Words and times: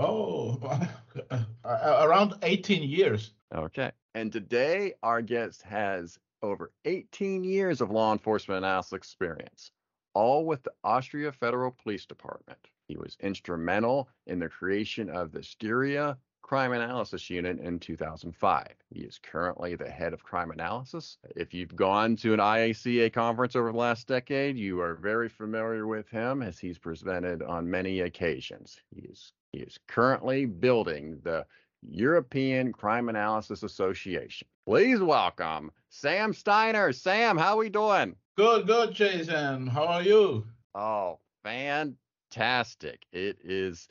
Oh, 0.00 0.58
uh, 1.30 1.44
uh, 1.62 2.06
around 2.08 2.34
18 2.42 2.82
years. 2.82 3.32
Okay. 3.54 3.92
And 4.14 4.32
today 4.32 4.94
our 5.02 5.20
guest 5.20 5.60
has 5.62 6.18
over 6.42 6.72
18 6.86 7.44
years 7.44 7.82
of 7.82 7.90
law 7.90 8.12
enforcement 8.12 8.64
analysis 8.64 8.94
experience, 8.94 9.72
all 10.14 10.46
with 10.46 10.62
the 10.62 10.72
Austria 10.84 11.32
Federal 11.32 11.70
Police 11.82 12.06
Department. 12.06 12.58
He 12.88 12.96
was 12.96 13.18
instrumental 13.20 14.08
in 14.26 14.38
the 14.38 14.48
creation 14.48 15.10
of 15.10 15.32
the 15.32 15.42
Styria 15.42 16.16
Crime 16.40 16.72
Analysis 16.72 17.28
Unit 17.28 17.60
in 17.60 17.78
2005. 17.78 18.66
He 18.88 19.00
is 19.00 19.20
currently 19.22 19.76
the 19.76 19.90
head 19.90 20.14
of 20.14 20.24
crime 20.24 20.50
analysis. 20.50 21.18
If 21.36 21.52
you've 21.52 21.76
gone 21.76 22.16
to 22.16 22.32
an 22.32 22.40
IACA 22.40 23.12
conference 23.12 23.54
over 23.54 23.70
the 23.70 23.78
last 23.78 24.08
decade, 24.08 24.56
you 24.56 24.80
are 24.80 24.94
very 24.94 25.28
familiar 25.28 25.86
with 25.86 26.08
him 26.08 26.42
as 26.42 26.58
he's 26.58 26.78
presented 26.78 27.42
on 27.42 27.70
many 27.70 28.00
occasions. 28.00 28.80
He 28.92 29.02
is 29.02 29.32
he 29.52 29.60
is 29.60 29.78
currently 29.88 30.46
building 30.46 31.18
the 31.24 31.44
European 31.82 32.72
Crime 32.72 33.08
Analysis 33.08 33.62
Association. 33.62 34.46
Please 34.66 35.00
welcome 35.00 35.72
Sam 35.88 36.32
Steiner. 36.32 36.92
Sam, 36.92 37.36
how 37.36 37.54
are 37.54 37.58
we 37.58 37.68
doing? 37.68 38.14
Good, 38.36 38.66
good, 38.66 38.94
Jason. 38.94 39.66
How 39.66 39.86
are 39.86 40.02
you? 40.02 40.46
Oh, 40.74 41.18
fantastic. 41.42 43.04
It 43.12 43.38
is 43.42 43.88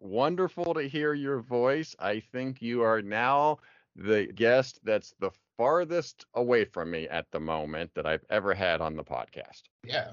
wonderful 0.00 0.74
to 0.74 0.82
hear 0.82 1.12
your 1.12 1.40
voice. 1.40 1.96
I 1.98 2.20
think 2.20 2.62
you 2.62 2.82
are 2.82 3.02
now 3.02 3.58
the 3.96 4.26
guest 4.26 4.78
that's 4.84 5.12
the 5.18 5.30
farthest 5.56 6.24
away 6.34 6.64
from 6.64 6.92
me 6.92 7.08
at 7.08 7.26
the 7.32 7.40
moment 7.40 7.90
that 7.94 8.06
I've 8.06 8.24
ever 8.30 8.54
had 8.54 8.80
on 8.80 8.94
the 8.94 9.02
podcast. 9.02 9.62
Yeah, 9.84 10.10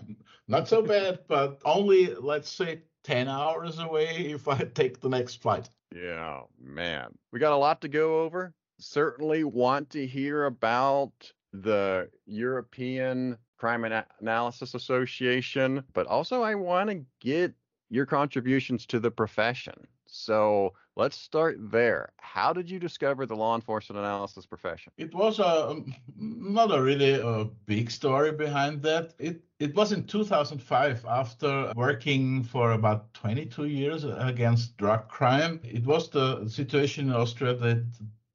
not 0.47 0.67
so 0.67 0.81
bad, 0.81 1.19
but 1.27 1.61
only, 1.65 2.15
let's 2.15 2.49
say, 2.49 2.81
10 3.05 3.27
hours 3.27 3.77
away 3.77 4.31
if 4.31 4.47
I 4.47 4.57
take 4.57 4.99
the 4.99 5.09
next 5.09 5.41
flight. 5.41 5.69
Yeah, 5.95 6.41
man. 6.59 7.09
We 7.31 7.39
got 7.39 7.53
a 7.53 7.57
lot 7.57 7.81
to 7.81 7.87
go 7.87 8.21
over. 8.21 8.53
Certainly 8.79 9.43
want 9.43 9.91
to 9.91 10.05
hear 10.05 10.45
about 10.45 11.11
the 11.53 12.09
European 12.25 13.37
Crime 13.57 13.85
Analysis 14.19 14.73
Association, 14.73 15.83
but 15.93 16.07
also 16.07 16.41
I 16.41 16.55
want 16.55 16.89
to 16.89 17.05
get 17.21 17.53
your 17.89 18.05
contributions 18.05 18.85
to 18.87 18.99
the 18.99 19.11
profession. 19.11 19.87
So 20.07 20.73
let's 20.95 21.17
start 21.17 21.57
there. 21.71 22.11
How 22.17 22.53
did 22.53 22.69
you 22.69 22.79
discover 22.79 23.25
the 23.25 23.35
law 23.35 23.55
enforcement 23.55 23.99
analysis 23.99 24.45
profession? 24.45 24.91
It 24.97 25.13
was 25.13 25.39
a 25.39 25.69
um, 25.69 25.93
not 26.17 26.73
a 26.73 26.81
really 26.81 27.13
a 27.13 27.45
big 27.65 27.91
story 27.91 28.31
behind 28.31 28.81
that. 28.83 29.13
It 29.19 29.41
it 29.59 29.75
was 29.75 29.91
in 29.91 30.05
2005 30.05 31.05
after 31.05 31.71
working 31.75 32.43
for 32.43 32.71
about 32.73 33.13
22 33.13 33.65
years 33.65 34.03
against 34.03 34.77
drug 34.77 35.07
crime. 35.07 35.59
It 35.63 35.85
was 35.85 36.09
the 36.09 36.47
situation 36.47 37.07
in 37.07 37.13
Austria 37.13 37.53
that 37.55 37.83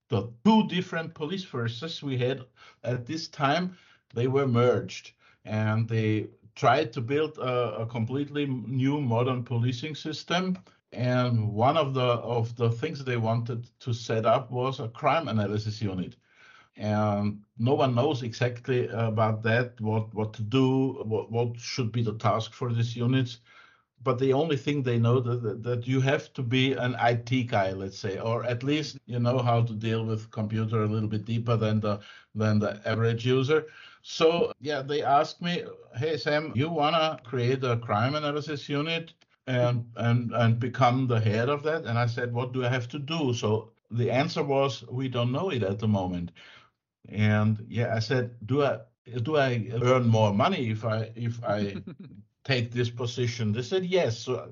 the 0.09 0.29
two 0.45 0.67
different 0.69 1.15
police 1.15 1.45
forces 1.45 2.03
we 2.03 2.19
had 2.19 2.41
at 2.85 3.07
this 3.07 3.29
time 3.29 3.77
they 4.15 4.27
were 4.27 4.47
merged 4.47 5.13
and 5.45 5.89
they 5.89 6.27
tried 6.57 6.93
to 6.93 7.01
build 7.01 7.39
a, 7.39 7.77
a 7.83 7.87
completely 7.87 8.45
new 8.47 9.01
modern 9.01 9.45
policing 9.45 9.95
system 9.95 10.59
and 10.93 11.53
one 11.53 11.77
of 11.77 11.95
the 11.95 12.01
of 12.03 12.57
the 12.57 12.71
things 12.71 13.05
they 13.05 13.17
wanted 13.17 13.69
to 13.81 13.93
set 13.93 14.27
up 14.27 14.51
was 14.51 14.81
a 14.81 14.89
crime 14.89 15.29
analysis 15.29 15.81
unit. 15.83 16.17
And 16.77 17.43
no 17.59 17.75
one 17.75 17.95
knows 17.95 18.23
exactly 18.23 18.89
about 18.89 19.43
that 19.45 19.81
what 19.81 20.15
what 20.15 20.33
to 20.35 20.43
do 20.43 21.03
what, 21.05 21.31
what 21.31 21.59
should 21.59 21.93
be 21.93 22.03
the 22.03 22.15
task 22.19 22.53
for 22.53 22.73
these 22.73 22.97
units. 22.97 23.39
But 24.03 24.19
the 24.19 24.33
only 24.33 24.57
thing 24.57 24.83
they 24.83 24.99
know 24.99 25.21
that, 25.21 25.63
that 25.63 25.87
you 25.87 26.01
have 26.01 26.33
to 26.35 26.43
be 26.43 26.73
an 26.73 26.97
IT 26.99 27.45
guy, 27.45 27.73
let's 27.73 27.99
say, 27.99 28.19
or 28.19 28.45
at 28.45 28.63
least 28.63 28.99
you 29.07 29.19
know 29.21 29.39
how 29.39 29.63
to 29.63 29.73
deal 29.75 30.05
with 30.05 30.31
computer 30.31 30.83
a 30.83 30.89
little 30.89 31.09
bit 31.09 31.25
deeper 31.27 31.57
than 31.57 31.81
the 31.81 32.01
than 32.35 32.59
the 32.61 32.81
average 32.89 33.27
user. 33.27 33.67
So 34.03 34.53
yeah, 34.61 34.83
they 34.83 35.03
asked 35.03 35.43
me, 35.43 35.65
"Hey 35.97 36.17
Sam, 36.17 36.53
you 36.55 36.71
wanna 36.71 37.21
create 37.25 37.63
a 37.65 37.77
crime 37.77 38.15
analysis 38.15 38.69
unit 38.69 39.13
and 39.51 39.93
and 39.97 40.33
and 40.33 40.59
become 40.59 41.07
the 41.07 41.21
head 41.21 41.49
of 41.49 41.63
that?" 41.65 41.85
And 41.85 41.99
I 41.99 42.07
said, 42.07 42.33
"What 42.33 42.53
do 42.53 42.65
I 42.65 42.69
have 42.69 42.89
to 42.89 42.99
do?" 42.99 43.35
So 43.35 43.73
the 43.91 44.11
answer 44.11 44.43
was, 44.43 44.85
"We 44.89 45.09
don't 45.09 45.33
know 45.33 45.51
it 45.51 45.63
at 45.63 45.79
the 45.79 45.89
moment." 45.89 46.33
And 47.09 47.67
yeah, 47.69 47.95
I 47.95 48.01
said, 48.01 48.37
"Do 48.47 48.63
I 48.63 48.81
do 49.23 49.37
I 49.37 49.71
earn 49.83 50.07
more 50.07 50.33
money 50.33 50.71
if 50.71 50.85
I 50.85 51.11
if 51.17 51.43
I 51.45 51.77
take 52.45 52.71
this 52.73 52.91
position?" 52.91 53.53
They 53.53 53.63
said 53.63 53.85
yes. 53.85 54.19
So, 54.19 54.51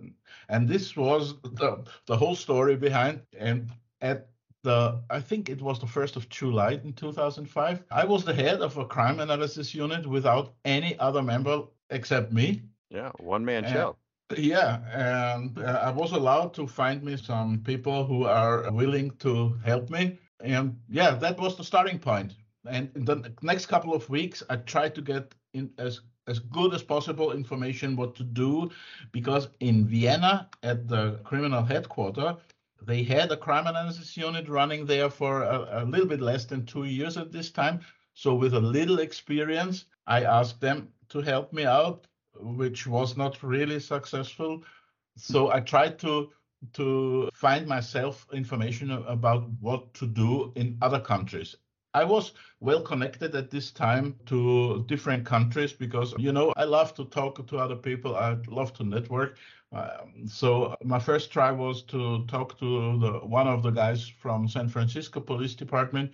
and 0.48 0.68
this 0.68 0.96
was 0.96 1.34
the 1.42 1.84
the 2.06 2.16
whole 2.16 2.36
story 2.36 2.76
behind. 2.76 3.22
And 3.38 3.70
at 4.00 4.28
the 4.62 5.00
I 5.10 5.20
think 5.20 5.48
it 5.48 5.62
was 5.62 5.78
the 5.78 5.86
first 5.86 6.16
of 6.16 6.28
July 6.28 6.72
in 6.84 6.92
2005. 6.92 7.84
I 7.90 8.04
was 8.04 8.24
the 8.24 8.34
head 8.34 8.60
of 8.60 8.76
a 8.76 8.84
crime 8.84 9.20
analysis 9.20 9.74
unit 9.74 10.06
without 10.06 10.54
any 10.64 10.98
other 10.98 11.22
member 11.22 11.64
except 11.90 12.32
me. 12.32 12.62
Yeah, 12.90 13.12
one 13.18 13.44
man 13.44 13.64
show. 13.64 13.96
Yeah, 14.36 14.80
and 14.92 15.58
uh, 15.58 15.80
I 15.82 15.90
was 15.90 16.12
allowed 16.12 16.52
to 16.54 16.66
find 16.66 17.02
me 17.02 17.16
some 17.16 17.60
people 17.60 18.04
who 18.04 18.24
are 18.24 18.70
willing 18.70 19.10
to 19.18 19.58
help 19.64 19.88
me. 19.88 20.18
And 20.40 20.78
yeah, 20.88 21.12
that 21.12 21.38
was 21.38 21.56
the 21.56 21.64
starting 21.64 21.98
point. 21.98 22.34
And 22.68 22.90
in 22.94 23.04
the 23.06 23.32
next 23.42 23.66
couple 23.66 23.94
of 23.94 24.08
weeks, 24.10 24.42
I 24.50 24.56
tried 24.56 24.94
to 24.96 25.02
get 25.02 25.34
in 25.54 25.70
as 25.78 26.00
as 26.26 26.38
good 26.40 26.74
as 26.74 26.82
possible 26.82 27.32
information 27.32 27.96
what 27.96 28.14
to 28.14 28.22
do 28.22 28.70
because 29.12 29.48
in 29.60 29.86
Vienna 29.86 30.50
at 30.62 30.86
the 30.86 31.18
criminal 31.24 31.64
headquarters 31.64 32.36
they 32.82 33.02
had 33.02 33.32
a 33.32 33.36
crime 33.36 33.66
analysis 33.66 34.16
unit 34.16 34.48
running 34.48 34.86
there 34.86 35.10
for 35.10 35.42
a, 35.42 35.82
a, 35.82 35.84
little 35.84 36.06
bit 36.06 36.20
less 36.20 36.44
than 36.44 36.66
two 36.66 36.84
years 36.84 37.16
at 37.16 37.32
this 37.32 37.50
time. 37.50 37.80
So, 38.14 38.34
with 38.34 38.54
a 38.54 38.60
little 38.60 38.98
experience, 38.98 39.86
I 40.06 40.24
asked 40.24 40.60
them 40.60 40.88
to 41.08 41.20
help 41.20 41.52
me 41.52 41.64
out, 41.64 42.06
which 42.40 42.86
was 42.86 43.16
not 43.16 43.42
really 43.42 43.80
successful. 43.80 44.62
So, 45.16 45.50
I 45.52 45.60
tried 45.60 45.98
to 46.00 46.30
to 46.72 47.30
find 47.34 47.66
myself 47.66 48.26
information 48.32 48.90
about 48.90 49.48
what 49.60 49.94
to 49.94 50.06
do 50.06 50.52
in 50.56 50.76
other 50.82 51.00
countries. 51.00 51.56
I 51.94 52.04
was 52.04 52.32
well 52.60 52.82
connected 52.82 53.34
at 53.34 53.50
this 53.50 53.70
time 53.70 54.16
to 54.26 54.84
different 54.86 55.24
countries 55.24 55.72
because, 55.72 56.14
you 56.18 56.32
know, 56.32 56.52
I 56.56 56.64
love 56.64 56.94
to 56.94 57.04
talk 57.06 57.44
to 57.46 57.58
other 57.58 57.76
people. 57.76 58.14
I 58.16 58.36
love 58.46 58.72
to 58.74 58.84
network. 58.84 59.38
Um, 59.72 60.26
so 60.26 60.76
my 60.84 60.98
first 60.98 61.30
try 61.30 61.50
was 61.50 61.82
to 61.84 62.24
talk 62.26 62.58
to 62.58 62.98
the, 62.98 63.12
one 63.26 63.48
of 63.48 63.62
the 63.62 63.70
guys 63.70 64.06
from 64.06 64.48
San 64.48 64.68
Francisco 64.68 65.20
Police 65.20 65.54
Department 65.54 66.12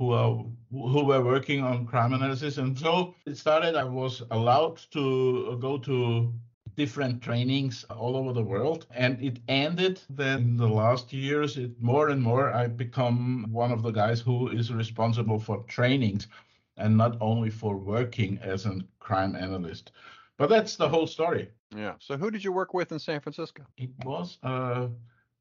who 0.00 0.12
are, 0.12 0.42
who 0.72 1.04
were 1.04 1.22
working 1.22 1.62
on 1.62 1.84
crime 1.84 2.14
analysis. 2.14 2.56
And 2.56 2.76
so 2.76 3.14
it 3.26 3.36
started. 3.36 3.76
I 3.76 3.84
was 3.84 4.22
allowed 4.30 4.78
to 4.92 5.58
go 5.60 5.76
to 5.76 6.32
different 6.74 7.20
trainings 7.20 7.84
all 7.90 8.16
over 8.16 8.32
the 8.32 8.42
world. 8.42 8.86
And 8.94 9.22
it 9.22 9.40
ended 9.48 10.00
that 10.08 10.38
in 10.38 10.56
the 10.56 10.66
last 10.66 11.12
years, 11.12 11.58
it 11.58 11.72
more 11.82 12.08
and 12.08 12.22
more 12.22 12.50
I 12.50 12.66
become 12.66 13.46
one 13.50 13.72
of 13.72 13.82
the 13.82 13.90
guys 13.90 14.20
who 14.20 14.48
is 14.48 14.72
responsible 14.72 15.38
for 15.38 15.64
trainings 15.64 16.28
and 16.78 16.96
not 16.96 17.18
only 17.20 17.50
for 17.50 17.76
working 17.76 18.38
as 18.42 18.64
a 18.64 18.80
crime 19.00 19.36
analyst. 19.36 19.92
But 20.38 20.48
that's 20.48 20.76
the 20.76 20.88
whole 20.88 21.06
story. 21.06 21.50
Yeah. 21.76 21.96
So 21.98 22.16
who 22.16 22.30
did 22.30 22.42
you 22.42 22.52
work 22.52 22.72
with 22.72 22.90
in 22.90 22.98
San 22.98 23.20
Francisco? 23.20 23.64
It 23.76 23.90
was 24.06 24.38
a 24.42 24.88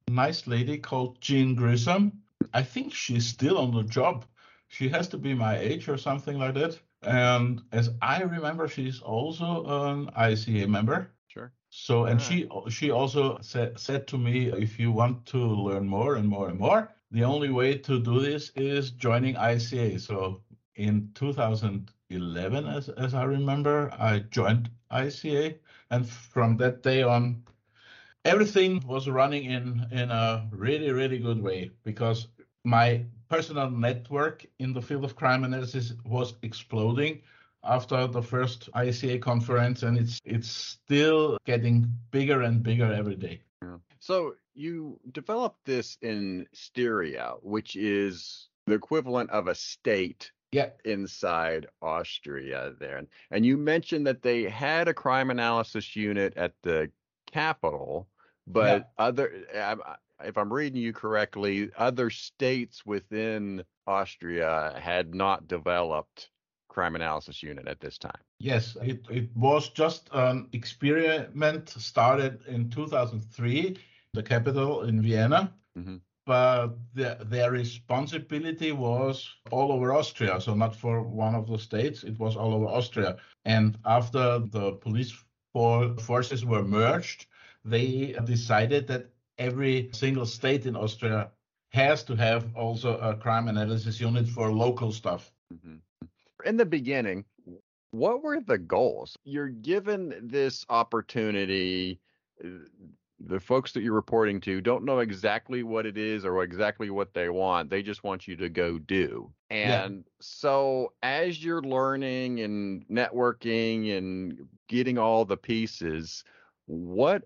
nice 0.10 0.48
lady 0.48 0.78
called 0.78 1.22
Jean 1.22 1.56
Grissom. 1.56 2.12
I 2.54 2.62
think 2.62 2.94
she's 2.94 3.26
still 3.26 3.58
on 3.58 3.74
the 3.74 3.84
job. 3.84 4.26
She 4.70 4.88
has 4.90 5.08
to 5.10 5.18
be 5.18 5.34
my 5.34 5.58
age 5.58 5.90
or 5.90 5.98
something 5.98 6.38
like 6.38 6.54
that. 6.54 6.80
And 7.02 7.62
as 7.72 7.90
I 8.02 8.22
remember, 8.22 8.68
she's 8.68 9.02
also 9.02 9.66
an 9.66 10.12
ICA 10.12 10.68
member. 10.68 11.12
Sure. 11.28 11.52
So, 11.70 12.06
and 12.06 12.22
she 12.22 12.48
she 12.70 12.92
also 12.92 13.40
said 13.42 13.80
said 13.80 14.08
to 14.08 14.18
me, 14.18 14.48
if 14.52 14.80
you 14.80 14.92
want 14.92 15.26
to 15.28 15.38
learn 15.38 15.88
more 15.88 16.16
and 16.16 16.28
more 16.28 16.50
and 16.50 16.60
more, 16.60 16.94
the 17.12 17.24
only 17.24 17.50
way 17.50 17.78
to 17.80 18.00
do 18.00 18.20
this 18.20 18.52
is 18.56 18.92
joining 18.92 19.36
ICA. 19.36 20.00
So, 20.00 20.42
in 20.76 21.12
2011, 21.16 22.68
as 22.68 22.90
as 22.90 23.14
I 23.16 23.24
remember, 23.24 23.92
I 23.98 24.20
joined 24.20 24.70
ICA, 24.92 25.58
and 25.90 26.08
from 26.08 26.58
that 26.58 26.84
day 26.84 27.02
on, 27.02 27.44
everything 28.24 28.84
was 28.86 29.10
running 29.10 29.46
in 29.46 29.88
in 29.92 30.12
a 30.12 30.48
really 30.52 30.92
really 30.92 31.18
good 31.20 31.42
way 31.42 31.72
because 31.84 32.28
my 32.64 33.06
personal 33.30 33.70
network 33.70 34.46
in 34.60 34.74
the 34.74 34.82
field 34.82 35.06
of 35.06 35.16
crime 35.16 35.44
analysis 35.44 35.94
was 36.06 36.34
exploding 36.42 37.22
after 37.64 38.08
the 38.08 38.22
first 38.22 38.70
ICA 38.74 39.22
conference, 39.22 39.84
and 39.84 39.98
it's 39.98 40.20
it's 40.26 40.50
still 40.50 41.38
getting 41.46 41.92
bigger 42.12 42.42
and 42.42 42.64
bigger 42.64 42.92
every 42.92 43.16
day. 43.16 43.42
Yeah. 43.62 43.78
So 44.00 44.36
you 44.54 45.00
developed 45.12 45.66
this 45.66 45.98
in 46.02 46.48
Styria, 46.54 47.34
which 47.42 47.76
is 47.76 48.50
the 48.66 48.74
equivalent 48.76 49.30
of 49.32 49.48
a 49.48 49.56
state 49.56 50.32
yeah. 50.52 50.70
inside 50.86 51.68
Austria 51.82 52.74
there. 52.80 53.06
And, 53.32 53.46
you 53.46 53.58
mentioned 53.58 54.08
that 54.08 54.22
they 54.22 54.44
had 54.44 54.88
a 54.88 54.94
crime 54.94 55.30
analysis 55.30 55.96
unit 55.96 56.34
at 56.38 56.54
the 56.64 56.92
capital, 57.32 58.08
but 58.48 58.80
yeah. 58.80 59.06
other 59.06 59.46
if 60.24 60.38
I'm 60.38 60.52
reading 60.52 60.82
you 60.82 60.94
correctly, 60.94 61.72
other 61.78 62.10
states 62.10 62.86
within 62.86 63.64
Austria 63.88 64.80
had 64.80 65.16
not 65.16 65.48
developed 65.48 66.30
crime 66.70 66.96
analysis 66.96 67.42
unit 67.44 67.68
at 67.68 67.80
this 67.80 67.98
time. 67.98 68.22
Yes, 68.40 68.78
it, 68.82 69.06
it 69.10 69.30
was 69.36 69.70
just 69.70 70.10
an 70.14 70.48
experiment 70.54 71.70
started 71.70 72.46
in 72.48 72.70
2003, 72.70 73.78
the 74.14 74.24
capital 74.24 74.84
in 74.84 75.02
Vienna. 75.02 75.54
Mm-hmm. 75.78 75.98
But 76.26 76.78
the, 76.94 77.18
their 77.26 77.52
responsibility 77.52 78.72
was 78.72 79.28
all 79.50 79.72
over 79.72 79.92
Austria. 79.92 80.40
So, 80.40 80.54
not 80.54 80.76
for 80.76 81.02
one 81.02 81.34
of 81.34 81.48
the 81.48 81.58
states, 81.58 82.04
it 82.04 82.20
was 82.20 82.36
all 82.36 82.54
over 82.54 82.68
Austria. 82.68 83.18
And 83.46 83.80
after 83.84 84.38
the 84.38 84.74
police 84.74 85.12
forces 85.54 86.46
were 86.46 86.64
merged, 86.64 87.26
they 87.66 88.16
decided 88.26 88.88
that 88.88 89.10
every 89.40 89.90
single 89.94 90.26
state 90.26 90.66
in 90.66 90.76
Austria 90.76 91.32
has 91.70 92.04
to 92.04 92.16
have 92.16 92.48
also 92.56 92.98
a 92.98 93.16
crime 93.16 93.48
analysis 93.48 94.00
unit 94.00 94.28
for 94.28 94.52
local 94.52 94.92
stuff. 94.92 95.32
Mm-hmm. 95.54 95.78
In 96.46 96.58
the 96.58 96.66
beginning, 96.66 97.26
what 97.92 98.24
were 98.24 98.40
the 98.40 98.58
goals? 98.58 99.18
You're 99.24 99.50
given 99.50 100.14
this 100.24 100.66
opportunity. 100.70 102.00
The 103.20 103.40
folks 103.40 103.74
that 103.74 103.82
you're 103.82 103.94
reporting 103.94 104.40
to 104.42 104.62
don't 104.62 104.86
know 104.86 105.00
exactly 105.00 105.64
what 105.64 105.86
it 105.86 105.98
is 105.98 106.24
or 106.24 106.44
exactly 106.44 106.90
what 106.90 107.14
they 107.14 107.30
want. 107.30 107.70
They 107.70 107.84
just 107.84 108.04
want 108.04 108.28
you 108.28 108.36
to 108.38 108.48
go 108.48 108.78
do. 108.78 109.32
And 109.50 109.96
yeah. 109.96 110.02
so, 110.22 110.94
as 111.04 111.44
you're 111.44 111.62
learning 111.62 112.40
and 112.40 112.88
networking 112.88 113.98
and 113.98 114.48
getting 114.70 114.98
all 114.98 115.26
the 115.26 115.36
pieces, 115.36 116.24
what 116.68 117.24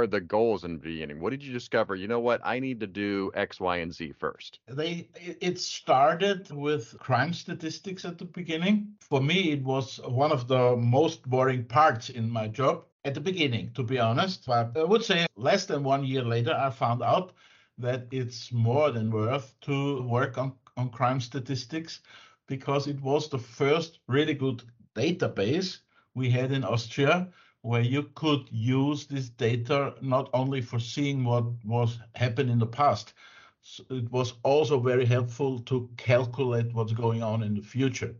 are 0.00 0.06
the 0.06 0.20
goals 0.20 0.64
in 0.64 0.74
the 0.74 0.78
beginning? 0.78 1.20
What 1.20 1.30
did 1.30 1.42
you 1.42 1.52
discover? 1.52 1.94
You 1.94 2.08
know 2.08 2.20
what? 2.20 2.40
I 2.44 2.58
need 2.60 2.80
to 2.80 2.86
do 2.86 3.30
X, 3.34 3.60
Y, 3.60 3.78
and 3.78 3.92
Z 3.92 4.12
first. 4.18 4.60
They 4.68 5.08
it 5.16 5.58
started 5.60 6.50
with 6.50 6.96
crime 6.98 7.32
statistics 7.32 8.04
at 8.04 8.18
the 8.18 8.24
beginning. 8.24 8.94
For 9.00 9.20
me, 9.20 9.52
it 9.52 9.62
was 9.62 10.00
one 10.04 10.32
of 10.32 10.48
the 10.48 10.76
most 10.76 11.22
boring 11.28 11.64
parts 11.64 12.10
in 12.10 12.30
my 12.30 12.48
job 12.48 12.84
at 13.04 13.14
the 13.14 13.20
beginning, 13.20 13.72
to 13.74 13.82
be 13.82 13.98
honest. 13.98 14.46
But 14.46 14.76
I 14.76 14.84
would 14.84 15.04
say 15.04 15.26
less 15.36 15.66
than 15.66 15.84
one 15.84 16.04
year 16.04 16.22
later, 16.22 16.54
I 16.54 16.70
found 16.70 17.02
out 17.02 17.32
that 17.78 18.06
it's 18.10 18.52
more 18.52 18.90
than 18.90 19.10
worth 19.10 19.54
to 19.62 20.02
work 20.02 20.38
on, 20.38 20.52
on 20.76 20.90
crime 20.90 21.20
statistics 21.20 22.00
because 22.46 22.86
it 22.86 23.00
was 23.00 23.28
the 23.28 23.38
first 23.38 23.98
really 24.06 24.34
good 24.34 24.62
database 24.94 25.78
we 26.14 26.30
had 26.30 26.52
in 26.52 26.64
Austria 26.64 27.28
where 27.64 27.80
you 27.80 28.02
could 28.14 28.46
use 28.50 29.06
this 29.06 29.30
data 29.30 29.94
not 30.02 30.28
only 30.34 30.60
for 30.60 30.78
seeing 30.78 31.24
what 31.24 31.44
was 31.64 31.98
happened 32.14 32.50
in 32.50 32.58
the 32.58 32.66
past, 32.66 33.14
so 33.62 33.82
it 33.88 34.10
was 34.12 34.34
also 34.42 34.78
very 34.78 35.06
helpful 35.06 35.58
to 35.60 35.88
calculate 35.96 36.74
what's 36.74 36.92
going 36.92 37.22
on 37.22 37.42
in 37.42 37.54
the 37.54 37.62
future. 37.62 38.14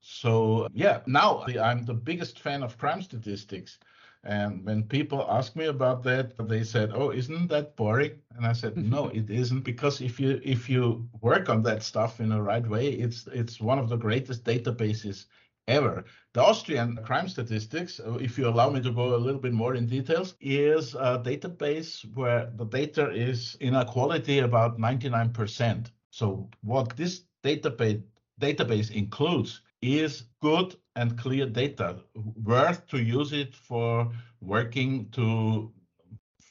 So 0.00 0.66
yeah, 0.74 1.02
now 1.06 1.44
I'm 1.62 1.84
the 1.84 1.94
biggest 1.94 2.40
fan 2.40 2.64
of 2.64 2.78
crime 2.78 3.00
statistics. 3.00 3.78
And 4.24 4.64
when 4.66 4.82
people 4.82 5.24
ask 5.30 5.54
me 5.54 5.66
about 5.66 6.02
that, 6.02 6.34
they 6.48 6.64
said, 6.64 6.90
"Oh, 6.92 7.10
isn't 7.12 7.46
that 7.46 7.76
boring?" 7.76 8.18
And 8.36 8.44
I 8.44 8.52
said, 8.52 8.76
"No, 8.76 9.06
it 9.20 9.30
isn't 9.30 9.60
because 9.60 10.00
if 10.00 10.18
you 10.18 10.40
if 10.42 10.68
you 10.68 11.08
work 11.20 11.48
on 11.48 11.62
that 11.62 11.84
stuff 11.84 12.20
in 12.20 12.30
the 12.30 12.42
right 12.42 12.66
way, 12.66 12.88
it's 12.88 13.28
it's 13.28 13.60
one 13.60 13.78
of 13.78 13.88
the 13.88 13.96
greatest 13.96 14.44
databases 14.44 15.26
ever. 15.70 16.04
The 16.34 16.42
Austrian 16.42 16.98
crime 17.04 17.28
statistics, 17.28 18.00
uh, 18.00 18.14
if 18.14 18.36
you 18.38 18.48
allow 18.48 18.70
me 18.70 18.80
to 18.82 18.90
go 18.90 19.14
a 19.14 19.24
little 19.24 19.40
bit 19.40 19.52
more 19.52 19.74
in 19.74 19.86
details, 19.86 20.34
is 20.40 20.94
a 20.94 21.18
database 21.18 22.04
where 22.14 22.52
the 22.56 22.66
data 22.66 23.10
is 23.10 23.56
in 23.60 23.74
a 23.74 23.84
quality 23.84 24.40
about 24.40 24.78
99%. 24.78 25.90
So 26.10 26.50
what 26.62 26.96
this 26.96 27.22
database 27.44 28.02
database 28.40 28.90
includes 28.90 29.60
is 29.82 30.24
good 30.40 30.74
and 30.96 31.18
clear 31.18 31.46
data, 31.46 31.98
worth 32.14 32.86
to 32.88 33.02
use 33.02 33.32
it 33.32 33.54
for 33.54 34.10
working 34.40 35.08
to 35.10 35.72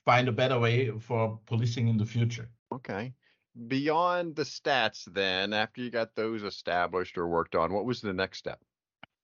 find 0.06 0.27
a 0.27 0.31
better 0.31 0.60
way 0.60 0.92
for 1.00 1.39
policing 1.45 1.88
in 1.88 1.98
the 1.98 2.06
future. 2.06 2.50
Okay. 2.74 3.13
Beyond 3.68 4.36
the 4.36 4.44
stats, 4.44 5.06
then, 5.06 5.54
after 5.54 5.81
you 5.81 5.89
got 5.89 6.16
those 6.16 6.44
established 6.44 7.18
or 7.18 7.27
worked 7.27 7.56
on, 7.56 7.74
what 7.74 7.86
was 7.86 8.01
the 8.01 8.13
next 8.13 8.38
step? 8.38 8.60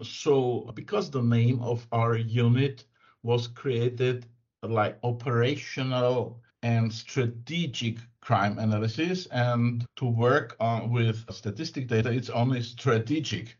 So, 0.01 0.71
because 0.75 1.09
the 1.09 1.21
name 1.21 1.61
of 1.61 1.87
our 1.91 2.15
unit 2.17 2.85
was 3.23 3.47
created 3.47 4.25
like 4.61 4.97
operational 5.03 6.41
and 6.63 6.91
strategic 6.91 7.97
crime 8.21 8.57
analysis, 8.59 9.27
and 9.27 9.85
to 9.97 10.05
work 10.05 10.55
on 10.59 10.91
with 10.91 11.29
statistic 11.31 11.87
data, 11.87 12.11
it's 12.11 12.29
only 12.29 12.61
strategic. 12.61 13.57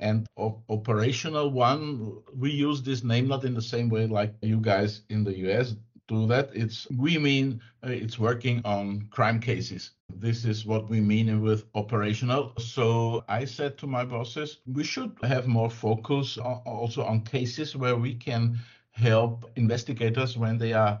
And 0.00 0.26
op- 0.36 0.62
operational 0.68 1.50
one, 1.50 2.22
we 2.34 2.50
use 2.50 2.82
this 2.82 3.04
name 3.04 3.28
not 3.28 3.44
in 3.44 3.54
the 3.54 3.62
same 3.62 3.88
way 3.88 4.06
like 4.06 4.34
you 4.42 4.60
guys 4.60 5.02
in 5.10 5.24
the 5.24 5.36
US 5.48 5.76
do 6.08 6.26
that. 6.26 6.50
It's 6.54 6.88
we 6.90 7.18
mean 7.18 7.60
uh, 7.84 7.90
it's 7.90 8.18
working 8.18 8.60
on 8.64 9.08
crime 9.10 9.40
cases. 9.40 9.92
This 10.16 10.44
is 10.44 10.66
what 10.66 10.88
we 10.88 11.00
mean 11.00 11.40
with 11.42 11.64
operational. 11.74 12.52
So 12.58 13.24
I 13.28 13.44
said 13.44 13.78
to 13.78 13.86
my 13.86 14.04
bosses, 14.04 14.58
we 14.66 14.84
should 14.84 15.16
have 15.22 15.46
more 15.46 15.70
focus 15.70 16.38
also 16.38 17.04
on 17.04 17.22
cases 17.22 17.76
where 17.76 17.96
we 17.96 18.14
can 18.14 18.58
help 18.92 19.50
investigators 19.56 20.36
when 20.36 20.58
they 20.58 20.72
are 20.72 21.00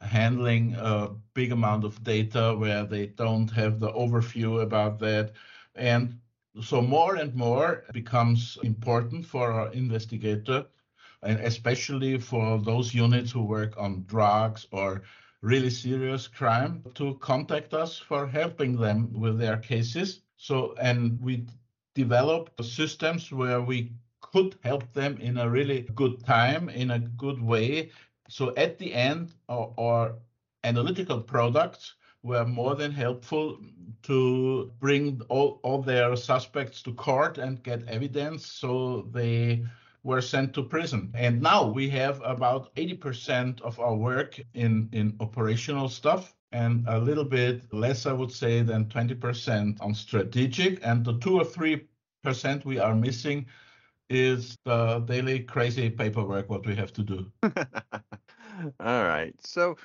handling 0.00 0.74
a 0.74 1.10
big 1.34 1.52
amount 1.52 1.84
of 1.84 2.02
data 2.02 2.54
where 2.58 2.84
they 2.84 3.06
don't 3.06 3.50
have 3.50 3.78
the 3.80 3.92
overview 3.92 4.62
about 4.62 4.98
that. 4.98 5.32
And 5.74 6.18
so 6.60 6.82
more 6.82 7.16
and 7.16 7.34
more 7.34 7.84
becomes 7.92 8.58
important 8.62 9.24
for 9.24 9.52
our 9.52 9.72
investigator 9.72 10.66
and 11.22 11.38
especially 11.40 12.18
for 12.18 12.58
those 12.58 12.92
units 12.92 13.30
who 13.30 13.42
work 13.42 13.74
on 13.78 14.04
drugs 14.08 14.66
or 14.72 15.02
really 15.42 15.70
serious 15.70 16.28
crime 16.28 16.82
to 16.94 17.14
contact 17.16 17.74
us 17.74 17.98
for 17.98 18.26
helping 18.26 18.76
them 18.76 19.12
with 19.12 19.38
their 19.38 19.56
cases. 19.58 20.20
So, 20.36 20.74
and 20.80 21.20
we 21.20 21.46
developed 21.94 22.64
systems 22.64 23.30
where 23.30 23.60
we 23.60 23.92
could 24.20 24.56
help 24.62 24.92
them 24.92 25.18
in 25.18 25.38
a 25.38 25.50
really 25.50 25.82
good 25.94 26.24
time, 26.24 26.68
in 26.68 26.92
a 26.92 26.98
good 26.98 27.42
way. 27.42 27.90
So 28.28 28.54
at 28.56 28.78
the 28.78 28.94
end, 28.94 29.34
our, 29.48 29.74
our 29.76 30.14
analytical 30.64 31.20
products 31.20 31.94
were 32.22 32.46
more 32.46 32.76
than 32.76 32.92
helpful 32.92 33.58
to 34.04 34.72
bring 34.78 35.20
all, 35.28 35.60
all 35.62 35.82
their 35.82 36.16
suspects 36.16 36.82
to 36.82 36.94
court 36.94 37.38
and 37.38 37.62
get 37.62 37.86
evidence 37.88 38.46
so 38.46 39.08
they 39.12 39.64
were 40.04 40.20
sent 40.20 40.52
to 40.54 40.62
prison. 40.62 41.12
And 41.14 41.40
now 41.40 41.66
we 41.66 41.88
have 41.90 42.20
about 42.24 42.74
80% 42.74 43.60
of 43.60 43.78
our 43.78 43.94
work 43.94 44.40
in, 44.54 44.88
in 44.92 45.16
operational 45.20 45.88
stuff 45.88 46.34
and 46.50 46.84
a 46.88 46.98
little 46.98 47.24
bit 47.24 47.72
less, 47.72 48.06
I 48.06 48.12
would 48.12 48.32
say, 48.32 48.62
than 48.62 48.86
20% 48.86 49.80
on 49.80 49.94
strategic. 49.94 50.84
And 50.84 51.04
the 51.04 51.18
two 51.18 51.36
or 51.38 51.44
three 51.44 51.86
percent 52.22 52.64
we 52.64 52.78
are 52.78 52.94
missing 52.94 53.46
is 54.08 54.56
the 54.64 55.00
daily 55.00 55.40
crazy 55.40 55.88
paperwork 55.90 56.50
what 56.50 56.66
we 56.66 56.74
have 56.76 56.92
to 56.92 57.02
do. 57.02 57.32
All 58.80 59.04
right. 59.04 59.34
So 59.44 59.76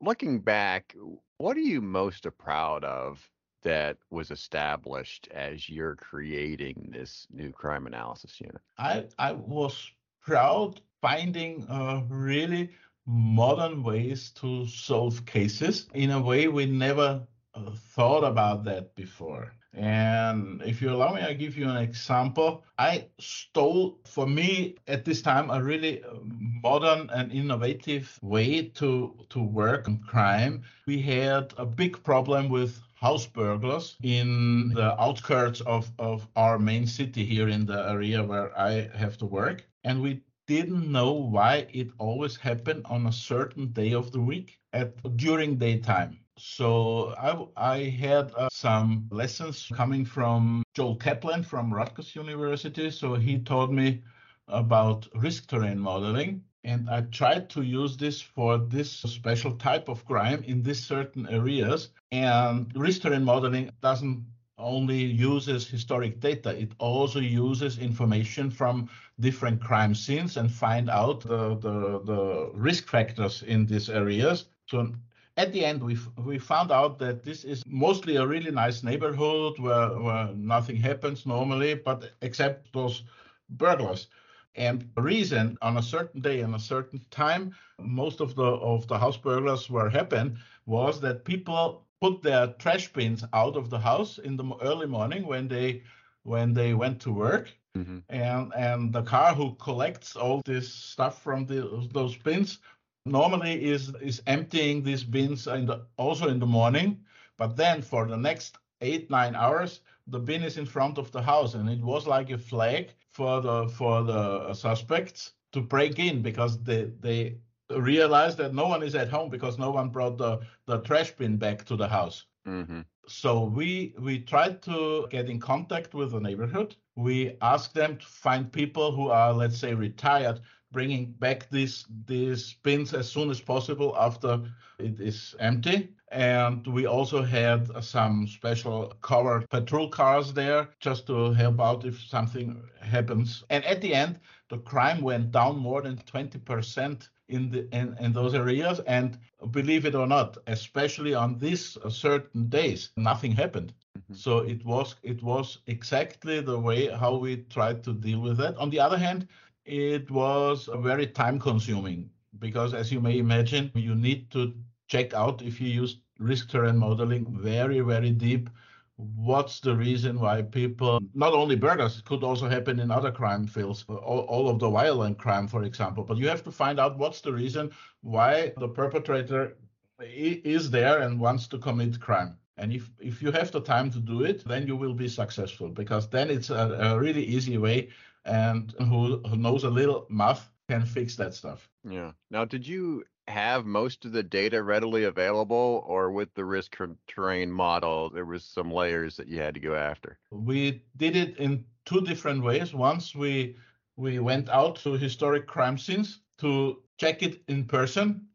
looking 0.00 0.40
back, 0.40 0.94
what 1.38 1.56
are 1.56 1.60
you 1.60 1.80
most 1.80 2.26
proud 2.38 2.84
of 2.84 3.31
that 3.62 3.96
was 4.10 4.30
established 4.30 5.28
as 5.32 5.68
you're 5.68 5.96
creating 5.96 6.90
this 6.92 7.26
new 7.30 7.50
crime 7.50 7.86
analysis 7.86 8.40
unit? 8.40 8.60
I, 8.78 9.06
I 9.18 9.32
was 9.32 9.90
proud 10.20 10.80
finding 11.00 11.66
uh, 11.68 12.02
really 12.08 12.70
modern 13.06 13.82
ways 13.82 14.30
to 14.30 14.66
solve 14.66 15.24
cases 15.26 15.88
in 15.94 16.10
a 16.10 16.20
way 16.20 16.48
we 16.48 16.66
never 16.66 17.26
uh, 17.54 17.70
thought 17.74 18.24
about 18.24 18.64
that 18.64 18.94
before. 18.94 19.52
And 19.74 20.62
if 20.62 20.82
you 20.82 20.90
allow 20.90 21.14
me, 21.14 21.22
I 21.22 21.32
give 21.32 21.56
you 21.56 21.68
an 21.68 21.76
example. 21.78 22.64
I 22.78 23.06
stole, 23.18 23.98
for 24.04 24.26
me 24.26 24.76
at 24.86 25.04
this 25.04 25.22
time, 25.22 25.50
a 25.50 25.62
really 25.62 26.02
uh, 26.04 26.14
modern 26.62 27.08
and 27.10 27.32
innovative 27.32 28.18
way 28.22 28.68
to 28.80 29.14
to 29.30 29.40
work 29.42 29.88
on 29.88 29.98
crime. 29.98 30.62
We 30.86 31.00
had 31.00 31.54
a 31.56 31.64
big 31.64 32.02
problem 32.02 32.48
with 32.50 32.80
house 32.94 33.26
burglars 33.26 33.96
in 34.02 34.68
the 34.74 35.00
outskirts 35.00 35.60
of, 35.62 35.90
of 35.98 36.28
our 36.36 36.58
main 36.58 36.86
city 36.86 37.24
here 37.24 37.48
in 37.48 37.66
the 37.66 37.88
area 37.88 38.22
where 38.22 38.56
I 38.56 38.88
have 38.94 39.16
to 39.18 39.26
work. 39.26 39.66
And 39.84 40.00
we 40.00 40.22
didn't 40.46 40.90
know 40.90 41.12
why 41.12 41.66
it 41.72 41.90
always 41.98 42.36
happened 42.36 42.82
on 42.86 43.06
a 43.06 43.12
certain 43.12 43.72
day 43.72 43.92
of 43.92 44.12
the 44.12 44.20
week 44.20 44.60
at 44.72 45.16
during 45.16 45.56
daytime. 45.56 46.21
So 46.38 47.14
I, 47.18 47.74
I 47.74 47.78
had 47.84 48.32
uh, 48.36 48.48
some 48.50 49.08
lessons 49.10 49.70
coming 49.74 50.04
from 50.04 50.62
Joel 50.74 50.96
Caplan 50.96 51.44
from 51.44 51.72
Rutgers 51.72 52.16
University. 52.16 52.90
So 52.90 53.14
he 53.14 53.38
taught 53.38 53.70
me 53.70 54.02
about 54.48 55.08
risk 55.14 55.48
terrain 55.48 55.78
modeling. 55.78 56.42
And 56.64 56.88
I 56.88 57.02
tried 57.02 57.50
to 57.50 57.62
use 57.62 57.96
this 57.96 58.20
for 58.20 58.58
this 58.58 58.90
special 58.90 59.52
type 59.56 59.88
of 59.88 60.04
crime 60.04 60.42
in 60.44 60.62
these 60.62 60.82
certain 60.84 61.28
areas. 61.28 61.90
And 62.12 62.72
risk 62.74 63.02
terrain 63.02 63.24
modeling 63.24 63.70
doesn't 63.80 64.24
only 64.58 65.04
uses 65.04 65.68
historic 65.68 66.20
data, 66.20 66.50
it 66.50 66.72
also 66.78 67.18
uses 67.18 67.78
information 67.78 68.50
from 68.50 68.88
different 69.18 69.60
crime 69.60 69.94
scenes 69.94 70.36
and 70.36 70.50
find 70.50 70.88
out 70.88 71.20
the, 71.22 71.56
the, 71.56 72.00
the 72.04 72.50
risk 72.54 72.86
factors 72.86 73.42
in 73.42 73.66
these 73.66 73.90
areas. 73.90 74.46
So 74.66 74.92
at 75.36 75.52
the 75.52 75.64
end, 75.64 75.82
we 75.82 75.96
we 76.18 76.38
found 76.38 76.70
out 76.70 76.98
that 76.98 77.22
this 77.22 77.44
is 77.44 77.62
mostly 77.66 78.16
a 78.16 78.26
really 78.26 78.50
nice 78.50 78.82
neighborhood 78.82 79.58
where, 79.58 79.88
where 79.98 80.26
nothing 80.34 80.76
happens 80.76 81.26
normally, 81.26 81.74
but 81.74 82.12
except 82.20 82.72
those 82.72 83.02
burglars. 83.48 84.08
And 84.54 84.86
the 84.94 85.02
reason 85.02 85.56
on 85.62 85.78
a 85.78 85.82
certain 85.82 86.20
day 86.20 86.40
and 86.40 86.54
a 86.54 86.58
certain 86.58 87.00
time, 87.10 87.54
most 87.78 88.20
of 88.20 88.34
the 88.34 88.44
of 88.44 88.86
the 88.88 88.98
house 88.98 89.16
burglars 89.16 89.70
were 89.70 89.88
happened 89.88 90.36
was 90.66 91.00
that 91.00 91.24
people 91.24 91.86
put 92.00 92.22
their 92.22 92.48
trash 92.58 92.92
bins 92.92 93.24
out 93.32 93.56
of 93.56 93.70
the 93.70 93.78
house 93.78 94.18
in 94.18 94.36
the 94.36 94.44
early 94.60 94.86
morning 94.86 95.26
when 95.26 95.48
they 95.48 95.82
when 96.24 96.52
they 96.52 96.74
went 96.74 97.00
to 97.00 97.12
work. 97.12 97.48
Mm-hmm. 97.74 97.98
And 98.10 98.52
and 98.54 98.92
the 98.92 99.02
car 99.02 99.34
who 99.34 99.54
collects 99.54 100.14
all 100.14 100.42
this 100.44 100.70
stuff 100.70 101.22
from 101.22 101.46
the, 101.46 101.88
those 101.90 102.16
bins 102.16 102.58
normally 103.04 103.64
is 103.64 103.92
is 104.00 104.22
emptying 104.26 104.82
these 104.82 105.04
bins 105.04 105.46
in 105.46 105.66
the, 105.66 105.86
also 105.96 106.28
in 106.28 106.38
the 106.38 106.46
morning, 106.46 107.04
but 107.36 107.56
then 107.56 107.82
for 107.82 108.06
the 108.06 108.16
next 108.16 108.58
eight 108.80 109.10
nine 109.10 109.34
hours 109.34 109.80
the 110.08 110.18
bin 110.18 110.42
is 110.42 110.58
in 110.58 110.66
front 110.66 110.98
of 110.98 111.10
the 111.12 111.22
house, 111.22 111.54
and 111.54 111.68
it 111.68 111.80
was 111.80 112.06
like 112.06 112.30
a 112.30 112.38
flag 112.38 112.92
for 113.10 113.40
the 113.40 113.68
for 113.68 114.02
the 114.02 114.54
suspects 114.54 115.32
to 115.52 115.60
break 115.60 115.98
in 115.98 116.22
because 116.22 116.62
they 116.62 116.84
they 117.00 117.38
realized 117.70 118.38
that 118.38 118.54
no 118.54 118.66
one 118.66 118.82
is 118.82 118.94
at 118.94 119.08
home 119.08 119.30
because 119.30 119.58
no 119.58 119.70
one 119.70 119.88
brought 119.88 120.18
the 120.18 120.40
the 120.66 120.78
trash 120.80 121.12
bin 121.12 121.36
back 121.36 121.64
to 121.64 121.76
the 121.76 121.88
house. 121.88 122.26
Mm-hmm. 122.46 122.80
So 123.06 123.44
we 123.44 123.94
we 123.98 124.20
tried 124.20 124.62
to 124.62 125.06
get 125.10 125.28
in 125.28 125.38
contact 125.40 125.94
with 125.94 126.12
the 126.12 126.20
neighborhood. 126.20 126.76
We 126.96 127.36
asked 127.40 127.74
them 127.74 127.96
to 127.98 128.06
find 128.06 128.52
people 128.52 128.92
who 128.92 129.08
are, 129.08 129.32
let's 129.32 129.58
say, 129.58 129.74
retired 129.74 130.40
bringing 130.72 131.12
back 131.12 131.48
these 131.50 131.86
these 132.06 132.54
bins 132.62 132.94
as 132.94 133.10
soon 133.10 133.30
as 133.30 133.40
possible 133.40 133.94
after 133.98 134.40
it 134.78 135.00
is 135.00 135.34
empty. 135.38 135.94
And 136.10 136.66
we 136.66 136.86
also 136.86 137.22
had 137.22 137.82
some 137.82 138.26
special 138.26 138.92
covered 139.00 139.48
patrol 139.48 139.88
cars 139.88 140.32
there 140.34 140.68
just 140.80 141.06
to 141.06 141.32
help 141.32 141.60
out 141.60 141.84
if 141.84 142.02
something 142.02 142.62
happens. 142.80 143.44
And 143.48 143.64
at 143.64 143.80
the 143.80 143.94
end, 143.94 144.20
the 144.50 144.58
crime 144.58 145.00
went 145.00 145.30
down 145.32 145.56
more 145.58 145.80
than 145.80 145.96
20% 145.96 147.08
in 147.28 147.50
the 147.50 147.66
in, 147.74 147.96
in 147.98 148.12
those 148.12 148.34
areas. 148.34 148.80
And 148.80 149.18
believe 149.50 149.86
it 149.86 149.94
or 149.94 150.06
not, 150.06 150.36
especially 150.46 151.14
on 151.14 151.38
these 151.38 151.78
certain 151.88 152.48
days, 152.48 152.90
nothing 152.96 153.32
happened. 153.32 153.72
Mm-hmm. 153.98 154.14
So 154.14 154.38
it 154.38 154.64
was 154.64 154.96
it 155.02 155.22
was 155.22 155.58
exactly 155.66 156.40
the 156.40 156.58
way 156.58 156.88
how 156.88 157.16
we 157.16 157.38
tried 157.48 157.82
to 157.84 157.92
deal 157.94 158.20
with 158.20 158.36
that. 158.38 158.56
On 158.56 158.68
the 158.68 158.80
other 158.80 158.98
hand, 158.98 159.28
it 159.64 160.10
was 160.10 160.68
very 160.76 161.06
time 161.06 161.38
consuming 161.38 162.10
because 162.38 162.74
as 162.74 162.90
you 162.92 163.00
may 163.00 163.18
imagine, 163.18 163.70
you 163.74 163.94
need 163.94 164.30
to 164.32 164.54
check 164.88 165.14
out 165.14 165.42
if 165.42 165.60
you 165.60 165.68
use 165.68 165.98
risk 166.18 166.50
terrain 166.50 166.76
modeling 166.76 167.26
very, 167.38 167.80
very 167.80 168.10
deep. 168.10 168.50
What's 168.96 169.60
the 169.60 169.74
reason 169.74 170.20
why 170.20 170.42
people, 170.42 171.00
not 171.14 171.32
only 171.32 171.56
burglars, 171.56 171.98
it 171.98 172.04
could 172.04 172.22
also 172.22 172.48
happen 172.48 172.78
in 172.78 172.90
other 172.90 173.10
crime 173.10 173.46
fields, 173.46 173.84
all, 173.88 174.20
all 174.28 174.48
of 174.48 174.58
the 174.58 174.68
violent 174.68 175.18
crime, 175.18 175.48
for 175.48 175.64
example, 175.64 176.04
but 176.04 176.18
you 176.18 176.28
have 176.28 176.44
to 176.44 176.52
find 176.52 176.78
out 176.78 176.98
what's 176.98 177.20
the 177.20 177.32
reason 177.32 177.70
why 178.02 178.52
the 178.58 178.68
perpetrator 178.68 179.56
is 180.00 180.70
there 180.70 181.00
and 181.00 181.18
wants 181.18 181.46
to 181.48 181.58
commit 181.58 182.00
crime. 182.00 182.36
And 182.58 182.72
if, 182.72 182.90
if 183.00 183.22
you 183.22 183.32
have 183.32 183.50
the 183.50 183.60
time 183.60 183.90
to 183.92 183.98
do 183.98 184.22
it, 184.24 184.44
then 184.44 184.66
you 184.66 184.76
will 184.76 184.94
be 184.94 185.08
successful 185.08 185.68
because 185.68 186.08
then 186.08 186.30
it's 186.30 186.50
a, 186.50 186.76
a 186.80 186.98
really 186.98 187.24
easy 187.24 187.58
way 187.58 187.88
and 188.24 188.72
who, 188.78 189.18
who 189.26 189.36
knows 189.36 189.64
a 189.64 189.70
little 189.70 190.06
math 190.08 190.50
can 190.68 190.84
fix 190.84 191.16
that 191.16 191.34
stuff. 191.34 191.68
Yeah. 191.88 192.12
Now, 192.30 192.44
did 192.44 192.66
you 192.66 193.04
have 193.28 193.66
most 193.66 194.04
of 194.04 194.12
the 194.12 194.22
data 194.22 194.62
readily 194.62 195.04
available, 195.04 195.84
or 195.86 196.10
with 196.10 196.32
the 196.34 196.44
risk 196.44 196.76
terrain 197.06 197.50
model, 197.50 198.10
there 198.10 198.24
was 198.24 198.44
some 198.44 198.70
layers 198.70 199.16
that 199.16 199.28
you 199.28 199.38
had 199.38 199.54
to 199.54 199.60
go 199.60 199.74
after? 199.74 200.18
We 200.30 200.82
did 200.96 201.16
it 201.16 201.36
in 201.38 201.64
two 201.84 202.00
different 202.00 202.42
ways. 202.42 202.74
Once 202.74 203.14
we 203.14 203.56
we 203.96 204.18
went 204.18 204.48
out 204.48 204.76
to 204.76 204.92
historic 204.92 205.46
crime 205.46 205.78
scenes 205.78 206.20
to 206.38 206.82
check 206.98 207.22
it 207.22 207.42
in 207.48 207.64
person 207.64 208.26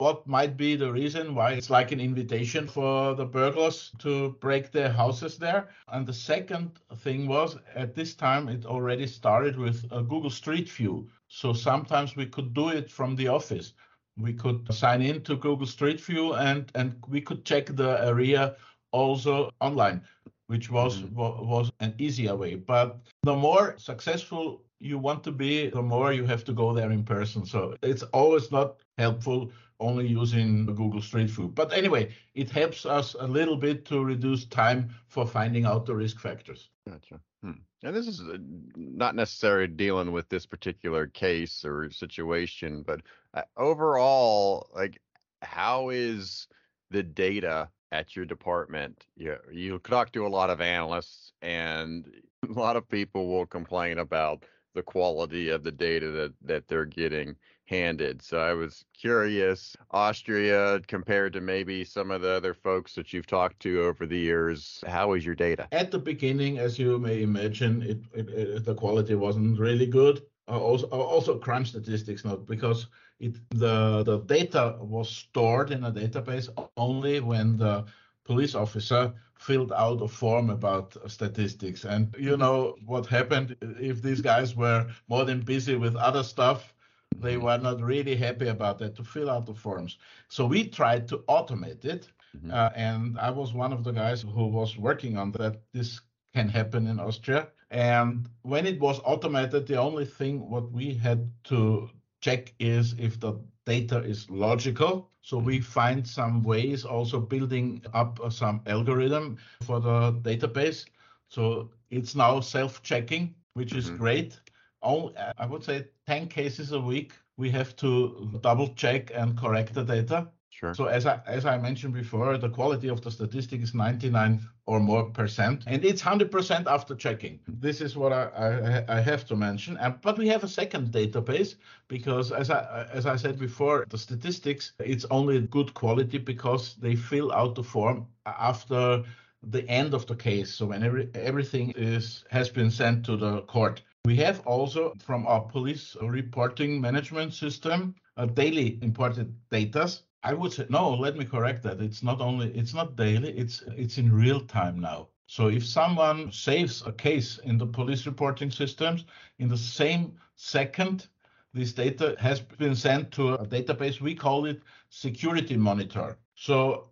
what 0.00 0.26
might 0.26 0.56
be 0.56 0.76
the 0.76 0.90
reason 0.90 1.34
why 1.34 1.52
it's 1.52 1.68
like 1.68 1.92
an 1.92 2.00
invitation 2.00 2.66
for 2.66 3.14
the 3.14 3.24
burglars 3.24 3.92
to 3.98 4.30
break 4.40 4.72
their 4.72 4.90
houses 4.90 5.36
there. 5.36 5.68
And 5.88 6.06
the 6.06 6.14
second 6.14 6.70
thing 6.96 7.26
was 7.26 7.58
at 7.74 7.94
this 7.94 8.14
time 8.14 8.48
it 8.48 8.64
already 8.64 9.06
started 9.06 9.58
with 9.58 9.84
a 9.92 10.02
Google 10.02 10.30
Street 10.30 10.70
View. 10.70 11.06
So 11.28 11.52
sometimes 11.52 12.16
we 12.16 12.24
could 12.24 12.54
do 12.54 12.70
it 12.70 12.90
from 12.90 13.14
the 13.14 13.28
office. 13.28 13.74
We 14.16 14.32
could 14.32 14.72
sign 14.72 15.02
in 15.02 15.22
to 15.24 15.36
Google 15.36 15.66
Street 15.66 16.00
View 16.00 16.32
and, 16.32 16.72
and 16.74 16.94
we 17.06 17.20
could 17.20 17.44
check 17.44 17.66
the 17.66 18.02
area 18.02 18.56
also 18.92 19.50
online, 19.60 20.00
which 20.46 20.70
was 20.70 21.00
mm-hmm. 21.02 21.46
was 21.46 21.70
an 21.80 21.94
easier 21.98 22.34
way. 22.34 22.54
But 22.54 23.00
the 23.22 23.36
more 23.36 23.74
successful 23.76 24.64
you 24.80 24.98
want 24.98 25.22
to 25.24 25.30
be, 25.30 25.68
the 25.68 25.82
more 25.82 26.14
you 26.14 26.24
have 26.24 26.44
to 26.44 26.54
go 26.54 26.72
there 26.72 26.90
in 26.90 27.04
person. 27.04 27.44
So 27.44 27.76
it's 27.82 28.02
always 28.14 28.50
not 28.50 28.76
helpful 28.96 29.52
only 29.80 30.06
using 30.06 30.66
Google 30.66 31.00
Street 31.00 31.30
View. 31.30 31.48
But 31.48 31.72
anyway, 31.72 32.12
it 32.34 32.50
helps 32.50 32.86
us 32.86 33.14
a 33.18 33.26
little 33.26 33.56
bit 33.56 33.84
to 33.86 34.04
reduce 34.04 34.44
time 34.44 34.90
for 35.08 35.26
finding 35.26 35.64
out 35.64 35.86
the 35.86 35.94
risk 35.94 36.20
factors. 36.20 36.68
Gotcha. 36.88 37.20
Hmm. 37.42 37.52
And 37.82 37.96
this 37.96 38.06
is 38.06 38.20
uh, 38.20 38.36
not 38.76 39.14
necessarily 39.14 39.66
dealing 39.66 40.12
with 40.12 40.28
this 40.28 40.46
particular 40.46 41.06
case 41.06 41.64
or 41.64 41.90
situation, 41.90 42.82
but 42.86 43.00
uh, 43.32 43.42
overall, 43.56 44.68
like, 44.74 45.00
how 45.42 45.88
is 45.88 46.46
the 46.90 47.02
data 47.02 47.70
at 47.92 48.14
your 48.14 48.26
department? 48.26 49.06
You, 49.16 49.36
you 49.50 49.78
talk 49.78 50.12
to 50.12 50.26
a 50.26 50.28
lot 50.28 50.50
of 50.50 50.60
analysts, 50.60 51.32
and 51.40 52.06
a 52.48 52.52
lot 52.52 52.76
of 52.76 52.88
people 52.88 53.28
will 53.28 53.46
complain 53.46 53.98
about 53.98 54.44
the 54.74 54.82
quality 54.82 55.48
of 55.48 55.64
the 55.64 55.72
data 55.72 56.10
that, 56.10 56.32
that 56.42 56.68
they're 56.68 56.84
getting 56.84 57.34
handed. 57.70 58.20
So 58.20 58.38
I 58.40 58.52
was 58.52 58.84
curious, 58.92 59.76
Austria 59.92 60.80
compared 60.88 61.32
to 61.34 61.40
maybe 61.40 61.84
some 61.84 62.10
of 62.10 62.20
the 62.20 62.30
other 62.30 62.52
folks 62.52 62.94
that 62.96 63.12
you've 63.12 63.28
talked 63.28 63.60
to 63.60 63.84
over 63.84 64.06
the 64.06 64.18
years, 64.18 64.82
how 64.86 65.12
is 65.14 65.24
your 65.24 65.36
data? 65.36 65.68
At 65.70 65.92
the 65.92 65.98
beginning, 65.98 66.58
as 66.58 66.78
you 66.78 66.98
may 66.98 67.22
imagine, 67.22 67.82
it, 67.82 68.00
it, 68.12 68.28
it 68.28 68.64
the 68.64 68.74
quality 68.74 69.14
wasn't 69.14 69.58
really 69.58 69.86
good. 69.86 70.22
Uh, 70.48 70.58
also, 70.58 70.88
uh, 70.90 70.96
also 70.96 71.38
crime 71.38 71.64
statistics 71.64 72.24
not 72.24 72.44
because 72.44 72.88
it 73.20 73.36
the 73.50 74.02
the 74.02 74.18
data 74.20 74.76
was 74.80 75.08
stored 75.08 75.70
in 75.70 75.84
a 75.84 75.92
database 75.92 76.48
only 76.76 77.20
when 77.20 77.56
the 77.56 77.84
police 78.24 78.56
officer 78.56 79.12
filled 79.38 79.72
out 79.72 80.02
a 80.02 80.08
form 80.08 80.50
about 80.50 80.96
statistics 81.06 81.84
and 81.84 82.14
you 82.18 82.36
know 82.36 82.74
what 82.84 83.06
happened 83.06 83.56
if 83.80 84.02
these 84.02 84.20
guys 84.20 84.56
were 84.56 84.86
more 85.08 85.24
than 85.24 85.40
busy 85.40 85.76
with 85.76 85.94
other 85.96 86.22
stuff 86.22 86.74
they 87.16 87.36
were 87.36 87.58
not 87.58 87.80
really 87.82 88.16
happy 88.16 88.48
about 88.48 88.78
that 88.78 88.96
to 88.96 89.04
fill 89.04 89.30
out 89.30 89.46
the 89.46 89.54
forms. 89.54 89.98
So 90.28 90.46
we 90.46 90.68
tried 90.68 91.08
to 91.08 91.18
automate 91.28 91.84
it. 91.84 92.08
Mm-hmm. 92.36 92.50
Uh, 92.52 92.70
and 92.76 93.18
I 93.18 93.30
was 93.30 93.52
one 93.52 93.72
of 93.72 93.84
the 93.84 93.92
guys 93.92 94.22
who 94.22 94.46
was 94.46 94.76
working 94.78 95.16
on 95.16 95.32
that. 95.32 95.60
This 95.72 96.00
can 96.34 96.48
happen 96.48 96.86
in 96.86 97.00
Austria. 97.00 97.48
And 97.70 98.28
when 98.42 98.66
it 98.66 98.80
was 98.80 99.00
automated, 99.04 99.66
the 99.66 99.76
only 99.76 100.04
thing 100.04 100.48
what 100.48 100.70
we 100.70 100.94
had 100.94 101.30
to 101.44 101.90
check 102.20 102.54
is 102.58 102.94
if 102.98 103.18
the 103.18 103.34
data 103.66 103.98
is 103.98 104.30
logical. 104.30 105.10
So 105.22 105.38
we 105.38 105.60
find 105.60 106.06
some 106.06 106.42
ways 106.42 106.84
also 106.84 107.20
building 107.20 107.82
up 107.92 108.18
some 108.32 108.62
algorithm 108.66 109.38
for 109.62 109.80
the 109.80 110.12
database. 110.12 110.86
So 111.28 111.70
it's 111.90 112.14
now 112.14 112.40
self-checking, 112.40 113.34
which 113.54 113.74
is 113.74 113.86
mm-hmm. 113.86 113.96
great. 113.98 114.40
All, 114.82 115.12
uh, 115.16 115.32
I 115.38 115.46
would 115.46 115.64
say 115.64 115.86
10 116.06 116.28
cases 116.28 116.72
a 116.72 116.80
week, 116.80 117.12
we 117.36 117.50
have 117.50 117.76
to 117.76 118.38
double 118.42 118.68
check 118.74 119.10
and 119.14 119.36
correct 119.36 119.74
the 119.74 119.84
data. 119.84 120.28
Sure. 120.60 120.74
So 120.74 120.84
as 120.86 121.06
I 121.06 121.20
as 121.26 121.46
I 121.46 121.56
mentioned 121.56 121.94
before, 121.94 122.36
the 122.36 122.50
quality 122.50 122.88
of 122.88 123.00
the 123.00 123.10
statistic 123.10 123.62
is 123.62 123.72
99 123.72 124.40
or 124.66 124.78
more 124.78 125.04
percent, 125.04 125.64
and 125.66 125.82
it's 125.84 126.02
100% 126.02 126.66
after 126.66 126.94
checking. 126.94 127.40
This 127.48 127.80
is 127.80 127.96
what 127.96 128.12
I, 128.12 128.84
I, 128.88 128.98
I 128.98 129.00
have 129.00 129.24
to 129.28 129.36
mention. 129.36 129.78
And, 129.78 129.98
but 130.02 130.18
we 130.18 130.28
have 130.28 130.44
a 130.44 130.48
second 130.48 130.92
database 130.92 131.54
because 131.88 132.30
as 132.30 132.50
I 132.50 132.86
as 132.92 133.06
I 133.06 133.16
said 133.16 133.38
before, 133.38 133.86
the 133.88 133.96
statistics 133.96 134.72
it's 134.80 135.06
only 135.10 135.40
good 135.40 135.72
quality 135.72 136.18
because 136.18 136.74
they 136.74 136.94
fill 136.94 137.32
out 137.32 137.54
the 137.54 137.64
form 137.64 138.06
after 138.26 139.04
the 139.42 139.66
end 139.68 139.94
of 139.94 140.04
the 140.06 140.16
case. 140.16 140.52
So 140.52 140.66
when 140.66 140.82
every, 140.82 141.08
everything 141.14 141.72
is 141.76 142.24
has 142.30 142.50
been 142.50 142.70
sent 142.70 143.06
to 143.06 143.16
the 143.16 143.42
court. 143.42 143.82
We 144.04 144.16
have 144.16 144.40
also 144.46 144.94
from 144.98 145.26
our 145.26 145.42
police 145.42 145.96
reporting 146.00 146.80
management 146.80 147.34
system 147.34 147.94
a 148.16 148.26
daily 148.26 148.78
imported 148.82 149.34
data 149.50 149.88
I 150.22 150.34
would 150.34 150.52
say 150.52 150.66
no. 150.68 150.90
Let 150.90 151.16
me 151.16 151.24
correct 151.24 151.62
that. 151.62 151.80
It's 151.80 152.02
not 152.02 152.20
only 152.20 152.50
it's 152.50 152.74
not 152.74 152.96
daily. 152.96 153.30
It's 153.30 153.62
it's 153.76 153.96
in 153.96 154.12
real 154.12 154.40
time 154.40 154.78
now. 154.78 155.08
So 155.26 155.48
if 155.48 155.64
someone 155.64 156.30
saves 156.30 156.82
a 156.84 156.92
case 156.92 157.38
in 157.38 157.56
the 157.56 157.66
police 157.66 158.04
reporting 158.04 158.50
systems, 158.50 159.04
in 159.38 159.48
the 159.48 159.56
same 159.56 160.18
second, 160.34 161.06
this 161.54 161.72
data 161.72 162.16
has 162.18 162.40
been 162.40 162.74
sent 162.74 163.12
to 163.12 163.34
a 163.34 163.46
database. 163.46 164.00
We 164.00 164.14
call 164.14 164.44
it 164.44 164.62
security 164.90 165.56
monitor. 165.56 166.18
So 166.34 166.89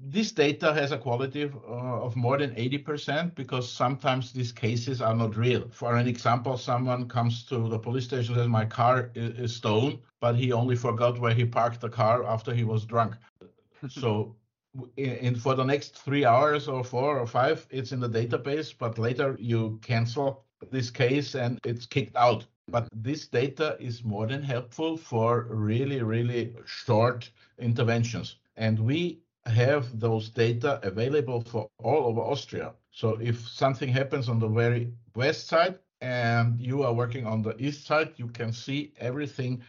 this 0.00 0.30
data 0.30 0.72
has 0.72 0.92
a 0.92 0.98
quality 0.98 1.42
of, 1.42 1.56
uh, 1.56 2.04
of, 2.04 2.14
more 2.14 2.38
than 2.38 2.54
80% 2.54 3.34
because 3.34 3.70
sometimes 3.70 4.32
these 4.32 4.52
cases 4.52 5.02
are 5.02 5.14
not 5.14 5.36
real. 5.36 5.68
For 5.70 5.96
an 5.96 6.06
example, 6.06 6.56
someone 6.56 7.08
comes 7.08 7.42
to 7.44 7.68
the 7.68 7.78
police 7.78 8.04
station 8.04 8.34
and 8.34 8.42
says, 8.42 8.48
My 8.48 8.64
car 8.64 9.10
is, 9.14 9.38
is 9.38 9.56
stolen, 9.56 9.98
but 10.20 10.36
he 10.36 10.52
only 10.52 10.76
forgot 10.76 11.18
where 11.18 11.34
he 11.34 11.44
parked 11.44 11.80
the 11.80 11.88
car 11.88 12.24
after 12.24 12.54
he 12.54 12.62
was 12.64 12.84
drunk. 12.84 13.16
so, 13.88 14.36
in, 14.96 15.34
for 15.34 15.54
the 15.56 15.64
next 15.64 15.96
three 15.96 16.24
hours 16.24 16.68
or 16.68 16.84
four 16.84 17.18
or 17.18 17.26
five, 17.26 17.66
it's 17.70 17.90
in 17.90 17.98
the 17.98 18.08
database, 18.08 18.72
but 18.76 18.96
later 18.96 19.36
you 19.40 19.78
cancel 19.82 20.44
this 20.70 20.90
case 20.90 21.34
and 21.34 21.58
it's 21.64 21.86
kicked 21.86 22.14
out. 22.16 22.46
But 22.68 22.88
this 22.92 23.26
data 23.26 23.76
is 23.80 24.04
more 24.04 24.26
than 24.26 24.42
helpful 24.42 24.96
for 24.96 25.46
really, 25.50 26.02
really 26.02 26.54
short 26.66 27.30
interventions. 27.58 28.36
And 28.56 28.78
we 28.78 29.20
have 29.48 29.98
those 29.98 30.30
data 30.30 30.80
available 30.82 31.40
for 31.40 31.68
all 31.78 32.06
over 32.06 32.20
Austria. 32.20 32.72
So 32.90 33.18
if 33.20 33.46
something 33.48 33.88
happens 33.88 34.28
on 34.28 34.38
the 34.38 34.48
very 34.48 34.92
west 35.14 35.48
side 35.48 35.78
and 36.00 36.60
you 36.60 36.82
are 36.82 36.92
working 36.92 37.26
on 37.26 37.42
the 37.42 37.56
east 37.58 37.86
side, 37.86 38.12
you 38.16 38.28
can 38.28 38.52
see 38.52 38.92
everything 38.98 39.62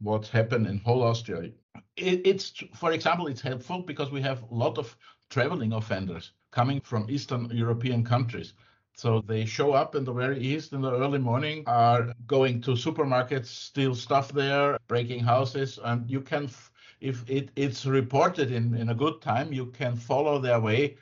what's 0.00 0.28
happened 0.28 0.66
in 0.66 0.78
whole 0.78 1.02
Austria. 1.02 1.50
It, 1.96 2.26
it's, 2.26 2.52
for 2.74 2.92
example, 2.92 3.26
it's 3.26 3.40
helpful 3.40 3.82
because 3.82 4.10
we 4.10 4.20
have 4.22 4.42
a 4.50 4.54
lot 4.54 4.78
of 4.78 4.96
traveling 5.30 5.72
offenders 5.72 6.32
coming 6.50 6.80
from 6.80 7.06
Eastern 7.08 7.48
European 7.50 8.04
countries. 8.04 8.54
So 8.94 9.22
they 9.22 9.46
show 9.46 9.72
up 9.72 9.94
in 9.94 10.04
the 10.04 10.12
very 10.12 10.38
east 10.38 10.72
in 10.72 10.82
the 10.82 10.92
early 10.92 11.18
morning, 11.18 11.64
are 11.66 12.12
going 12.26 12.60
to 12.62 12.72
supermarkets, 12.72 13.46
steal 13.46 13.94
stuff 13.94 14.32
there, 14.32 14.78
breaking 14.86 15.20
houses, 15.20 15.78
and 15.82 16.08
you 16.10 16.20
can 16.20 16.48
if 17.02 17.28
it, 17.28 17.50
it's 17.56 17.84
reported 17.84 18.52
in, 18.52 18.74
in 18.74 18.88
a 18.90 18.94
good 18.94 19.20
time, 19.20 19.52
you 19.52 19.66
can 19.66 19.96
follow 19.96 20.38
their 20.38 20.60
way, 20.60 20.96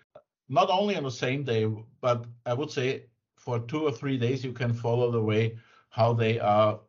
not 0.48 0.70
only 0.70 0.96
on 0.96 1.04
the 1.04 1.10
same 1.10 1.44
day, 1.44 1.70
but 2.00 2.24
I 2.46 2.54
would 2.54 2.70
say 2.70 3.04
for 3.36 3.60
two 3.60 3.82
or 3.84 3.92
three 3.92 4.16
days, 4.16 4.44
you 4.44 4.52
can 4.52 4.72
follow 4.72 5.10
the 5.10 5.22
way 5.22 5.58
how 5.90 6.12
they 6.12 6.38
are 6.40 6.80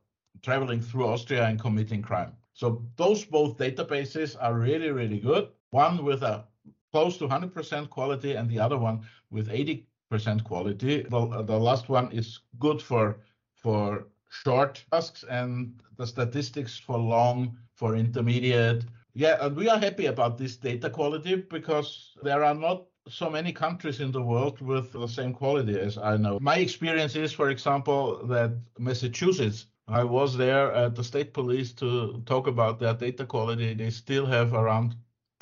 traveling 0.42 0.82
through 0.82 1.08
Austria 1.08 1.46
and 1.46 1.60
committing 1.60 2.02
crime. 2.02 2.34
So 2.54 2.86
those 2.96 3.26
both 3.26 3.58
databases 3.58 4.36
are 4.40 4.54
really, 4.54 4.92
really 4.92 5.20
good. 5.20 5.50
One 5.72 6.04
with 6.04 6.24
a 6.24 6.46
close 6.92 7.18
to 7.18 7.28
100% 7.28 7.90
quality 7.90 8.34
and 8.34 8.50
the 8.50 8.60
other 8.60 8.78
one 8.78 9.02
with 9.30 9.48
80% 9.48 10.44
quality. 10.44 11.04
The, 11.04 11.44
the 11.44 11.60
last 11.60 11.90
one 11.90 12.12
is 12.12 12.40
good 12.60 12.82
for 12.82 13.20
for 13.56 14.08
short 14.30 14.84
tasks 14.92 15.24
and 15.30 15.82
the 15.98 16.08
statistics 16.08 16.78
for 16.78 16.98
long, 16.98 17.58
for 17.76 17.96
intermediate, 17.96 18.86
yeah, 19.14 19.38
and 19.46 19.56
we 19.56 19.68
are 19.70 19.78
happy 19.80 20.06
about 20.06 20.38
this 20.38 20.58
data 20.58 20.90
quality 20.90 21.36
because 21.36 22.14
there 22.24 22.44
are 22.44 22.56
not 22.56 22.86
so 23.08 23.30
many 23.30 23.52
countries 23.52 24.00
in 24.00 24.12
the 24.12 24.22
world 24.22 24.62
with 24.62 24.92
the 24.94 25.08
same 25.08 25.34
quality 25.34 25.80
as 25.80 25.98
I 25.98 26.18
know. 26.18 26.40
My 26.40 26.58
experience 26.58 27.16
is, 27.16 27.34
for 27.34 27.50
example, 27.50 28.26
that 28.28 28.52
Massachusetts, 28.78 29.68
I 29.88 30.04
was 30.04 30.38
there 30.38 30.72
at 30.72 30.96
the 30.96 31.04
state 31.04 31.34
police 31.34 31.74
to 31.74 32.22
talk 32.26 32.48
about 32.48 32.80
their 32.80 32.94
data 32.94 33.26
quality. 33.26 33.74
They 33.74 33.90
still 33.90 34.26
have 34.26 34.54
around 34.54 34.96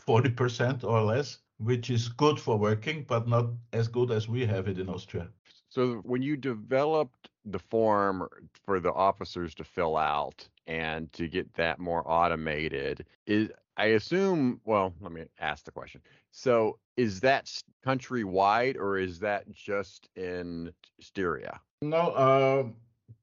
40% 0.07 0.83
or 0.83 1.01
less, 1.01 1.39
which 1.57 1.89
is 1.89 2.07
good 2.07 2.39
for 2.39 2.57
working, 2.57 3.05
but 3.07 3.27
not 3.27 3.49
as 3.73 3.87
good 3.87 4.11
as 4.11 4.27
we 4.27 4.45
have 4.45 4.67
it 4.67 4.79
in 4.79 4.89
Austria. 4.89 5.29
So 5.69 5.95
when 5.97 6.21
you 6.21 6.35
developed 6.35 7.28
the 7.51 7.59
form 7.59 8.27
for 8.65 8.79
the 8.79 8.93
officers 8.93 9.53
to 9.55 9.63
fill 9.63 9.97
out 9.97 10.47
and 10.67 11.11
to 11.13 11.27
get 11.27 11.53
that 11.55 11.79
more 11.79 12.03
automated, 12.05 13.05
is 13.25 13.49
I 13.77 13.85
assume, 13.87 14.59
well, 14.65 14.93
let 14.99 15.11
me 15.11 15.23
ask 15.39 15.63
the 15.63 15.71
question. 15.71 16.01
So 16.31 16.79
is 16.97 17.21
that 17.21 17.49
countrywide 17.85 18.75
or 18.75 18.97
is 18.97 19.19
that 19.19 19.49
just 19.51 20.09
in 20.15 20.73
Styria? 20.99 21.61
No, 21.81 22.09
uh, 22.09 22.63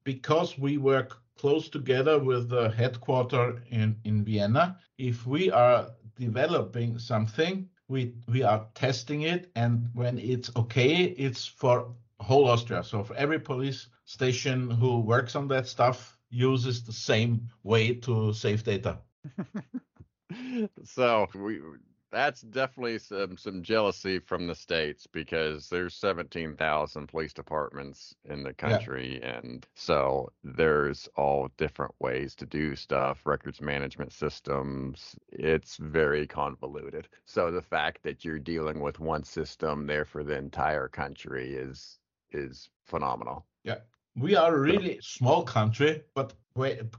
because 0.03 0.57
we 0.57 0.77
work 0.77 1.21
close 1.37 1.69
together 1.69 2.17
with 2.19 2.49
the 2.49 2.69
headquarter 2.71 3.61
in, 3.69 3.95
in 4.03 4.25
Vienna, 4.25 4.79
if 4.97 5.27
we 5.27 5.51
are 5.51 5.91
developing 6.15 6.97
something, 6.97 7.69
we 7.87 8.13
we 8.27 8.43
are 8.43 8.67
testing 8.73 9.21
it 9.21 9.51
and 9.55 9.89
when 9.93 10.17
it's 10.17 10.49
okay, 10.55 11.03
it's 11.17 11.45
for 11.45 11.93
whole 12.19 12.47
Austria. 12.49 12.83
So 12.83 13.03
for 13.03 13.15
every 13.15 13.39
police 13.39 13.87
station 14.07 14.71
who 14.71 15.01
works 15.01 15.35
on 15.35 15.47
that 15.49 15.67
stuff 15.67 16.17
uses 16.29 16.83
the 16.83 16.93
same 16.93 17.49
way 17.63 17.93
to 17.93 18.33
save 18.33 18.63
data. 18.63 18.97
so 20.83 21.27
we 21.35 21.59
that's 22.09 22.39
definitely 22.41 22.97
some 22.99 23.35
some 23.37 23.61
jealousy 23.61 24.17
from 24.17 24.47
the 24.47 24.55
states 24.55 25.05
because 25.07 25.67
there's 25.67 25.93
17,000 25.93 27.07
police 27.07 27.33
departments 27.33 28.15
in 28.23 28.43
the 28.43 28.53
country 28.53 29.19
yeah. 29.21 29.39
and 29.39 29.67
so 29.75 30.31
there's 30.41 31.09
all 31.17 31.49
different 31.57 31.93
ways 31.99 32.33
to 32.35 32.45
do 32.45 32.77
stuff 32.77 33.19
records 33.25 33.59
management 33.59 34.13
systems 34.13 35.17
it's 35.29 35.75
very 35.75 36.25
convoluted 36.25 37.09
so 37.25 37.51
the 37.51 37.61
fact 37.61 38.03
that 38.03 38.23
you're 38.23 38.39
dealing 38.39 38.79
with 38.79 39.01
one 39.01 39.23
system 39.23 39.85
there 39.85 40.05
for 40.05 40.23
the 40.23 40.37
entire 40.37 40.87
country 40.87 41.55
is 41.55 41.99
is 42.31 42.69
phenomenal. 42.85 43.45
Yeah. 43.63 43.79
We 44.17 44.35
are 44.35 44.55
a 44.55 44.59
really 44.59 44.99
small 45.01 45.43
country, 45.43 46.01
but 46.15 46.33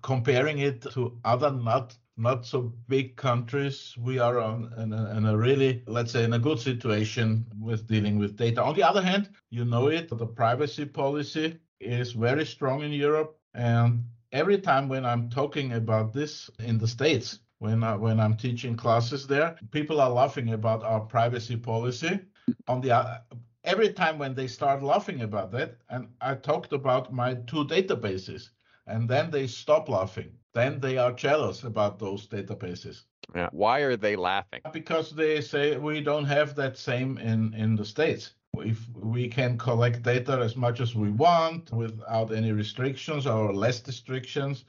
comparing 0.03 0.59
it 0.61 0.83
to 0.93 1.19
other 1.25 1.51
not 1.51 1.97
not 2.19 2.45
so 2.45 2.73
big 2.89 3.17
countries, 3.17 3.95
we 3.97 4.19
are 4.19 4.41
on, 4.41 4.73
in, 4.77 4.93
a, 4.93 5.17
in 5.17 5.25
a 5.27 5.37
really, 5.37 5.83
let's 5.87 6.11
say, 6.13 6.25
in 6.25 6.33
a 6.33 6.39
good 6.39 6.59
situation 6.59 7.47
with 7.61 7.87
dealing 7.87 8.19
with 8.19 8.37
data. 8.37 8.63
On 8.63 8.75
the 8.75 8.83
other 8.83 9.01
hand, 9.01 9.31
you 9.51 9.65
know 9.65 9.87
it, 9.87 10.09
the 10.09 10.27
privacy 10.27 10.85
policy 10.85 11.59
is 11.81 12.13
very 12.13 12.45
strong 12.45 12.83
in 12.83 12.93
Europe. 12.93 13.39
And 13.55 14.05
every 14.33 14.59
time 14.59 14.89
when 14.89 15.07
I'm 15.07 15.31
talking 15.31 15.75
about 15.75 16.13
this 16.13 16.51
in 16.59 16.77
the 16.77 16.89
States, 16.89 17.39
when, 17.61 17.85
I, 17.85 17.95
when 17.95 18.19
I'm 18.19 18.37
teaching 18.37 18.77
classes 18.77 19.27
there, 19.27 19.57
people 19.71 20.01
are 20.01 20.11
laughing 20.11 20.53
about 20.53 20.83
our 20.83 21.01
privacy 21.01 21.57
policy. 21.57 22.19
On 22.67 22.81
the 22.81 23.21
every 23.65 23.93
time 23.93 24.19
when 24.19 24.35
they 24.35 24.47
start 24.47 24.83
laughing 24.83 25.23
about 25.23 25.53
that, 25.53 25.77
and 25.91 26.09
I 26.21 26.35
talked 26.35 26.73
about 26.73 27.13
my 27.13 27.35
two 27.35 27.65
databases, 27.65 28.51
and 28.87 29.09
then 29.09 29.31
they 29.31 29.47
stop 29.47 29.89
laughing. 29.89 30.33
Then 30.55 30.81
they 30.81 30.99
are 30.99 31.13
jealous 31.13 31.65
about 31.65 31.99
those 31.99 32.27
databases. 32.27 33.03
Yeah. 33.35 33.49
Why 33.53 33.81
are 33.81 33.97
they 33.97 34.17
laughing? 34.17 34.61
Because 34.73 35.11
they 35.11 35.41
say 35.41 35.77
we 35.77 36.01
don't 36.01 36.25
have 36.25 36.55
that 36.55 36.79
same 36.79 37.19
in 37.19 37.55
in 37.55 37.77
the 37.77 37.85
states. 37.85 38.33
If 38.57 38.89
we 38.95 39.29
can 39.29 39.59
collect 39.59 40.03
data 40.03 40.41
as 40.43 40.57
much 40.57 40.81
as 40.81 40.95
we 40.95 41.11
want 41.11 41.71
without 41.73 42.33
any 42.33 42.53
restrictions 42.53 43.27
or 43.27 43.55
less 43.55 43.87
restrictions, 43.87 44.65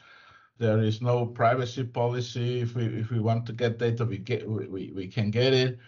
there 0.57 0.79
is 0.79 1.01
no 1.01 1.25
privacy 1.25 1.85
policy. 1.85 2.59
If 2.59 2.75
we 2.75 2.85
if 2.85 3.09
we 3.09 3.19
want 3.19 3.45
to 3.45 3.53
get 3.53 3.79
data, 3.79 4.05
we 4.05 4.17
get 4.17 4.47
we, 4.47 4.91
we 4.93 5.07
can 5.07 5.31
get 5.31 5.53
it. 5.53 5.79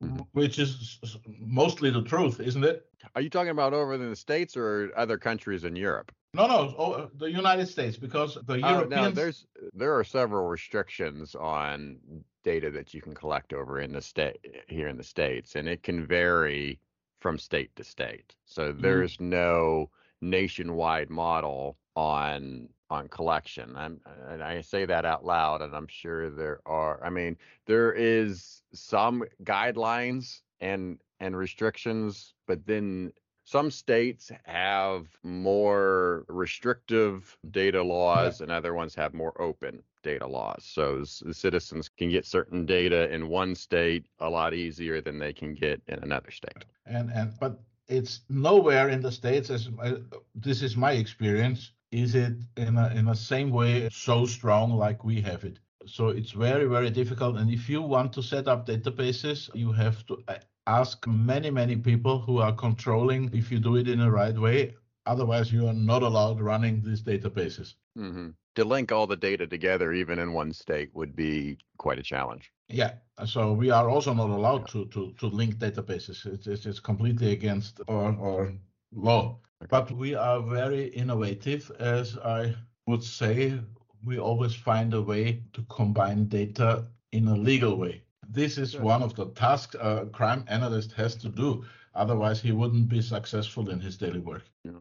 Mm-hmm. 0.00 0.20
which 0.32 0.60
is 0.60 1.00
mostly 1.40 1.90
the 1.90 2.02
truth, 2.02 2.38
isn't 2.38 2.62
it? 2.62 2.86
Are 3.16 3.20
you 3.20 3.28
talking 3.28 3.50
about 3.50 3.74
over 3.74 3.94
in 3.94 4.08
the 4.08 4.14
States 4.14 4.56
or 4.56 4.92
other 4.96 5.18
countries 5.18 5.64
in 5.64 5.74
Europe? 5.74 6.12
No, 6.34 6.46
no, 6.46 6.74
oh, 6.78 7.10
the 7.16 7.28
United 7.28 7.66
States 7.66 7.96
because 7.96 8.38
the 8.46 8.54
Oh, 8.62 8.74
Europeans. 8.74 8.90
no, 8.90 9.10
there's 9.10 9.46
there 9.74 9.98
are 9.98 10.04
several 10.04 10.46
restrictions 10.46 11.34
on 11.34 11.98
data 12.44 12.70
that 12.70 12.94
you 12.94 13.02
can 13.02 13.12
collect 13.12 13.52
over 13.52 13.80
in 13.80 13.92
the 13.92 14.00
state 14.00 14.38
here 14.68 14.86
in 14.86 14.96
the 14.96 15.02
states, 15.02 15.56
and 15.56 15.68
it 15.68 15.82
can 15.82 16.06
vary 16.06 16.78
from 17.20 17.36
state 17.36 17.74
to 17.74 17.82
state. 17.82 18.36
So 18.44 18.70
there's 18.70 19.18
no 19.18 19.90
nationwide 20.20 21.10
model 21.10 21.76
on 21.96 22.68
on 22.90 23.08
collection. 23.08 23.74
I'm, 23.76 24.00
and 24.28 24.42
I 24.42 24.60
say 24.60 24.84
that 24.86 25.04
out 25.04 25.24
loud, 25.24 25.62
and 25.62 25.74
I'm 25.74 25.88
sure 25.88 26.30
there 26.30 26.60
are. 26.66 27.02
I 27.04 27.10
mean, 27.10 27.36
there 27.66 27.92
is 27.92 28.62
some 28.72 29.24
guidelines 29.44 30.40
and 30.60 30.98
and 31.20 31.36
restrictions, 31.36 32.34
but 32.46 32.64
then 32.66 33.12
some 33.44 33.70
states 33.70 34.30
have 34.44 35.06
more 35.22 36.24
restrictive 36.28 37.36
data 37.50 37.82
laws 37.82 38.42
and 38.42 38.52
other 38.52 38.74
ones 38.74 38.94
have 38.94 39.14
more 39.14 39.40
open 39.40 39.82
data 40.02 40.26
laws. 40.26 40.64
So 40.64 41.02
citizens 41.04 41.88
can 41.88 42.10
get 42.10 42.26
certain 42.26 42.66
data 42.66 43.12
in 43.12 43.28
one 43.28 43.54
state 43.54 44.04
a 44.20 44.28
lot 44.28 44.52
easier 44.52 45.00
than 45.00 45.18
they 45.18 45.32
can 45.32 45.54
get 45.54 45.80
in 45.88 45.98
another 46.02 46.30
state. 46.30 46.64
and 46.86 47.10
and 47.10 47.32
but 47.40 47.60
it's 47.88 48.20
nowhere 48.28 48.90
in 48.90 49.00
the 49.00 49.10
states 49.10 49.48
as 49.50 49.70
uh, 49.82 49.94
this 50.34 50.62
is 50.62 50.76
my 50.76 50.92
experience 50.92 51.72
is 51.90 52.14
it 52.14 52.34
in 52.56 52.76
a 52.78 52.88
in 52.94 53.04
the 53.06 53.14
same 53.14 53.50
way 53.50 53.88
so 53.90 54.26
strong 54.26 54.72
like 54.72 55.04
we 55.04 55.20
have 55.20 55.44
it 55.44 55.58
so 55.86 56.08
it's 56.08 56.32
very 56.32 56.66
very 56.66 56.90
difficult 56.90 57.36
and 57.36 57.50
if 57.50 57.68
you 57.68 57.80
want 57.82 58.12
to 58.12 58.22
set 58.22 58.48
up 58.48 58.66
databases 58.66 59.50
you 59.54 59.72
have 59.72 60.04
to 60.06 60.22
uh, 60.28 60.36
ask 60.66 61.06
many 61.06 61.50
many 61.50 61.76
people 61.76 62.18
who 62.20 62.38
are 62.38 62.52
controlling 62.52 63.30
if 63.34 63.50
you 63.50 63.58
do 63.58 63.76
it 63.76 63.88
in 63.88 63.98
the 64.00 64.10
right 64.10 64.38
way 64.38 64.74
otherwise 65.06 65.52
you 65.52 65.66
are 65.66 65.72
not 65.92 66.02
allowed 66.02 66.40
running 66.40 66.82
these 66.82 67.02
databases 67.02 67.74
hmm 67.96 68.30
To 68.54 68.64
link 68.64 68.90
all 68.92 69.06
the 69.06 69.16
data 69.16 69.46
together, 69.46 69.92
even 69.92 70.18
in 70.18 70.32
one 70.32 70.52
state, 70.52 70.90
would 70.94 71.14
be 71.14 71.58
quite 71.76 71.98
a 71.98 72.02
challenge. 72.02 72.52
Yeah, 72.68 72.94
so 73.24 73.52
we 73.52 73.70
are 73.70 73.88
also 73.88 74.12
not 74.14 74.30
allowed 74.30 74.66
to 74.72 74.86
to 74.86 75.12
to 75.20 75.26
link 75.28 75.56
databases. 75.58 76.26
It's 76.26 76.46
it's, 76.46 76.66
it's 76.66 76.80
completely 76.80 77.32
against 77.32 77.80
our, 77.88 78.12
our 78.20 78.52
law. 78.92 79.38
But 79.68 79.90
we 79.90 80.14
are 80.14 80.40
very 80.40 80.86
innovative, 80.86 81.70
as 81.78 82.16
I 82.18 82.54
would 82.86 83.02
say. 83.02 83.60
We 84.04 84.18
always 84.18 84.54
find 84.54 84.94
a 84.94 85.02
way 85.02 85.42
to 85.52 85.62
combine 85.68 86.28
data 86.28 86.86
in 87.12 87.26
a 87.26 87.34
legal 87.34 87.76
way. 87.76 88.02
This 88.28 88.58
is 88.58 88.76
one 88.76 89.02
of 89.02 89.16
the 89.16 89.26
tasks 89.30 89.74
a 89.80 90.06
crime 90.12 90.44
analyst 90.48 90.92
has 90.92 91.16
to 91.16 91.28
do. 91.28 91.64
Otherwise, 91.94 92.40
he 92.40 92.52
wouldn't 92.52 92.88
be 92.88 93.02
successful 93.02 93.70
in 93.70 93.80
his 93.80 93.96
daily 93.96 94.20
work. 94.20 94.44
Hmm. 94.64 94.76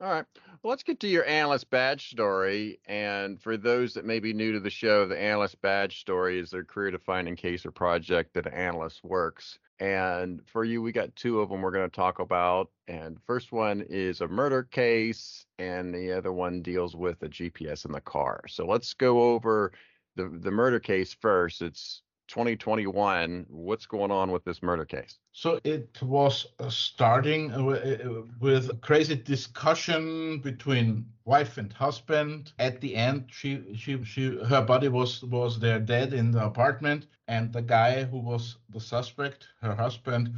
All 0.00 0.10
right. 0.10 0.26
Well, 0.62 0.70
let's 0.70 0.82
get 0.82 1.00
to 1.00 1.08
your 1.08 1.24
analyst 1.24 1.70
badge 1.70 2.10
story. 2.10 2.80
And 2.86 3.40
for 3.40 3.56
those 3.56 3.94
that 3.94 4.04
may 4.04 4.18
be 4.18 4.32
new 4.32 4.52
to 4.52 4.60
the 4.60 4.70
show, 4.70 5.06
the 5.06 5.18
analyst 5.18 5.60
badge 5.62 6.00
story 6.00 6.38
is 6.40 6.50
their 6.50 6.64
career 6.64 6.90
defining 6.90 7.36
case 7.36 7.64
or 7.64 7.70
project 7.70 8.34
that 8.34 8.46
an 8.46 8.54
analyst 8.54 9.04
works. 9.04 9.58
And 9.78 10.40
for 10.46 10.64
you, 10.64 10.80
we 10.80 10.92
got 10.92 11.14
two 11.16 11.40
of 11.40 11.50
them 11.50 11.60
we're 11.60 11.70
going 11.70 11.88
to 11.88 11.94
talk 11.94 12.18
about. 12.18 12.70
And 12.88 13.18
first 13.26 13.52
one 13.52 13.84
is 13.88 14.20
a 14.20 14.28
murder 14.28 14.62
case, 14.62 15.44
and 15.58 15.94
the 15.94 16.12
other 16.12 16.32
one 16.32 16.62
deals 16.62 16.96
with 16.96 17.22
a 17.22 17.28
GPS 17.28 17.84
in 17.84 17.92
the 17.92 18.00
car. 18.00 18.42
So 18.48 18.66
let's 18.66 18.94
go 18.94 19.34
over 19.34 19.72
the, 20.14 20.30
the 20.40 20.50
murder 20.50 20.80
case 20.80 21.14
first. 21.20 21.60
It's 21.60 22.02
2021. 22.26 23.46
What's 23.48 23.86
going 23.86 24.10
on 24.10 24.30
with 24.30 24.44
this 24.44 24.62
murder 24.62 24.84
case? 24.84 25.18
So 25.32 25.60
it 25.64 26.00
was 26.02 26.46
starting 26.68 27.48
wi- 27.50 28.00
with 28.40 28.70
a 28.70 28.76
crazy 28.76 29.16
discussion 29.16 30.40
between 30.40 31.06
wife 31.24 31.58
and 31.58 31.72
husband. 31.72 32.52
At 32.58 32.80
the 32.80 32.94
end, 32.96 33.26
she 33.30 33.74
she 33.76 34.02
she 34.04 34.38
her 34.44 34.62
body 34.62 34.88
was 34.88 35.22
was 35.24 35.58
there 35.58 35.78
dead 35.80 36.12
in 36.12 36.30
the 36.30 36.44
apartment, 36.44 37.06
and 37.28 37.52
the 37.52 37.62
guy 37.62 38.04
who 38.04 38.18
was 38.18 38.56
the 38.70 38.80
suspect, 38.80 39.48
her 39.60 39.74
husband, 39.74 40.34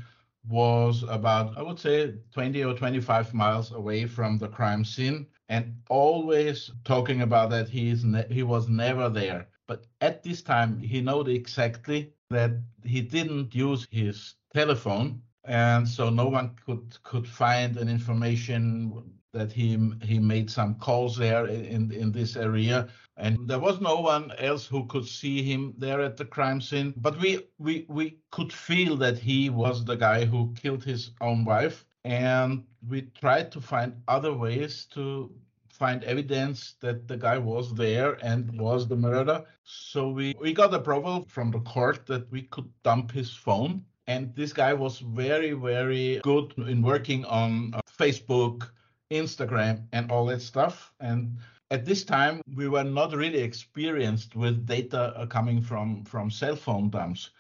was 0.49 1.05
about 1.05 1.57
I 1.57 1.63
would 1.63 1.79
say 1.79 2.15
20 2.33 2.65
or 2.65 2.75
25 2.75 3.35
miles 3.35 3.73
away 3.73 4.07
from 4.07 4.39
the 4.39 4.49
crime 4.49 4.85
scene, 4.85 5.27
and 5.49 5.77
always 5.89 6.71
talking 6.85 7.23
about 7.23 7.51
that 7.51 7.69
he 7.69 7.91
is 7.91 8.05
ne- 8.05 8.27
he 8.33 8.43
was 8.43 8.69
never 8.69 9.09
there. 9.09 9.49
But 9.69 9.87
at 10.01 10.23
this 10.23 10.41
time, 10.43 10.81
he 10.81 11.03
knew 11.03 11.21
exactly 11.21 12.13
that 12.31 12.53
he 12.83 13.03
didn't 13.03 13.55
use 13.55 13.87
his 13.91 14.35
telephone, 14.55 15.23
and 15.45 15.87
so 15.87 16.09
no 16.11 16.29
one 16.29 16.57
could 16.67 16.97
could 17.05 17.27
find 17.29 17.77
an 17.77 17.89
information 17.89 19.03
that 19.35 19.53
he 19.53 19.77
he 20.03 20.19
made 20.19 20.51
some 20.51 20.75
calls 20.77 21.17
there 21.19 21.47
in 21.47 21.93
in 21.93 22.13
this 22.13 22.35
area, 22.35 22.89
and 23.19 23.47
there 23.47 23.59
was 23.61 23.79
no 23.81 24.01
one 24.01 24.33
else 24.39 24.67
who 24.67 24.87
could 24.87 25.07
see 25.07 25.43
him 25.43 25.75
there 25.77 26.01
at 26.01 26.17
the 26.17 26.25
crime 26.25 26.61
scene. 26.63 26.95
But 26.97 27.19
we 27.21 27.41
we 27.59 27.85
we 27.89 28.19
could 28.31 28.53
feel 28.53 28.97
that 28.97 29.19
he 29.19 29.51
was 29.51 29.85
the 29.85 29.97
guy 29.97 30.25
who 30.25 30.55
killed 30.55 30.85
his 30.85 31.11
own 31.21 31.45
wife, 31.45 31.85
and 32.05 32.65
we 32.89 33.03
tried 33.21 33.53
to 33.53 33.61
find 33.61 34.03
other 34.09 34.33
ways 34.33 34.87
to 34.95 35.31
find 35.79 36.03
evidence 36.05 36.75
that 36.81 37.07
the 37.07 37.17
guy 37.17 37.39
was 37.39 37.73
there 37.75 38.19
and 38.25 38.59
was 38.61 38.89
the 38.89 38.97
murderer. 38.97 39.45
So 39.63 40.11
we, 40.11 40.35
we 40.41 40.53
got 40.53 40.75
approval 40.75 41.25
from 41.29 41.51
the 41.51 41.61
court 41.61 42.07
that 42.07 42.31
we 42.31 42.43
could 42.43 42.69
dump 42.83 43.13
his 43.13 43.33
phone. 43.33 43.85
And 44.07 44.35
this 44.35 44.53
guy 44.53 44.73
was 44.73 44.99
very, 44.99 45.53
very 45.53 46.21
good 46.25 46.53
in 46.57 46.83
working 46.83 47.25
on 47.27 47.75
uh, 47.75 47.81
Facebook, 47.99 48.71
Instagram, 49.11 49.85
and 49.93 50.11
all 50.11 50.27
that 50.27 50.43
stuff. 50.43 50.93
And 51.01 51.39
at 51.71 51.85
this 51.85 52.05
time, 52.05 52.41
we 52.55 52.69
were 52.69 52.85
not 52.85 53.15
really 53.15 53.41
experienced 53.41 54.35
with 54.35 54.67
data 54.67 55.13
uh, 55.17 55.27
coming 55.27 55.61
from, 55.61 56.05
from 56.05 56.31
cell 56.31 56.57
phone 56.57 56.91
dumps. 56.91 57.31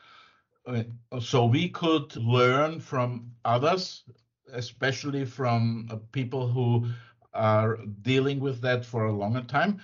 Uh, 0.66 0.83
so 1.18 1.46
we 1.46 1.70
could 1.70 2.14
learn 2.16 2.79
from 2.79 3.33
others, 3.46 4.05
especially 4.53 5.24
from 5.24 5.88
people 6.12 6.46
who 6.46 6.87
are 7.34 7.78
dealing 8.02 8.40
with 8.40 8.60
that 8.62 8.84
for 8.84 9.06
a 9.06 9.12
longer 9.12 9.42
time. 9.42 9.80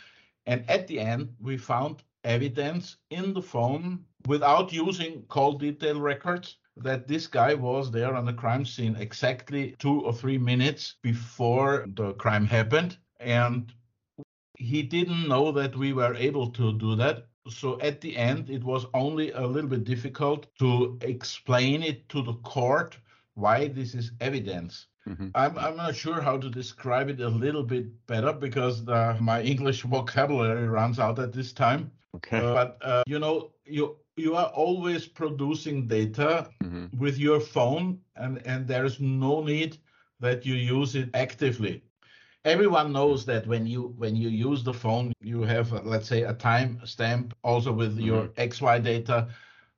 And 0.46 0.68
at 0.68 0.87
the 0.87 1.00
end, 1.00 1.35
we 1.40 1.57
found 1.57 2.02
evidence 2.24 2.96
in 3.11 3.35
the 3.35 3.42
phone 3.42 4.04
without 4.26 4.72
using 4.72 5.22
call 5.28 5.52
detail 5.52 6.00
records 6.00 6.57
that 6.76 7.07
this 7.07 7.26
guy 7.26 7.54
was 7.54 7.90
there 7.90 8.14
on 8.14 8.24
the 8.24 8.33
crime 8.33 8.64
scene 8.64 8.96
exactly 8.96 9.76
two 9.78 10.00
or 10.00 10.12
three 10.12 10.38
minutes 10.38 10.96
before 11.02 11.87
the 11.94 12.12
crime 12.14 12.46
happened. 12.46 12.98
And 13.20 13.72
he 14.59 14.83
didn't 14.83 15.28
know 15.28 15.52
that 15.52 15.76
we 15.76 15.92
were 15.92 16.14
able 16.14 16.50
to 16.50 16.72
do 16.78 16.96
that. 16.96 17.26
So 17.48 17.78
at 17.80 18.00
the 18.00 18.16
end, 18.16 18.50
it 18.50 18.64
was 18.64 18.87
only 18.94 19.30
a 19.33 19.46
little 19.46 19.70
bit 19.70 19.85
difficult 19.85 20.46
to 20.59 20.98
explain 21.02 21.83
it 21.83 22.09
to 22.09 22.22
the 22.22 22.35
court 22.35 22.98
why 23.35 23.68
this 23.68 23.94
is 23.94 24.12
evidence. 24.20 24.87
Mhm. 25.07 25.35
I'm, 25.35 25.59
I'm 25.59 25.77
not 25.77 25.95
sure 25.95 26.21
how 26.21 26.38
to 26.38 26.49
describe 26.51 27.09
it 27.09 27.21
a 27.21 27.29
little 27.29 27.62
bit 27.64 28.07
better 28.07 28.33
because 28.33 28.85
the, 28.85 29.17
my 29.21 29.43
English 29.43 29.83
vocabulary 29.95 30.69
runs 30.69 30.99
out 30.99 31.19
at 31.19 31.33
this 31.33 31.53
time. 31.53 31.93
Okay. 32.14 32.40
Uh, 32.40 32.55
but 32.55 32.79
uh, 32.83 33.03
you 33.07 33.19
know, 33.19 33.53
you 33.64 33.97
you 34.17 34.35
are 34.35 34.49
always 34.49 35.07
producing 35.07 35.87
data 35.87 36.51
hmm 36.62 36.87
with 36.99 37.19
your 37.19 37.40
phone, 37.40 38.01
and 38.17 38.40
and 38.47 38.67
there 38.69 38.85
is 38.85 39.01
no 39.01 39.43
need 39.43 39.79
that 40.21 40.45
you 40.47 40.55
use 40.55 40.95
it 40.95 41.11
actively. 41.14 41.83
Everyone 42.45 42.93
knows 42.93 43.25
that 43.27 43.47
when 43.47 43.67
you 43.67 43.95
when 43.97 44.17
you 44.17 44.29
use 44.29 44.62
the 44.64 44.73
phone, 44.75 45.12
you 45.21 45.43
have 45.43 45.73
uh, 45.73 45.81
let's 45.85 46.09
say 46.09 46.23
a 46.23 46.35
time 46.35 46.81
stamp 46.85 47.35
also 47.43 47.73
with 47.73 47.99
your 47.99 48.31
XY 48.37 48.79
data, 48.79 49.29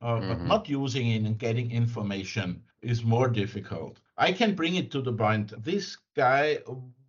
uh, 0.00 0.20
but 0.20 0.44
Mhm. 0.44 0.46
not 0.46 0.68
using 0.68 1.08
it 1.08 1.22
and 1.22 1.38
getting 1.38 1.70
information 1.70 2.62
is 2.82 3.04
more 3.04 3.28
difficult. 3.28 4.00
I 4.18 4.32
can 4.32 4.54
bring 4.54 4.74
it 4.76 4.90
to 4.92 5.00
the 5.02 5.12
point. 5.12 5.52
This 5.64 5.96
guy 6.14 6.58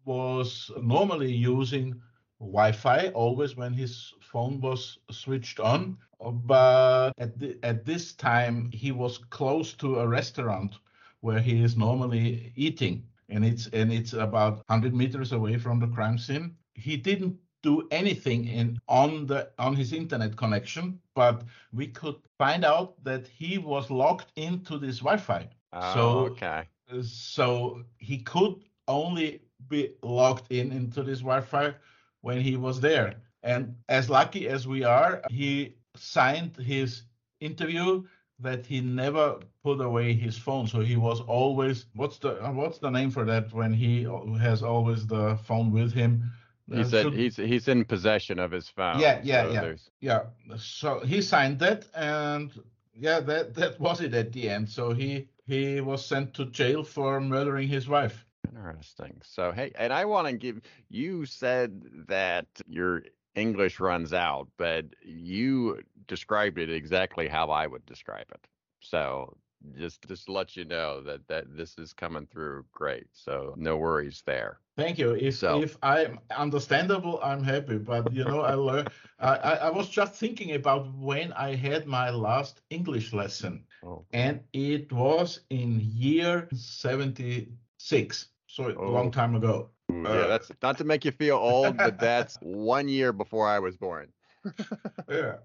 was 0.06 0.72
normally 0.82 1.32
using 1.34 2.02
Wi-Fi 2.40 3.10
always 3.10 3.56
when 3.56 3.74
his 3.74 4.14
phone 4.22 4.60
was 4.62 4.98
switched 5.12 5.60
on, 5.60 5.98
but 6.20 7.12
at 7.18 7.38
the, 7.40 7.58
at 7.64 7.86
this 7.86 8.14
time 8.14 8.70
he 8.72 8.92
was 8.92 9.18
close 9.18 9.74
to 9.76 10.00
a 10.00 10.08
restaurant 10.08 10.76
where 11.22 11.40
he 11.40 11.64
is 11.64 11.76
normally 11.78 12.52
eating, 12.56 13.08
and 13.30 13.44
it's 13.46 13.68
and 13.68 13.92
it's 13.92 14.14
about 14.14 14.58
100 14.68 14.94
meters 14.94 15.32
away 15.32 15.58
from 15.58 15.80
the 15.80 15.88
crime 15.88 16.18
scene. 16.18 16.56
He 16.76 16.98
didn't 16.98 17.38
do 17.64 17.88
anything 17.92 18.48
in 18.48 18.78
on 18.88 19.26
the 19.28 19.50
on 19.58 19.76
his 19.76 19.94
internet 19.94 20.36
connection, 20.38 21.00
but 21.16 21.44
we 21.74 21.88
could 21.88 22.16
find 22.38 22.64
out 22.64 23.04
that 23.04 23.28
he 23.28 23.58
was 23.58 23.90
logged 23.90 24.32
into 24.36 24.78
this 24.78 25.00
Wi-Fi. 25.00 25.50
Oh, 25.74 25.94
So- 25.94 26.20
ah, 26.20 26.32
okay. 26.32 26.68
So 27.02 27.84
he 27.98 28.20
could 28.20 28.56
only 28.88 29.42
be 29.68 29.92
logged 30.02 30.52
in 30.52 30.72
into 30.72 31.04
this 31.04 31.20
Wi-Fi 31.20 31.74
when 32.22 32.42
he 32.42 32.58
was 32.58 32.80
there. 32.80 33.16
And 33.44 33.76
as 33.90 34.10
lucky 34.10 34.48
as 34.48 34.68
we 34.68 34.84
are, 34.84 35.22
he 35.30 35.76
signed 35.96 36.56
his 36.58 37.04
interview 37.40 38.04
that 38.40 38.66
he 38.66 38.82
never 38.82 39.40
put 39.64 39.82
away 39.82 40.14
his 40.14 40.38
phone. 40.38 40.68
So 40.68 40.80
he 40.82 40.96
was 40.96 41.22
always 41.22 41.86
what's 41.96 42.20
the 42.20 42.36
what's 42.54 42.78
the 42.78 42.90
name 42.90 43.12
for 43.12 43.26
that 43.26 43.52
when 43.54 43.74
he 43.74 44.04
has 44.40 44.64
always 44.64 45.08
the 45.08 45.38
phone 45.44 45.72
with 45.72 45.92
him? 45.92 46.32
He 46.72 46.82
uh, 46.82 46.84
said 46.84 47.04
should... 47.04 47.14
he's 47.14 47.36
he's 47.36 47.68
in 47.68 47.86
possession 47.86 48.40
of 48.40 48.52
his 48.52 48.70
phone. 48.70 49.00
Yeah, 49.00 49.20
yeah, 49.24 49.44
so 49.44 49.52
yeah, 49.52 49.62
there's... 49.62 49.90
yeah. 50.02 50.22
So 50.58 51.00
he 51.00 51.22
signed 51.22 51.60
that, 51.60 51.86
and 51.96 52.52
yeah, 52.94 53.20
that 53.22 53.54
that 53.56 53.80
was 53.80 54.02
it 54.02 54.14
at 54.14 54.32
the 54.34 54.50
end. 54.50 54.70
So 54.70 54.94
he 54.94 55.28
he 55.48 55.82
was 55.82 56.06
sent 56.06 56.34
to 56.36 56.46
jail 56.46 56.84
for 56.84 57.20
murdering 57.20 57.68
his 57.68 57.88
wife. 57.88 58.26
Interesting. 58.48 59.20
So 59.24 59.52
hey, 59.52 59.72
and 59.76 59.92
I 59.94 60.06
want 60.06 60.28
to 60.28 60.34
give 60.34 60.62
you 60.90 61.26
said 61.26 61.82
that 62.08 62.48
your 62.68 63.04
English 63.36 63.80
runs 63.80 64.14
out, 64.14 64.48
but 64.58 64.86
you 65.04 65.82
described 66.08 66.58
it 66.58 66.70
exactly 66.70 67.28
how 67.28 67.50
I 67.50 67.68
would 67.68 67.86
describe 67.86 68.28
it. 68.32 68.48
So 68.80 69.38
just 69.78 70.08
just 70.08 70.30
let 70.30 70.56
you 70.56 70.66
know 70.66 71.02
that 71.02 71.28
that 71.28 71.46
this 71.56 71.78
is 71.78 71.94
coming 71.94 72.28
through 72.28 72.66
great. 72.72 73.08
So 73.14 73.54
no 73.58 73.78
worries 73.78 74.24
there. 74.26 74.60
Thank 74.76 74.98
you. 75.00 75.14
If 75.14 75.36
so, 75.36 75.62
if 75.62 75.78
I'm 75.82 76.20
understandable, 76.36 77.20
I'm 77.24 77.44
happy. 77.44 77.78
But 77.78 78.14
you 78.14 78.24
know, 78.24 78.42
I 78.42 78.54
learned. 78.54 78.90
I, 79.20 79.34
I 79.36 79.70
was 79.70 79.90
just 79.90 80.14
thinking 80.16 80.54
about 80.54 80.94
when 80.96 81.34
I 81.34 81.56
had 81.56 81.88
my 81.88 82.10
last 82.12 82.62
English 82.70 83.14
lesson, 83.14 83.66
oh. 83.84 84.06
and 84.14 84.42
it 84.54 84.92
was 84.92 85.42
in 85.50 85.80
year 85.82 86.48
'76, 86.54 88.28
so 88.48 88.76
oh. 88.78 88.88
a 88.88 88.90
long 88.90 89.12
time 89.12 89.36
ago. 89.36 89.70
yeah, 89.90 90.10
uh, 90.10 90.28
that's 90.28 90.52
not 90.62 90.78
to 90.78 90.84
make 90.84 91.06
you 91.06 91.12
feel 91.12 91.38
old, 91.38 91.78
but 91.78 92.00
that's 92.00 92.38
one 92.42 92.88
year 92.88 93.14
before 93.14 93.48
I 93.48 93.60
was 93.60 93.78
born. 93.78 94.08
yeah, 95.10 95.38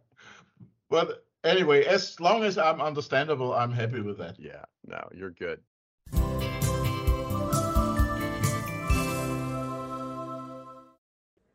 but 0.89 1.25
anyway, 1.45 1.85
as 1.85 2.19
long 2.21 2.45
as 2.45 2.59
I'm 2.59 2.81
understandable, 2.81 3.53
I'm 3.53 3.73
happy 3.73 4.01
with 4.01 4.19
that. 4.19 4.37
Yeah, 4.39 4.65
no, 4.87 5.09
you're 5.13 5.31
good. 5.31 5.61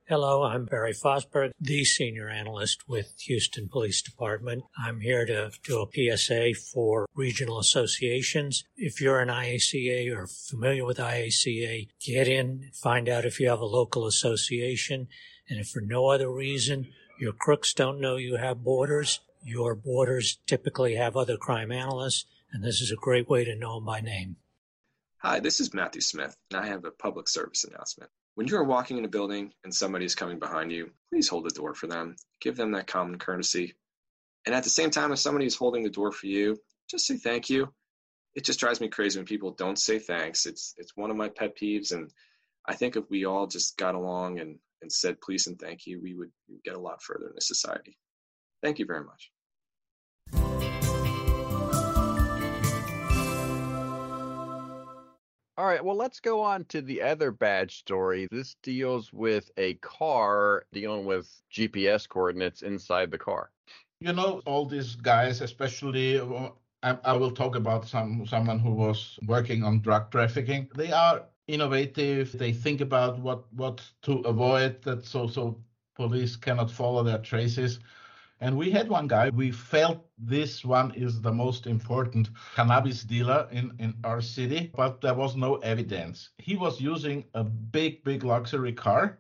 Hello, 0.10 0.44
I'm 0.44 0.64
Barry 0.64 0.94
Fosberg, 0.94 1.52
the 1.60 1.84
senior 1.84 2.30
analyst 2.30 2.88
with 2.88 3.14
Houston 3.26 3.68
Police 3.68 4.02
Department. 4.02 4.64
I'm 4.82 5.02
here 5.02 5.26
to 5.26 5.52
do 5.66 5.82
a 5.82 6.16
PSA 6.18 6.54
for 6.54 7.08
regional 7.14 7.60
associations. 7.60 8.64
If 8.78 9.02
you're 9.02 9.20
an 9.20 9.28
IACA 9.28 10.16
or 10.16 10.28
familiar 10.28 10.86
with 10.86 10.98
IACA, 10.98 11.90
get 12.00 12.30
in, 12.30 12.70
find 12.74 13.10
out 13.10 13.26
if 13.26 13.42
you 13.42 13.50
have 13.50 13.60
a 13.60 13.66
local 13.66 14.06
association. 14.06 15.10
And 15.50 15.60
if 15.60 15.68
for 15.68 15.82
no 15.82 16.08
other 16.08 16.32
reason 16.32 16.88
your 17.20 17.34
crooks 17.34 17.74
don't 17.74 18.00
know 18.00 18.16
you 18.16 18.38
have 18.38 18.64
borders, 18.64 19.20
your 19.44 19.76
borders 19.76 20.38
typically 20.48 20.96
have 20.96 21.18
other 21.18 21.36
crime 21.36 21.70
analysts, 21.70 22.24
and 22.54 22.64
this 22.64 22.80
is 22.80 22.94
a 22.94 22.96
great 22.96 23.30
way 23.30 23.44
to 23.44 23.58
know 23.58 23.76
them 23.76 23.84
by 23.84 24.00
name. 24.00 24.38
Hi, 25.18 25.42
this 25.42 25.60
is 25.60 25.74
Matthew 25.74 26.00
Smith, 26.00 26.34
and 26.50 26.62
I 26.62 26.68
have 26.68 26.86
a 26.86 26.92
public 26.92 27.28
service 27.28 27.66
announcement. 27.66 28.10
When 28.38 28.46
you 28.48 28.56
are 28.58 28.64
walking 28.64 29.00
in 29.00 29.06
a 29.06 29.08
building 29.08 29.52
and 29.64 29.74
somebody 29.74 30.06
is 30.06 30.14
coming 30.14 30.38
behind 30.38 30.72
you, 30.72 30.92
please 31.10 31.28
hold 31.28 31.46
the 31.46 31.50
door 31.50 31.74
for 31.74 31.88
them. 31.88 32.16
Give 32.40 32.56
them 32.56 32.72
that 32.74 32.86
common 32.86 33.18
courtesy. 33.18 33.74
And 34.46 34.54
at 34.54 34.64
the 34.64 34.70
same 34.70 34.92
time, 34.92 35.12
if 35.12 35.18
somebody 35.18 35.48
is 35.48 35.56
holding 35.56 35.82
the 35.82 35.90
door 35.90 36.12
for 36.12 36.28
you, 36.28 36.56
just 36.88 37.08
say 37.08 37.18
thank 37.18 37.50
you. 37.50 37.74
It 38.36 38.46
just 38.46 38.60
drives 38.60 38.80
me 38.80 38.90
crazy 38.90 39.18
when 39.18 39.26
people 39.26 39.54
don't 39.54 39.80
say 39.80 39.98
thanks. 39.98 40.46
It's 40.46 40.76
it's 40.78 40.96
one 40.96 41.10
of 41.10 41.18
my 41.18 41.30
pet 41.30 41.58
peeves, 41.58 41.94
and 41.94 42.14
I 42.68 42.76
think 42.76 42.96
if 42.96 43.10
we 43.10 43.26
all 43.26 43.48
just 43.48 43.76
got 43.76 43.96
along 43.96 44.40
and, 44.40 44.60
and 44.84 44.92
said 44.92 45.20
please 45.20 45.48
and 45.48 45.58
thank 45.58 45.88
you, 45.88 46.00
we 46.00 46.14
would 46.14 46.30
get 46.64 46.76
a 46.76 46.80
lot 46.80 47.02
further 47.02 47.30
in 47.30 47.34
this 47.34 47.48
society. 47.48 47.98
Thank 48.62 48.78
you 48.78 48.86
very 48.86 49.04
much. 49.04 49.32
All 55.58 55.66
right, 55.66 55.84
well, 55.84 55.96
let's 55.96 56.20
go 56.20 56.42
on 56.42 56.66
to 56.66 56.84
the 56.84 57.02
other 57.02 57.32
bad 57.32 57.72
story. 57.72 58.28
This 58.30 58.56
deals 58.62 59.12
with 59.12 59.50
a 59.58 59.74
car 59.76 60.66
dealing 60.72 61.06
with 61.06 61.42
GPS 61.52 62.08
coordinates 62.08 62.62
inside 62.62 63.10
the 63.10 63.18
car. 63.18 63.50
You 64.00 64.14
know, 64.14 64.44
all 64.46 64.68
these 64.68 64.96
guys, 64.96 65.42
especially 65.42 66.20
uh, 66.20 66.50
I, 66.84 67.00
I 67.04 67.14
will 67.14 67.32
talk 67.32 67.56
about 67.56 67.88
some 67.88 68.28
someone 68.28 68.60
who 68.60 68.70
was 68.70 69.18
working 69.26 69.64
on 69.64 69.82
drug 69.82 70.12
trafficking. 70.12 70.70
They 70.76 70.92
are 70.92 71.26
innovative. 71.48 72.38
They 72.38 72.54
think 72.54 72.82
about 72.82 73.18
what 73.18 73.52
what 73.52 73.82
to 74.04 74.20
avoid 74.20 74.84
that 74.84 75.06
so 75.06 75.26
so 75.28 75.64
police 75.96 76.36
cannot 76.36 76.70
follow 76.70 77.02
their 77.02 77.18
traces. 77.18 77.80
And 78.40 78.56
we 78.56 78.70
had 78.70 78.88
one 78.88 79.08
guy, 79.08 79.30
we 79.30 79.52
felt 79.52 80.06
this 80.18 80.64
one 80.64 80.94
is 80.94 81.22
the 81.22 81.32
most 81.32 81.66
important 81.66 82.30
cannabis 82.56 83.04
dealer 83.04 83.48
in, 83.52 83.74
in 83.80 83.96
our 84.04 84.22
city, 84.22 84.72
but 84.76 85.02
there 85.02 85.16
was 85.16 85.36
no 85.36 85.56
evidence. 85.58 86.30
He 86.38 86.56
was 86.56 86.80
using 86.80 87.26
a 87.34 87.44
big, 87.44 88.04
big 88.04 88.24
luxury 88.24 88.74
car 88.74 89.18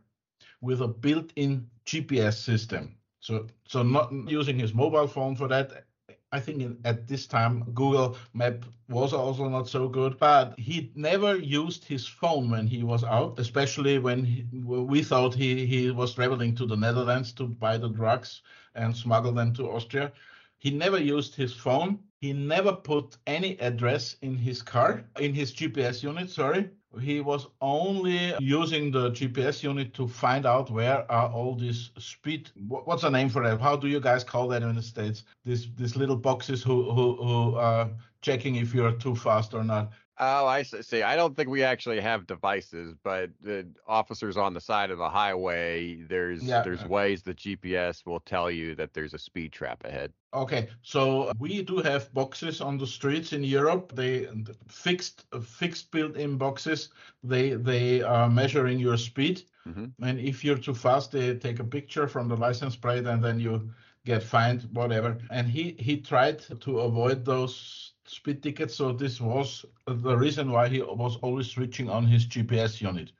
with 0.61 0.81
a 0.81 0.87
built 0.87 1.31
in 1.35 1.67
GPS 1.85 2.35
system. 2.35 2.95
So, 3.19 3.47
so 3.67 3.81
not 3.81 4.13
using 4.27 4.59
his 4.59 4.73
mobile 4.73 5.07
phone 5.07 5.35
for 5.35 5.47
that. 5.47 5.85
I 6.31 6.39
think 6.39 6.61
in, 6.61 6.77
at 6.83 7.07
this 7.07 7.25
time 7.25 7.63
Google 7.73 8.17
Map 8.33 8.65
was 8.89 9.13
also 9.13 9.47
not 9.47 9.67
so 9.67 9.87
good, 9.87 10.19
but 10.19 10.59
he 10.59 10.91
never 10.93 11.37
used 11.37 11.85
his 11.85 12.05
phone 12.05 12.49
when 12.49 12.67
he 12.67 12.83
was 12.83 13.03
out, 13.03 13.39
especially 13.39 13.97
when 13.97 14.23
he, 14.25 14.45
we 14.53 15.03
thought 15.03 15.33
he, 15.33 15.65
he 15.65 15.89
was 15.89 16.13
traveling 16.13 16.53
to 16.55 16.65
the 16.65 16.75
Netherlands 16.75 17.31
to 17.33 17.47
buy 17.47 17.77
the 17.77 17.89
drugs 17.89 18.41
and 18.77 18.95
smuggle 18.95 19.33
them 19.33 19.53
to 19.55 19.69
Austria. 19.69 20.11
He 20.59 20.71
never 20.71 20.99
used 20.99 21.35
his 21.35 21.53
phone. 21.53 21.99
He 22.19 22.33
never 22.33 22.73
put 22.73 23.17
any 23.27 23.59
address 23.59 24.15
in 24.21 24.37
his 24.37 24.61
car, 24.61 25.03
in 25.19 25.33
his 25.33 25.53
GPS 25.53 26.01
unit, 26.01 26.29
sorry. 26.29 26.69
He 26.99 27.21
was 27.21 27.47
only 27.61 28.33
using 28.39 28.89
the 28.89 29.11
GPS 29.11 29.61
unit 29.61 29.93
to 29.93 30.07
find 30.07 30.45
out 30.47 30.71
where 30.71 31.09
are 31.11 31.29
all 31.29 31.53
these 31.53 31.91
speed. 31.99 32.49
What's 32.67 33.03
the 33.03 33.09
name 33.11 33.29
for 33.29 33.43
that? 33.43 33.61
How 33.61 33.75
do 33.75 33.87
you 33.87 33.99
guys 33.99 34.23
call 34.23 34.47
that 34.47 34.63
in 34.63 34.73
the 34.75 34.81
states? 34.81 35.23
These 35.45 35.69
these 35.75 35.95
little 35.95 36.15
boxes 36.15 36.63
who 36.63 36.91
who 36.91 37.17
who 37.17 37.55
are 37.55 37.91
checking 38.21 38.55
if 38.55 38.73
you're 38.73 38.93
too 38.93 39.15
fast 39.15 39.53
or 39.53 39.63
not. 39.63 39.91
Oh, 40.19 40.47
I 40.47 40.63
see. 40.63 41.03
I 41.03 41.15
don't 41.15 41.35
think 41.35 41.47
we 41.47 41.63
actually 41.63 41.99
have 41.99 42.25
devices, 42.25 42.95
but 43.03 43.29
the 43.41 43.67
officers 43.87 44.35
on 44.35 44.53
the 44.55 44.61
side 44.61 44.89
of 44.89 44.97
the 44.97 45.09
highway, 45.09 46.01
there's 46.01 46.43
yeah. 46.43 46.63
there's 46.63 46.83
ways 46.85 47.21
the 47.21 47.35
GPS 47.35 48.03
will 48.03 48.21
tell 48.21 48.49
you 48.49 48.73
that 48.75 48.93
there's 48.93 49.13
a 49.13 49.19
speed 49.19 49.51
trap 49.51 49.85
ahead. 49.85 50.11
Okay, 50.33 50.69
so 50.81 51.31
we 51.37 51.61
do 51.61 51.77
have 51.77 52.11
boxes 52.15 52.61
on 52.61 52.79
the 52.79 52.87
streets 52.87 53.31
in 53.31 53.43
Europe. 53.43 53.93
They 53.95 54.27
fixed 54.67 55.25
fixed 55.43 55.91
built-in 55.91 56.37
boxes. 56.37 56.89
They 57.23 57.51
they 57.51 58.01
are 58.01 58.27
measuring 58.27 58.79
your 58.79 58.97
speed, 58.97 59.43
mm-hmm. 59.67 59.85
and 60.01 60.19
if 60.19 60.43
you're 60.43 60.57
too 60.57 60.73
fast, 60.73 61.11
they 61.11 61.35
take 61.35 61.59
a 61.59 61.63
picture 61.63 62.07
from 62.07 62.27
the 62.27 62.37
license 62.37 62.75
plate, 62.75 63.05
and 63.05 63.23
then 63.23 63.39
you 63.39 63.69
get 64.03 64.23
fined, 64.23 64.67
whatever. 64.73 65.17
And 65.29 65.47
he 65.47 65.75
he 65.77 65.97
tried 65.97 66.39
to 66.61 66.79
avoid 66.79 67.23
those 67.23 67.86
speed 68.09 68.43
tickets. 68.43 68.75
So 68.75 68.91
this 68.91 69.19
was 69.21 69.65
the 69.85 70.17
reason 70.17 70.51
why 70.51 70.67
he 70.67 70.81
was 70.81 71.17
always 71.21 71.47
switching 71.47 71.89
on 71.89 72.05
his 72.05 72.25
GPS 72.25 72.81
unit. 72.81 73.11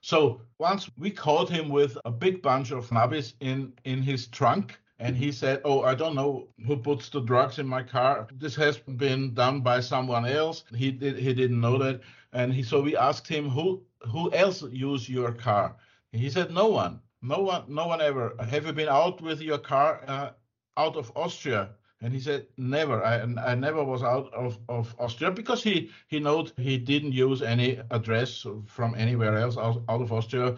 So 0.00 0.40
once 0.58 0.90
we 0.98 1.10
caught 1.10 1.48
him 1.48 1.68
with 1.68 1.96
a 2.04 2.10
big 2.10 2.42
bunch 2.42 2.72
of 2.72 2.90
nabis 2.90 3.34
in 3.40 3.72
in 3.84 4.02
his 4.02 4.26
trunk, 4.26 4.80
and 4.98 5.16
he 5.16 5.32
said, 5.32 5.60
"Oh, 5.64 5.82
I 5.82 5.94
don't 5.94 6.14
know 6.14 6.48
who 6.66 6.76
puts 6.76 7.08
the 7.08 7.20
drugs 7.20 7.58
in 7.58 7.66
my 7.66 7.82
car. 7.82 8.28
This 8.32 8.56
has 8.56 8.78
been 8.78 9.34
done 9.34 9.60
by 9.60 9.80
someone 9.80 10.26
else. 10.26 10.64
He 10.74 10.90
did 10.90 11.18
he 11.18 11.32
didn't 11.34 11.60
know 11.60 11.78
that." 11.78 12.00
And 12.32 12.52
he 12.52 12.62
so 12.62 12.80
we 12.80 12.96
asked 12.96 13.28
him, 13.28 13.48
"Who 13.48 13.82
who 14.12 14.32
else 14.32 14.62
used 14.62 15.08
your 15.08 15.32
car?" 15.32 15.76
he 16.12 16.30
said, 16.30 16.50
"No 16.50 16.66
one. 16.68 17.00
No 17.22 17.38
one. 17.38 17.64
No 17.68 17.86
one 17.86 18.00
ever. 18.00 18.34
Have 18.40 18.66
you 18.66 18.72
been 18.72 18.88
out 18.88 19.20
with 19.20 19.40
your 19.40 19.58
car 19.58 20.02
uh, 20.08 20.30
out 20.76 20.96
of 20.96 21.12
Austria?" 21.14 21.70
And 22.02 22.12
he 22.12 22.18
said, 22.18 22.46
never. 22.56 23.04
I, 23.04 23.20
I 23.22 23.54
never 23.54 23.84
was 23.84 24.02
out 24.02 24.32
of, 24.34 24.58
of 24.68 24.94
Austria 24.98 25.30
because 25.30 25.62
he, 25.62 25.90
he 26.08 26.18
noted 26.18 26.52
he 26.58 26.76
didn't 26.76 27.12
use 27.12 27.42
any 27.42 27.80
address 27.92 28.44
from 28.66 28.96
anywhere 28.96 29.38
else 29.38 29.56
out, 29.56 29.82
out 29.88 30.02
of 30.02 30.12
Austria. 30.12 30.56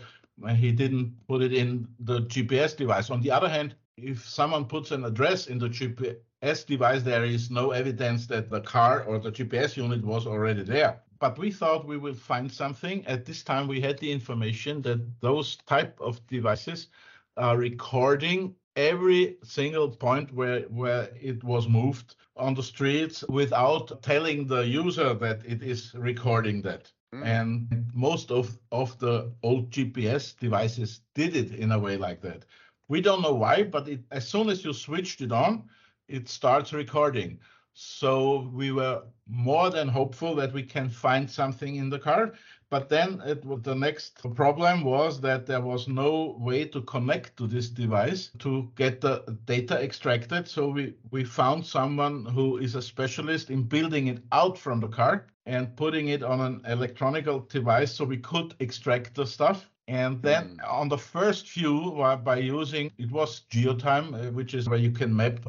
He 0.57 0.73
didn't 0.73 1.15
put 1.29 1.43
it 1.43 1.53
in 1.53 1.87
the 2.01 2.23
GPS 2.23 2.75
device. 2.75 3.11
On 3.11 3.21
the 3.21 3.31
other 3.31 3.49
hand, 3.49 3.75
if 3.99 4.27
someone 4.27 4.65
puts 4.65 4.91
an 4.91 5.05
address 5.05 5.47
in 5.47 5.59
the 5.59 5.69
GPS 5.69 6.67
device, 6.67 7.03
there 7.03 7.25
is 7.27 7.51
no 7.51 7.73
evidence 7.73 8.27
that 8.29 8.49
the 8.49 8.63
car 8.63 9.05
or 9.05 9.19
the 9.19 9.31
GPS 9.31 9.77
unit 9.77 10.03
was 10.03 10.27
already 10.27 10.63
there. 10.63 11.03
But 11.21 11.39
we 11.39 11.51
thought 11.51 11.87
we 11.87 11.99
would 11.99 12.19
find 12.19 12.51
something. 12.51 13.07
At 13.07 13.27
this 13.27 13.43
time, 13.43 13.69
we 13.69 13.83
had 13.83 13.99
the 13.99 14.11
information 14.11 14.81
that 14.83 15.21
those 15.21 15.57
type 15.67 16.01
of 16.01 16.27
devices 16.27 16.89
are 17.37 17.57
recording 17.57 18.55
every 18.77 19.37
single 19.43 19.89
point 19.89 20.33
where 20.33 20.63
where 20.63 21.09
it 21.21 21.43
was 21.45 21.69
moved 21.69 22.17
on 22.37 22.55
the 22.55 22.63
streets 22.63 23.25
without 23.29 24.03
telling 24.03 24.47
the 24.47 24.67
user 24.67 25.15
that 25.15 25.45
it 25.47 25.63
is 25.63 25.95
recording 25.95 26.63
that 26.63 26.91
mm. 27.15 27.25
and 27.25 27.91
most 27.95 28.31
of 28.31 28.59
of 28.73 28.99
the 28.99 29.31
old 29.43 29.71
gps 29.71 30.39
devices 30.39 31.01
did 31.15 31.37
it 31.37 31.53
in 31.53 31.73
a 31.73 31.79
way 31.79 31.97
like 31.97 32.21
that 32.21 32.45
we 32.89 33.01
don't 33.01 33.23
know 33.23 33.35
why 33.35 33.63
but 33.63 33.89
it, 33.89 34.01
as 34.11 34.27
soon 34.29 34.49
as 34.49 34.65
you 34.65 34.73
switched 34.73 35.21
it 35.21 35.33
on 35.33 35.69
it 36.09 36.29
starts 36.29 36.73
recording 36.73 37.39
So 37.75 38.51
we 38.53 38.73
were 38.73 39.03
more 39.27 39.71
than 39.71 39.89
hopeful 39.89 40.35
that 40.37 40.53
we 40.53 40.63
can 40.63 40.89
find 40.89 41.29
something 41.31 41.77
in 41.77 41.91
the 41.91 41.99
car. 41.99 42.33
But 42.75 42.89
then 42.89 43.23
it, 43.25 43.63
the 43.63 43.77
next 43.77 44.21
problem 44.35 44.83
was 44.83 45.21
that 45.21 45.47
there 45.47 45.61
was 45.61 45.87
no 45.87 46.37
way 46.41 46.65
to 46.65 46.83
connect 46.83 47.37
to 47.37 47.47
this 47.47 47.69
device 47.69 48.31
to 48.41 48.69
get 48.75 49.01
the 49.01 49.39
data 49.45 49.81
extracted. 49.81 50.49
So 50.49 50.71
we, 50.71 50.95
we 51.13 51.23
found 51.23 51.65
someone 51.65 52.25
who 52.25 52.57
is 52.57 52.75
a 52.75 52.83
specialist 52.83 53.49
in 53.51 53.63
building 53.63 54.09
it 54.09 54.25
out 54.33 54.59
from 54.59 54.81
the 54.81 54.89
car 54.89 55.29
and 55.47 55.77
putting 55.77 56.09
it 56.09 56.25
on 56.25 56.41
an 56.41 56.63
electronic 56.67 57.27
device 57.49 57.95
so 57.95 58.05
we 58.05 58.17
could 58.17 58.57
extract 58.59 59.15
the 59.15 59.25
stuff. 59.25 59.71
And 59.87 60.21
then 60.21 60.59
mm. 60.61 60.69
on 60.69 60.89
the 60.89 60.99
first 60.99 61.47
few, 61.49 62.03
uh, 62.03 62.17
by 62.17 62.39
using 62.39 62.91
it 62.99 63.13
was 63.13 63.43
GeoTime, 63.53 64.07
uh, 64.15 64.33
which 64.33 64.53
is 64.53 64.69
where 64.69 64.81
you 64.81 64.91
can 64.91 65.15
map 65.15 65.45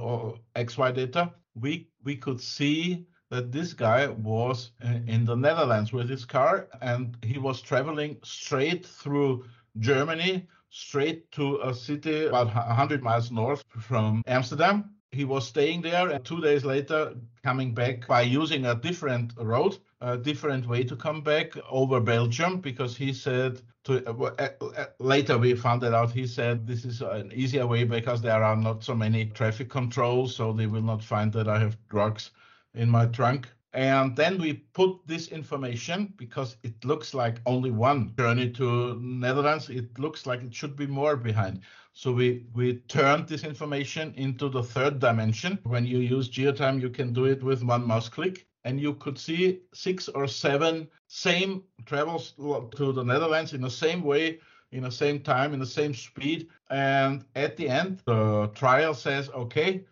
XY 0.56 0.94
data, 0.94 1.34
we 1.56 1.90
we 2.04 2.18
could 2.18 2.40
see 2.40 3.08
that 3.30 3.52
this 3.52 3.74
guy 3.74 4.08
was 4.08 4.72
uh, 4.84 5.00
in 5.08 5.26
the 5.26 5.36
Netherlands 5.36 5.92
with 5.92 6.10
his 6.10 6.26
car 6.26 6.68
and 6.82 7.18
he 7.24 7.38
was 7.38 7.62
traveling 7.62 8.18
straight 8.24 8.86
through 8.86 9.46
Germany, 9.80 10.48
straight 10.70 11.32
to 11.32 11.60
a 11.64 11.74
city 11.74 12.26
about 12.26 12.54
100 12.54 13.02
miles 13.04 13.32
north 13.32 13.64
from 13.80 14.24
Amsterdam. 14.28 14.92
He 15.12 15.26
was 15.26 15.48
staying 15.48 15.82
there 15.82 16.10
and 16.10 16.24
two 16.26 16.42
days 16.42 16.66
later 16.66 17.16
coming 17.44 17.74
back 17.74 18.08
by 18.08 18.22
using 18.22 18.66
a 18.66 18.76
different 18.76 19.34
road 19.38 19.78
a 20.02 20.18
different 20.18 20.68
way 20.68 20.84
to 20.84 20.96
come 20.96 21.22
back 21.22 21.58
over 21.70 22.00
Belgium 22.00 22.60
because 22.60 22.96
he 22.96 23.14
said 23.14 23.62
to 23.86 24.06
uh, 24.08 24.32
uh, 24.38 24.86
later 25.00 25.38
we 25.38 25.56
found 25.56 25.82
that 25.82 25.94
out 25.94 26.12
he 26.12 26.28
said 26.28 26.68
this 26.68 26.86
is 26.86 27.02
an 27.02 27.32
easier 27.34 27.66
way 27.66 27.86
because 27.86 28.22
there 28.22 28.44
are 28.44 28.56
not 28.56 28.84
so 28.84 28.94
many 28.94 29.26
traffic 29.26 29.70
controls 29.70 30.36
so 30.36 30.52
they 30.52 30.68
will 30.68 30.82
not 30.82 31.04
find 31.04 31.32
that 31.34 31.48
I 31.48 31.60
have 31.60 31.78
drugs 31.90 32.32
in 32.76 32.90
my 32.90 33.06
trunk 33.08 33.48
and 33.76 34.16
then 34.16 34.40
we 34.40 34.54
put 34.54 35.06
this 35.06 35.28
information 35.28 36.14
because 36.16 36.56
it 36.64 36.86
looks 36.86 37.14
like 37.14 37.42
only 37.46 37.72
one 37.72 38.16
journey 38.18 38.50
to 38.52 38.98
Netherlands. 39.02 39.70
It 39.70 40.00
looks 40.00 40.26
like 40.26 40.42
it 40.44 40.56
should 40.56 40.78
be 40.78 40.88
more 40.88 41.18
behind. 41.18 41.60
So 41.92 42.14
we, 42.14 42.46
we 42.54 42.78
turned 42.88 43.28
this 43.28 43.44
information 43.44 44.14
into 44.16 44.48
the 44.48 44.64
third 44.64 45.00
dimension. 45.00 45.60
When 45.64 45.86
you 45.86 45.98
use 45.98 46.30
GeoTime, 46.30 46.82
you 46.82 46.90
can 46.90 47.12
do 47.12 47.26
it 47.26 47.44
with 47.44 47.64
one 47.64 47.86
mouse 47.86 48.08
click 48.08 48.48
and 48.64 48.80
you 48.80 48.94
could 48.94 49.20
see 49.20 49.60
six 49.74 50.08
or 50.08 50.26
seven 50.26 50.88
same 51.08 51.62
travels 51.86 52.32
to 52.78 52.94
the 52.94 53.04
Netherlands 53.04 53.52
in 53.52 53.60
the 53.60 53.70
same 53.70 54.04
way, 54.04 54.40
in 54.72 54.84
the 54.84 54.92
same 54.92 55.20
time, 55.20 55.54
in 55.54 55.60
the 55.60 55.66
same 55.66 55.94
speed. 55.94 56.48
And 56.70 57.26
at 57.36 57.58
the 57.58 57.68
end, 57.68 58.02
the 58.06 58.50
trial 58.56 58.94
says, 58.94 59.30
okay, 59.32 59.84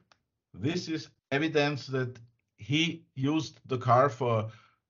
this 0.54 0.88
is 0.88 1.10
evidence 1.32 1.86
that 1.88 2.18
he 2.64 3.06
used 3.16 3.60
the 3.66 3.78
car 3.78 4.10
for 4.10 4.50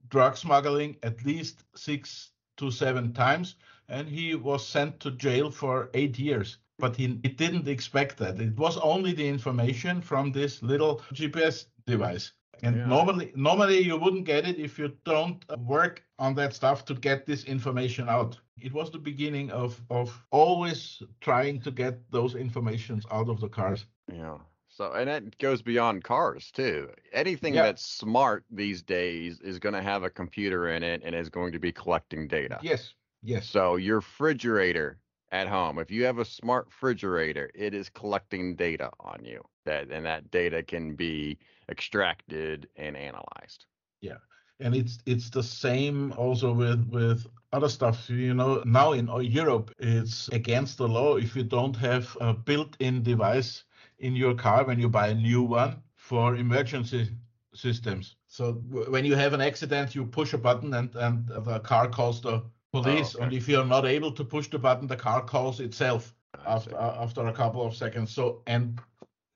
drug 0.10 0.38
smuggling 0.38 0.98
at 1.04 1.26
least 1.26 1.64
six 1.76 2.32
to 2.58 2.70
seven 2.72 3.14
times, 3.14 3.56
and 3.90 4.08
he 4.08 4.36
was 4.36 4.68
sent 4.68 5.00
to 5.00 5.12
jail 5.12 5.50
for 5.50 5.90
eight 5.94 6.20
years. 6.20 6.58
But 6.80 6.96
he, 6.96 7.20
he 7.24 7.30
didn't 7.30 7.68
expect 7.68 8.18
that. 8.18 8.40
It 8.40 8.58
was 8.58 8.78
only 8.78 9.14
the 9.14 9.28
information 9.28 10.02
from 10.02 10.32
this 10.32 10.62
little 10.62 11.02
GPS 11.14 11.66
device. 11.86 12.34
And 12.62 12.78
yeah. 12.78 12.86
normally, 12.86 13.32
normally 13.36 13.80
you 13.80 13.98
wouldn't 13.98 14.26
get 14.26 14.48
it 14.48 14.58
if 14.58 14.80
you 14.80 14.96
don't 15.04 15.44
uh, 15.50 15.58
work 15.58 16.04
on 16.18 16.36
that 16.36 16.54
stuff 16.54 16.86
to 16.86 16.94
get 16.94 17.26
this 17.26 17.44
information 17.44 18.08
out. 18.08 18.40
It 18.62 18.72
was 18.72 18.92
the 18.92 19.00
beginning 19.00 19.52
of 19.52 19.82
of 19.90 20.08
always 20.32 21.02
trying 21.20 21.60
to 21.62 21.72
get 21.72 22.00
those 22.12 22.36
informations 22.36 23.06
out 23.12 23.30
of 23.30 23.40
the 23.42 23.50
cars. 23.50 23.86
Yeah. 24.08 24.38
So, 24.76 24.94
and 24.94 25.08
it 25.08 25.38
goes 25.38 25.62
beyond 25.62 26.04
cars 26.04 26.50
too. 26.52 26.90
Anything 27.12 27.54
yeah. 27.54 27.64
that's 27.64 27.86
smart 27.86 28.44
these 28.50 28.82
days 28.82 29.40
is 29.42 29.60
going 29.60 29.76
to 29.76 29.84
have 29.84 30.02
a 30.02 30.10
computer 30.10 30.70
in 30.70 30.82
it 30.82 31.04
and 31.06 31.14
is 31.14 31.30
going 31.30 31.52
to 31.52 31.60
be 31.60 31.72
collecting 31.72 32.28
data. 32.28 32.60
Yes. 32.64 32.94
Yes. 33.22 33.48
So, 33.48 33.76
your 33.76 33.98
refrigerator 33.98 34.98
at 35.32 35.48
home, 35.48 35.78
if 35.78 35.92
you 35.92 36.06
have 36.06 36.18
a 36.18 36.26
smart 36.26 36.66
refrigerator, 36.66 37.52
it 37.54 37.76
is 37.76 37.88
collecting 37.90 38.56
data 38.56 38.90
on 39.00 39.24
you. 39.24 39.44
That 39.66 39.92
and 39.92 40.06
that 40.06 40.32
data 40.32 40.64
can 40.64 40.96
be 40.96 41.38
extracted 41.70 42.68
and 42.76 42.98
analyzed. 42.98 43.66
Yeah. 44.02 44.18
And 44.60 44.76
it's 44.76 44.98
it's 45.06 45.30
the 45.30 45.44
same 45.44 46.14
also 46.14 46.52
with 46.52 46.88
with 46.90 47.28
other 47.52 47.70
stuff. 47.70 48.10
You 48.10 48.34
know, 48.34 48.64
now 48.66 48.94
in 48.94 49.08
uh, 49.08 49.20
Europe, 49.20 49.72
it's 49.78 50.30
against 50.30 50.80
the 50.80 50.88
law 50.88 51.18
if 51.18 51.36
you 51.36 51.44
don't 51.44 51.76
have 51.76 52.18
a 52.20 52.34
built-in 52.34 53.04
device 53.04 53.64
in 54.04 54.16
your 54.16 54.36
car 54.36 54.66
when 54.66 54.80
you 54.80 54.90
buy 54.90 55.08
a 55.08 55.16
new 55.16 55.42
one 55.42 55.82
for 55.96 56.36
emergency 56.36 57.08
systems. 57.56 58.16
So 58.28 58.54
when 58.96 59.06
you 59.06 59.16
have 59.16 59.34
an 59.34 59.42
accident, 59.42 59.96
you 59.96 60.06
push 60.06 60.34
a 60.34 60.38
button 60.38 60.74
and 60.74 60.96
and 60.96 61.28
the 61.28 61.60
car 61.60 61.88
calls 61.90 62.22
the 62.22 62.44
police. 62.72 63.16
Oh, 63.16 63.18
okay. 63.18 63.24
And 63.24 63.34
if 63.34 63.48
you're 63.48 63.66
not 63.66 63.86
able 63.86 64.12
to 64.12 64.24
push 64.26 64.50
the 64.50 64.60
button, 64.60 64.88
the 64.88 64.96
car 64.96 65.22
calls 65.24 65.60
itself 65.60 66.14
after 66.46 66.76
uh, 66.76 67.04
after 67.04 67.28
a 67.28 67.34
couple 67.34 67.62
of 67.66 67.76
seconds. 67.76 68.12
So 68.12 68.42
and 68.48 68.82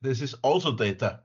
this 0.02 0.20
is 0.20 0.34
also 0.42 0.72
data 0.72 1.20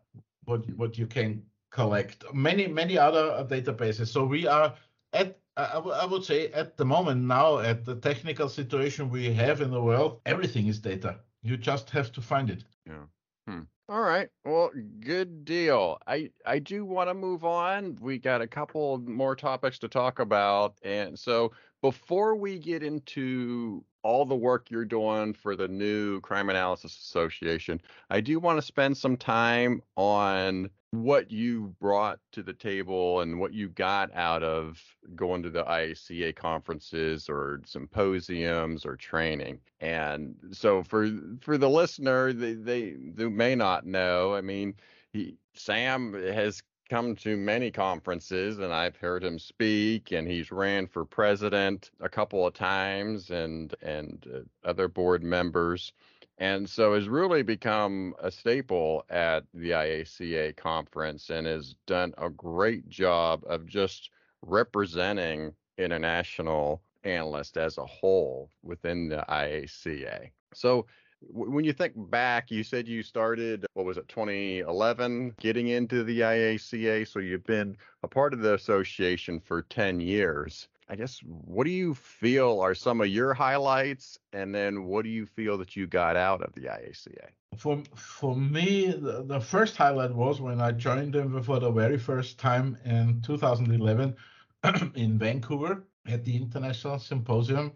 what 0.46 0.62
what 0.78 0.98
you 0.98 1.08
can 1.08 1.44
collect. 1.72 2.24
Many 2.34 2.68
many 2.68 2.98
other 2.98 3.46
databases. 3.56 4.08
So 4.08 4.26
we 4.26 4.48
are 4.48 4.74
at 5.12 5.38
I 5.58 6.06
would 6.06 6.24
say 6.24 6.52
at 6.52 6.78
the 6.78 6.86
moment 6.86 7.22
now 7.22 7.60
at 7.60 7.86
the 7.86 7.96
technical 7.96 8.50
situation 8.50 9.10
we 9.10 9.34
have 9.34 9.62
in 9.62 9.72
the 9.72 9.82
world, 9.82 10.22
everything 10.26 10.68
is 10.68 10.80
data. 10.80 11.20
You 11.42 11.58
just 11.58 11.90
have 11.90 12.12
to 12.14 12.22
find 12.22 12.50
it. 12.50 12.64
Yeah. 12.88 13.06
Hmm. 13.48 13.62
All 13.90 14.02
right. 14.02 14.30
Well, 14.46 14.72
good 15.02 15.44
deal. 15.44 15.98
I 16.08 16.32
I 16.46 16.60
do 16.60 16.86
want 16.86 17.10
to 17.10 17.14
move 17.14 17.44
on. 17.44 17.98
We 18.00 18.18
got 18.18 18.42
a 18.42 18.48
couple 18.48 18.98
more 19.00 19.36
topics 19.36 19.78
to 19.80 19.90
talk 19.90 20.20
about, 20.20 20.78
and 20.84 21.20
so 21.20 21.52
before 21.82 22.36
we 22.36 22.60
get 22.60 22.82
into 22.84 23.84
all 24.04 24.26
the 24.26 24.36
work 24.36 24.72
you're 24.72 24.86
doing 24.86 25.34
for 25.34 25.56
the 25.56 25.68
new 25.68 26.22
Crime 26.22 26.50
Analysis 26.50 26.98
Association, 26.98 27.82
I 28.10 28.22
do 28.22 28.40
want 28.40 28.58
to 28.58 28.62
spend 28.62 28.98
some 28.98 29.18
time 29.18 29.82
on 29.98 30.70
what 30.94 31.32
you 31.32 31.74
brought 31.82 32.20
to 32.32 32.44
the 32.44 32.54
table 32.54 33.22
and 33.22 33.40
what 33.40 33.52
you 33.52 33.68
got 33.68 34.14
out 34.14 34.44
of 34.44 34.80
going 35.16 35.42
to 35.42 35.50
the 35.50 35.64
IACA 35.64 36.36
conferences 36.36 37.28
or 37.28 37.62
symposiums 37.66 38.86
or 38.86 38.96
training. 38.96 39.60
And 39.82 40.36
so 40.52 40.84
for 40.84 41.10
for 41.42 41.58
the 41.58 41.70
listener, 41.70 42.32
they 42.32 42.54
they, 42.54 42.94
they 43.16 43.26
may 43.26 43.56
not 43.56 43.88
know. 43.88 44.36
I 44.36 44.42
mean, 44.42 44.76
he, 45.12 45.36
Sam 45.56 46.14
has 46.14 46.62
come 46.92 47.16
to 47.16 47.38
many 47.38 47.72
conferences 47.72 48.60
and 48.60 48.72
I've 48.72 48.96
heard 48.96 49.24
him 49.24 49.40
speak 49.40 50.12
and 50.12 50.28
he's 50.28 50.52
ran 50.52 50.86
for 50.86 51.06
president 51.06 51.90
a 52.02 52.10
couple 52.10 52.46
of 52.46 52.54
times 52.54 53.32
and 53.32 53.74
and 53.82 54.28
uh, 54.32 54.70
other 54.70 54.88
board 54.88 55.24
members 55.24 55.92
and 56.38 56.68
so 56.70 56.94
has 56.96 57.08
really 57.08 57.44
become 57.44 58.16
a 58.20 58.32
staple 58.32 59.06
at 59.10 59.44
the 59.54 59.72
IACA 59.72 60.56
conference 60.56 61.30
and 61.30 61.46
has 61.46 61.76
done 61.86 62.14
a 62.18 62.30
great 62.30 62.90
job 62.90 63.44
of 63.48 63.66
just 63.66 64.10
representing 64.42 65.54
international 65.78 66.82
analysts 67.04 67.58
as 67.58 67.78
a 67.78 67.86
whole 67.86 68.50
within 68.64 69.10
the 69.10 69.24
IACA. 69.30 70.30
So 70.54 70.86
when 71.22 71.64
you 71.64 71.74
think 71.74 71.94
back, 71.96 72.52
you 72.52 72.64
said 72.64 72.88
you 72.88 73.04
started, 73.04 73.66
what 73.74 73.86
was 73.86 73.98
it, 73.98 74.08
2011, 74.08 75.36
getting 75.40 75.70
into 75.70 76.04
the 76.04 76.22
IACA. 76.22 77.08
So 77.08 77.20
you've 77.20 77.46
been 77.46 77.78
a 78.04 78.08
part 78.08 78.34
of 78.34 78.40
the 78.40 78.56
association 78.56 79.40
for 79.40 79.62
10 79.64 80.00
years. 80.00 80.68
I 80.90 80.96
guess, 80.96 81.20
what 81.20 81.66
do 81.66 81.72
you 81.72 81.94
feel 81.94 82.60
are 82.60 82.76
some 82.76 83.02
of 83.02 83.08
your 83.08 83.34
highlights? 83.34 84.20
And 84.34 84.54
then 84.54 84.86
what 84.86 85.04
do 85.04 85.10
you 85.10 85.26
feel 85.26 85.58
that 85.60 85.76
you 85.76 85.88
got 85.88 86.16
out 86.16 86.42
of 86.42 86.54
the 86.54 86.64
IACA? 86.64 87.30
For, 87.58 87.82
for 87.96 88.36
me, 88.36 88.88
the, 88.92 89.24
the 89.24 89.40
first 89.40 89.78
highlight 89.78 90.14
was 90.14 90.42
when 90.42 90.60
I 90.60 90.72
joined 90.72 91.14
them 91.14 91.42
for 91.42 91.60
the 91.60 91.72
very 91.72 91.98
first 91.98 92.38
time 92.40 92.78
in 92.86 93.22
2011 93.22 94.16
in 94.96 95.18
Vancouver 95.18 95.84
at 96.08 96.26
the 96.26 96.36
International 96.36 97.00
Symposium 97.00 97.72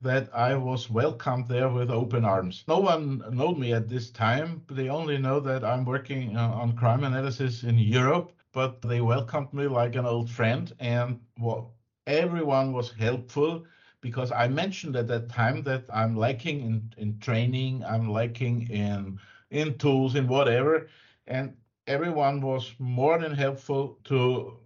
that 0.00 0.28
I 0.34 0.54
was 0.54 0.90
welcomed 0.90 1.48
there 1.48 1.70
with 1.70 1.90
open 1.90 2.24
arms. 2.24 2.64
No 2.68 2.78
one 2.78 3.24
knew 3.30 3.54
me 3.54 3.72
at 3.72 3.88
this 3.88 4.10
time. 4.10 4.62
They 4.70 4.90
only 4.90 5.18
know 5.18 5.40
that 5.40 5.64
I'm 5.64 5.84
working 5.84 6.36
uh, 6.36 6.50
on 6.50 6.76
crime 6.76 7.04
analysis 7.04 7.64
in 7.64 7.78
Europe, 7.78 8.32
but 8.52 8.82
they 8.82 9.00
welcomed 9.00 9.52
me 9.54 9.66
like 9.66 9.96
an 9.96 10.04
old 10.04 10.30
friend. 10.30 10.72
And 10.78 11.20
well, 11.38 11.72
everyone 12.06 12.72
was 12.72 12.92
helpful 12.92 13.64
because 14.00 14.30
I 14.32 14.48
mentioned 14.48 14.96
at 14.96 15.08
that 15.08 15.28
time 15.28 15.62
that 15.64 15.84
I'm 15.92 16.16
lacking 16.16 16.60
in, 16.60 16.92
in 16.98 17.18
training, 17.20 17.84
I'm 17.84 18.10
lacking 18.10 18.68
in 18.70 19.18
in 19.50 19.78
tools, 19.78 20.14
in 20.14 20.26
whatever. 20.28 20.88
And 21.26 21.56
everyone 21.86 22.40
was 22.40 22.74
more 22.78 23.18
than 23.18 23.34
helpful 23.34 23.98
to 24.04 24.58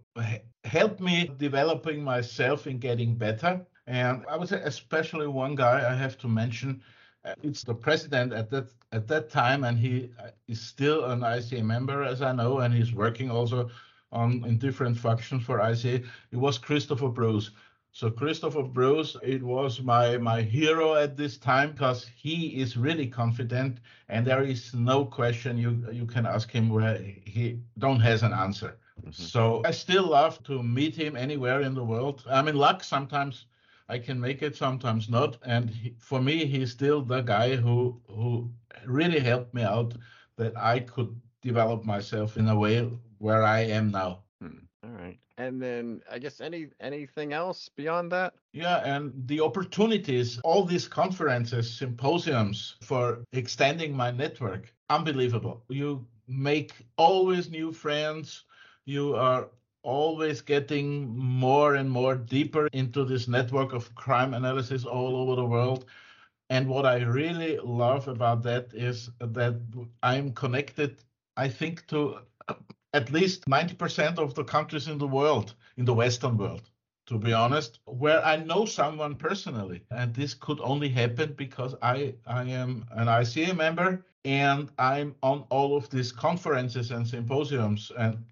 help 0.63 0.99
me 0.99 1.31
developing 1.37 2.03
myself 2.03 2.67
in 2.67 2.79
getting 2.79 3.15
better 3.15 3.65
and 3.87 4.23
I 4.29 4.37
would 4.37 4.47
say, 4.47 4.61
especially 4.63 5.25
one 5.27 5.55
guy 5.55 5.89
I 5.89 5.95
have 5.95 6.15
to 6.19 6.27
mention, 6.27 6.83
uh, 7.25 7.33
it's 7.41 7.63
the 7.63 7.73
president 7.73 8.33
at 8.33 8.49
that 8.51 8.67
at 8.91 9.07
that 9.07 9.29
time, 9.31 9.63
and 9.63 9.79
he 9.79 10.11
uh, 10.19 10.29
is 10.47 10.61
still 10.61 11.05
an 11.05 11.21
ICA 11.21 11.63
member, 11.63 12.03
as 12.03 12.21
I 12.21 12.31
know, 12.31 12.59
and 12.59 12.71
he's 12.71 12.93
working 12.93 13.31
also 13.31 13.69
on 14.11 14.43
in 14.45 14.57
different 14.57 14.97
functions 14.97 15.43
for 15.43 15.59
ICA. 15.59 16.05
It 16.31 16.37
was 16.37 16.57
Christopher 16.57 17.09
Bruce. 17.09 17.51
So 17.91 18.09
Christopher 18.09 18.63
Bruce, 18.63 19.17
it 19.23 19.41
was 19.41 19.81
my 19.81 20.17
my 20.17 20.41
hero 20.41 20.95
at 20.95 21.17
this 21.17 21.37
time 21.37 21.71
because 21.71 22.05
he 22.05 22.61
is 22.61 22.77
really 22.77 23.07
confident, 23.07 23.79
and 24.09 24.25
there 24.25 24.43
is 24.43 24.73
no 24.73 25.05
question 25.05 25.57
you 25.57 25.85
you 25.91 26.05
can 26.05 26.25
ask 26.25 26.51
him 26.51 26.69
where 26.69 26.97
he 27.25 27.59
don't 27.79 27.99
has 27.99 28.21
an 28.23 28.33
answer. 28.33 28.77
Mm-hmm. 29.01 29.11
So 29.11 29.61
I 29.65 29.71
still 29.71 30.07
love 30.07 30.43
to 30.43 30.61
meet 30.61 30.95
him 30.95 31.15
anywhere 31.15 31.61
in 31.61 31.73
the 31.73 31.83
world. 31.83 32.23
I'm 32.29 32.47
in 32.47 32.55
luck 32.55 32.83
sometimes. 32.83 33.45
I 33.87 33.97
can 33.97 34.19
make 34.19 34.43
it, 34.43 34.55
sometimes 34.55 35.09
not. 35.09 35.37
And 35.43 35.69
he, 35.69 35.95
for 35.97 36.21
me, 36.21 36.45
he's 36.45 36.71
still 36.71 37.01
the 37.01 37.21
guy 37.21 37.55
who 37.55 37.99
who 38.07 38.51
really 38.85 39.19
helped 39.19 39.53
me 39.53 39.63
out 39.63 39.95
that 40.35 40.55
I 40.55 40.79
could 40.81 41.19
develop 41.41 41.85
myself 41.85 42.37
in 42.37 42.47
a 42.47 42.55
way 42.55 42.87
where 43.19 43.43
I 43.43 43.61
am 43.61 43.91
now. 43.91 44.23
Hmm. 44.41 44.57
All 44.83 44.91
right. 44.91 45.19
And 45.37 45.61
then 45.61 46.01
I 46.11 46.19
guess 46.19 46.41
any 46.41 46.67
anything 46.81 47.31
else 47.31 47.69
beyond 47.69 48.11
that? 48.11 48.33
Yeah, 48.51 48.77
and 48.83 49.13
the 49.27 49.39
opportunities, 49.39 50.39
all 50.43 50.65
these 50.65 50.87
conferences, 50.87 51.71
symposiums 51.71 52.75
for 52.81 53.23
extending 53.31 53.95
my 53.95 54.11
network, 54.11 54.73
unbelievable. 54.89 55.63
You 55.69 56.05
make 56.27 56.73
always 56.97 57.49
new 57.49 57.71
friends. 57.71 58.43
You 58.85 59.15
are 59.15 59.49
always 59.81 60.41
getting 60.41 61.17
more 61.17 61.75
and 61.75 61.89
more 61.89 62.15
deeper 62.15 62.67
into 62.73 63.05
this 63.05 63.27
network 63.27 63.73
of 63.73 63.93
crime 63.95 64.33
analysis 64.33 64.83
all 64.83 65.15
over 65.15 65.35
the 65.35 65.45
world. 65.45 65.85
And 66.49 66.67
what 66.67 66.85
I 66.85 66.97
really 67.03 67.57
love 67.63 68.07
about 68.07 68.43
that 68.43 68.73
is 68.73 69.09
that 69.19 69.55
I'm 70.03 70.33
connected, 70.33 71.01
I 71.37 71.47
think, 71.47 71.87
to 71.87 72.19
at 72.93 73.11
least 73.11 73.45
90% 73.45 74.17
of 74.17 74.33
the 74.33 74.43
countries 74.43 74.87
in 74.87 74.97
the 74.97 75.07
world, 75.07 75.53
in 75.77 75.85
the 75.85 75.93
Western 75.93 76.37
world, 76.37 76.69
to 77.07 77.17
be 77.17 77.33
honest, 77.33 77.79
where 77.85 78.23
I 78.25 78.37
know 78.37 78.65
someone 78.65 79.15
personally. 79.15 79.83
And 79.91 80.13
this 80.13 80.33
could 80.33 80.59
only 80.61 80.89
happen 80.89 81.33
because 81.33 81.75
I, 81.81 82.15
I 82.25 82.43
am 82.43 82.85
an 82.91 83.07
ICA 83.07 83.55
member 83.55 84.05
and 84.25 84.69
I'm 84.77 85.15
on 85.23 85.45
all 85.49 85.77
of 85.77 85.89
these 85.89 86.11
conferences 86.11 86.91
and 86.91 87.07
symposiums. 87.07 87.91
And 87.97 88.25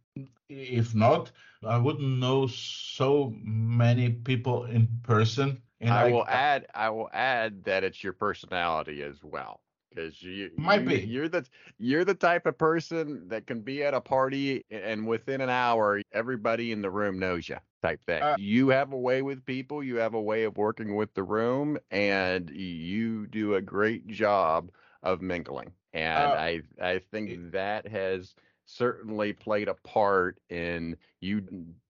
if 0.50 0.96
not, 0.96 1.32
I 1.64 1.78
wouldn't 1.78 2.20
know 2.20 2.48
so 2.48 3.34
many 3.42 4.10
people 4.10 4.66
in 4.66 4.88
person. 5.04 5.62
And 5.80 5.92
I, 5.92 6.08
I 6.08 6.12
will 6.12 6.28
add, 6.28 6.66
I 6.74 6.90
will 6.90 7.10
add 7.14 7.64
that 7.66 7.84
it's 7.84 8.04
your 8.04 8.14
personality 8.14 9.04
as 9.04 9.24
well 9.24 9.62
because 9.98 10.22
you 10.22 10.52
might 10.58 10.82
you, 10.82 10.88
be. 10.88 11.00
you're 11.02 11.30
the 11.30 11.46
you're 11.78 12.06
the 12.06 12.14
type 12.14 12.46
of 12.46 12.58
person 12.58 13.28
that 13.28 13.48
can 13.48 13.62
be 13.62 13.84
at 13.84 13.94
a 13.94 14.02
party 14.02 14.64
and 14.70 15.06
within 15.08 15.42
an 15.42 15.50
hour 15.50 16.02
everybody 16.12 16.72
in 16.72 16.82
the 16.82 16.90
room 16.90 17.20
knows 17.20 17.50
you 17.50 17.58
type 17.82 18.04
thing. 18.06 18.22
Uh, 18.22 18.36
you 18.38 18.70
have 18.70 18.94
a 18.94 18.98
way 18.98 19.22
with 19.22 19.46
people 19.46 19.84
you 19.84 19.98
have 19.98 20.14
a 20.14 20.22
way 20.22 20.44
of 20.44 20.58
working 20.58 20.96
with 20.96 21.14
the 21.14 21.24
room 21.24 21.78
and 21.92 22.50
you 22.50 23.28
do 23.28 23.56
a 23.56 23.62
great 23.62 24.08
job 24.08 24.72
of 25.04 25.22
mingling 25.22 25.72
and 25.94 26.32
uh, 26.32 26.36
i 26.36 26.62
i 26.82 27.00
think 27.12 27.52
that 27.52 27.88
has 27.88 28.36
certainly 28.66 29.32
played 29.32 29.68
a 29.68 29.74
part 29.76 30.38
in 30.50 30.96
you 31.22 31.42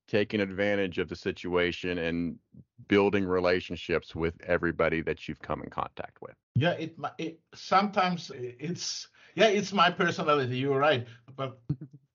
taking 0.08 0.40
advantage 0.40 0.98
of 0.98 1.10
the 1.10 1.16
situation 1.16 1.98
and 1.98 2.38
building 2.88 3.26
relationships 3.26 4.16
with 4.16 4.34
everybody 4.46 5.02
that 5.02 5.28
you've 5.28 5.42
come 5.42 5.62
in 5.62 5.70
contact 5.70 6.22
with. 6.22 6.36
Yeah, 6.56 6.72
it, 6.72 6.96
it 7.18 7.40
sometimes 7.54 8.32
it's 8.36 9.08
yeah, 9.36 9.48
it's 9.48 9.74
my 9.74 9.92
personality. 9.92 10.58
You're 10.58 10.80
right, 10.80 11.06
but 11.36 11.60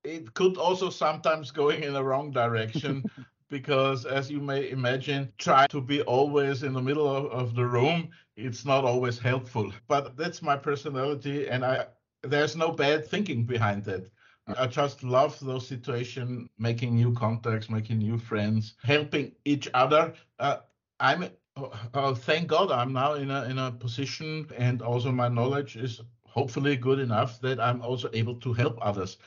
it 0.03 0.35
could 0.35 0.57
also 0.57 0.91
sometimes 0.91 1.51
going 1.51 1.83
in 1.83 1.93
the 1.93 2.03
wrong 2.03 2.31
direction. 2.31 3.05
because 3.53 4.07
as 4.07 4.31
you 4.31 4.41
may 4.41 4.71
imagine 4.71 5.31
try 5.37 5.67
to 5.67 5.79
be 5.79 6.01
always 6.03 6.63
in 6.63 6.73
the 6.73 6.81
middle 6.81 7.07
of, 7.07 7.27
of 7.27 7.55
the 7.55 7.65
room 7.65 8.09
it's 8.35 8.65
not 8.65 8.83
always 8.83 9.19
helpful 9.19 9.71
but 9.89 10.17
that's 10.17 10.41
my 10.41 10.57
personality 10.57 11.47
and 11.49 11.63
i 11.63 11.85
there's 12.23 12.57
no 12.57 12.73
bad 12.73 13.07
thinking 13.07 13.45
behind 13.45 13.85
that 13.85 14.09
I 14.47 14.67
just 14.67 15.03
love 15.05 15.39
those 15.41 15.67
situations, 15.67 16.49
making 16.59 16.95
new 16.95 17.13
contacts, 17.13 17.71
making 17.71 17.99
new 17.99 18.19
friends, 18.19 18.75
helping 18.83 19.33
each 19.45 19.69
other. 19.75 20.15
Uh, 20.39 20.59
I'm 21.01 21.31
uh, 21.57 22.15
thank 22.15 22.49
God 22.49 22.71
I'm 22.71 22.93
now 22.93 23.15
in 23.15 23.31
a 23.31 23.45
in 23.45 23.59
a 23.59 23.71
position, 23.73 24.49
and 24.57 24.83
also 24.83 25.13
my 25.13 25.29
knowledge 25.29 25.77
is 25.77 26.01
hopefully 26.27 26.77
good 26.77 26.99
enough 26.99 27.41
that 27.41 27.61
I'm 27.61 27.83
also 27.83 28.09
able 28.13 28.37
to 28.41 28.53
help 28.53 28.79
others. 28.81 29.19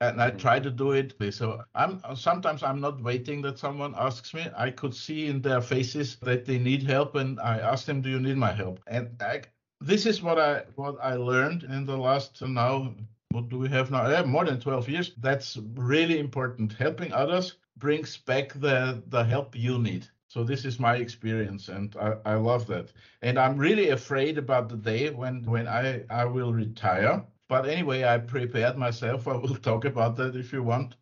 And 0.00 0.20
I 0.22 0.30
try 0.30 0.60
to 0.60 0.70
do 0.70 0.92
it. 0.92 1.14
So 1.34 1.62
I'm 1.74 2.00
sometimes 2.14 2.62
I'm 2.62 2.80
not 2.80 3.02
waiting 3.02 3.42
that 3.42 3.58
someone 3.58 3.94
asks 3.96 4.32
me. 4.34 4.46
I 4.56 4.70
could 4.70 4.94
see 4.94 5.26
in 5.26 5.42
their 5.42 5.60
faces 5.60 6.16
that 6.22 6.44
they 6.46 6.58
need 6.58 6.82
help, 6.84 7.16
and 7.16 7.40
I 7.40 7.58
ask 7.58 7.86
them, 7.86 8.00
"Do 8.02 8.08
you 8.10 8.20
need 8.20 8.36
my 8.36 8.52
help?" 8.52 8.80
And 8.86 9.20
I, 9.22 9.42
this 9.80 10.06
is 10.06 10.22
what 10.22 10.38
I 10.38 10.64
what 10.76 10.96
I 11.02 11.14
learned 11.14 11.64
in 11.64 11.86
the 11.86 11.96
last 11.96 12.40
now 12.42 12.94
what 13.30 13.48
do 13.48 13.58
we 13.58 13.68
have 13.68 13.90
now? 13.90 14.08
Yeah, 14.08 14.22
more 14.24 14.44
than 14.44 14.60
12 14.60 14.88
years. 14.88 15.12
That's 15.18 15.56
really 15.74 16.18
important. 16.18 16.72
Helping 16.72 17.12
others 17.12 17.56
brings 17.76 18.16
back 18.16 18.52
the, 18.54 19.02
the 19.06 19.24
help 19.24 19.56
you 19.56 19.78
need. 19.78 20.06
So 20.30 20.44
this 20.44 20.64
is 20.64 20.78
my 20.78 20.94
experience, 20.96 21.68
and 21.68 21.96
I, 21.96 22.14
I 22.24 22.34
love 22.34 22.68
that. 22.68 22.92
And 23.20 23.36
I'm 23.36 23.58
really 23.58 23.88
afraid 23.88 24.38
about 24.38 24.68
the 24.68 24.76
day 24.76 25.10
when 25.10 25.42
when 25.42 25.66
I, 25.66 26.04
I 26.08 26.24
will 26.24 26.52
retire. 26.52 27.24
But 27.48 27.66
anyway, 27.68 28.04
I 28.04 28.18
prepared 28.18 28.76
myself. 28.76 29.26
I 29.26 29.34
will 29.34 29.56
talk 29.68 29.84
about 29.86 30.14
that 30.18 30.36
if 30.36 30.52
you 30.52 30.62
want. 30.62 30.94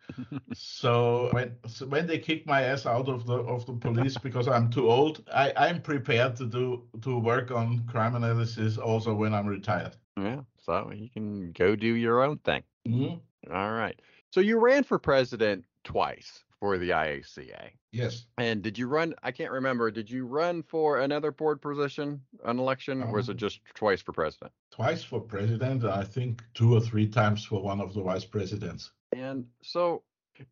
so 0.54 1.28
when 1.32 1.56
so 1.66 1.86
when 1.86 2.06
they 2.06 2.18
kick 2.18 2.46
my 2.46 2.62
ass 2.62 2.86
out 2.86 3.06
of 3.10 3.26
the 3.26 3.34
of 3.34 3.66
the 3.66 3.74
police 3.74 4.16
because 4.16 4.48
I'm 4.48 4.70
too 4.70 4.90
old, 4.90 5.22
I, 5.30 5.52
I'm 5.58 5.82
prepared 5.82 6.34
to 6.36 6.46
do 6.46 6.84
to 7.02 7.18
work 7.18 7.50
on 7.50 7.86
crime 7.86 8.14
analysis 8.14 8.78
also 8.78 9.12
when 9.12 9.34
I'm 9.34 9.46
retired. 9.46 9.94
Yeah, 10.16 10.40
so 10.68 10.92
you 10.94 11.08
can 11.08 11.52
go 11.52 11.74
do 11.74 11.86
your 11.86 12.22
own 12.22 12.36
thing. 12.38 12.62
Mm-hmm. 12.86 13.52
All 13.52 13.72
right. 13.72 13.98
So 14.30 14.40
you 14.40 14.58
ran 14.58 14.84
for 14.84 14.98
president 14.98 15.64
twice 15.82 16.44
for 16.60 16.76
the 16.76 16.90
IACA. 16.90 17.70
Yes. 17.92 18.26
And 18.36 18.62
did 18.62 18.76
you 18.76 18.86
run? 18.86 19.14
I 19.22 19.32
can't 19.32 19.50
remember. 19.50 19.90
Did 19.90 20.10
you 20.10 20.26
run 20.26 20.62
for 20.62 21.00
another 21.00 21.32
board 21.32 21.62
position, 21.62 22.20
an 22.44 22.58
election, 22.58 23.02
um, 23.02 23.08
or 23.08 23.14
was 23.14 23.30
it 23.30 23.38
just 23.38 23.60
twice 23.74 24.02
for 24.02 24.12
president? 24.12 24.52
Twice 24.70 25.02
for 25.02 25.20
president. 25.20 25.84
I 25.84 26.04
think 26.04 26.42
two 26.52 26.74
or 26.74 26.80
three 26.80 27.08
times 27.08 27.44
for 27.44 27.62
one 27.62 27.80
of 27.80 27.94
the 27.94 28.02
vice 28.02 28.26
presidents. 28.26 28.90
And 29.16 29.46
so 29.62 30.02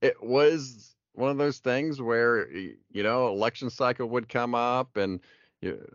it 0.01 0.23
was 0.23 0.97
one 1.13 1.31
of 1.31 1.37
those 1.37 1.59
things 1.59 2.01
where 2.01 2.51
you 2.51 3.03
know 3.03 3.29
election 3.29 3.69
cycle 3.69 4.09
would 4.09 4.31
come 4.31 4.55
up 4.55 4.97
and 4.97 5.21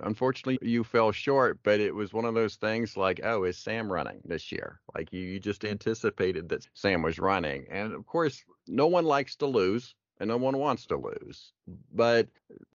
unfortunately 0.01 0.57
you 0.67 0.83
fell 0.83 1.11
short 1.11 1.59
but 1.63 1.79
it 1.79 1.93
was 1.93 2.13
one 2.13 2.25
of 2.25 2.33
those 2.33 2.55
things 2.55 2.97
like 2.97 3.21
oh 3.23 3.43
is 3.43 3.57
sam 3.57 3.91
running 3.91 4.19
this 4.25 4.51
year 4.51 4.79
like 4.95 5.13
you, 5.13 5.21
you 5.21 5.39
just 5.39 5.61
mm-hmm. 5.61 5.71
anticipated 5.71 6.49
that 6.49 6.67
sam 6.73 7.01
was 7.01 7.19
running 7.19 7.65
and 7.69 7.93
of 7.93 8.05
course 8.05 8.43
no 8.67 8.87
one 8.87 9.05
likes 9.05 9.35
to 9.35 9.45
lose 9.45 9.95
and 10.19 10.27
no 10.27 10.37
one 10.37 10.57
wants 10.57 10.85
to 10.87 10.97
lose 10.97 11.53
but 11.93 12.27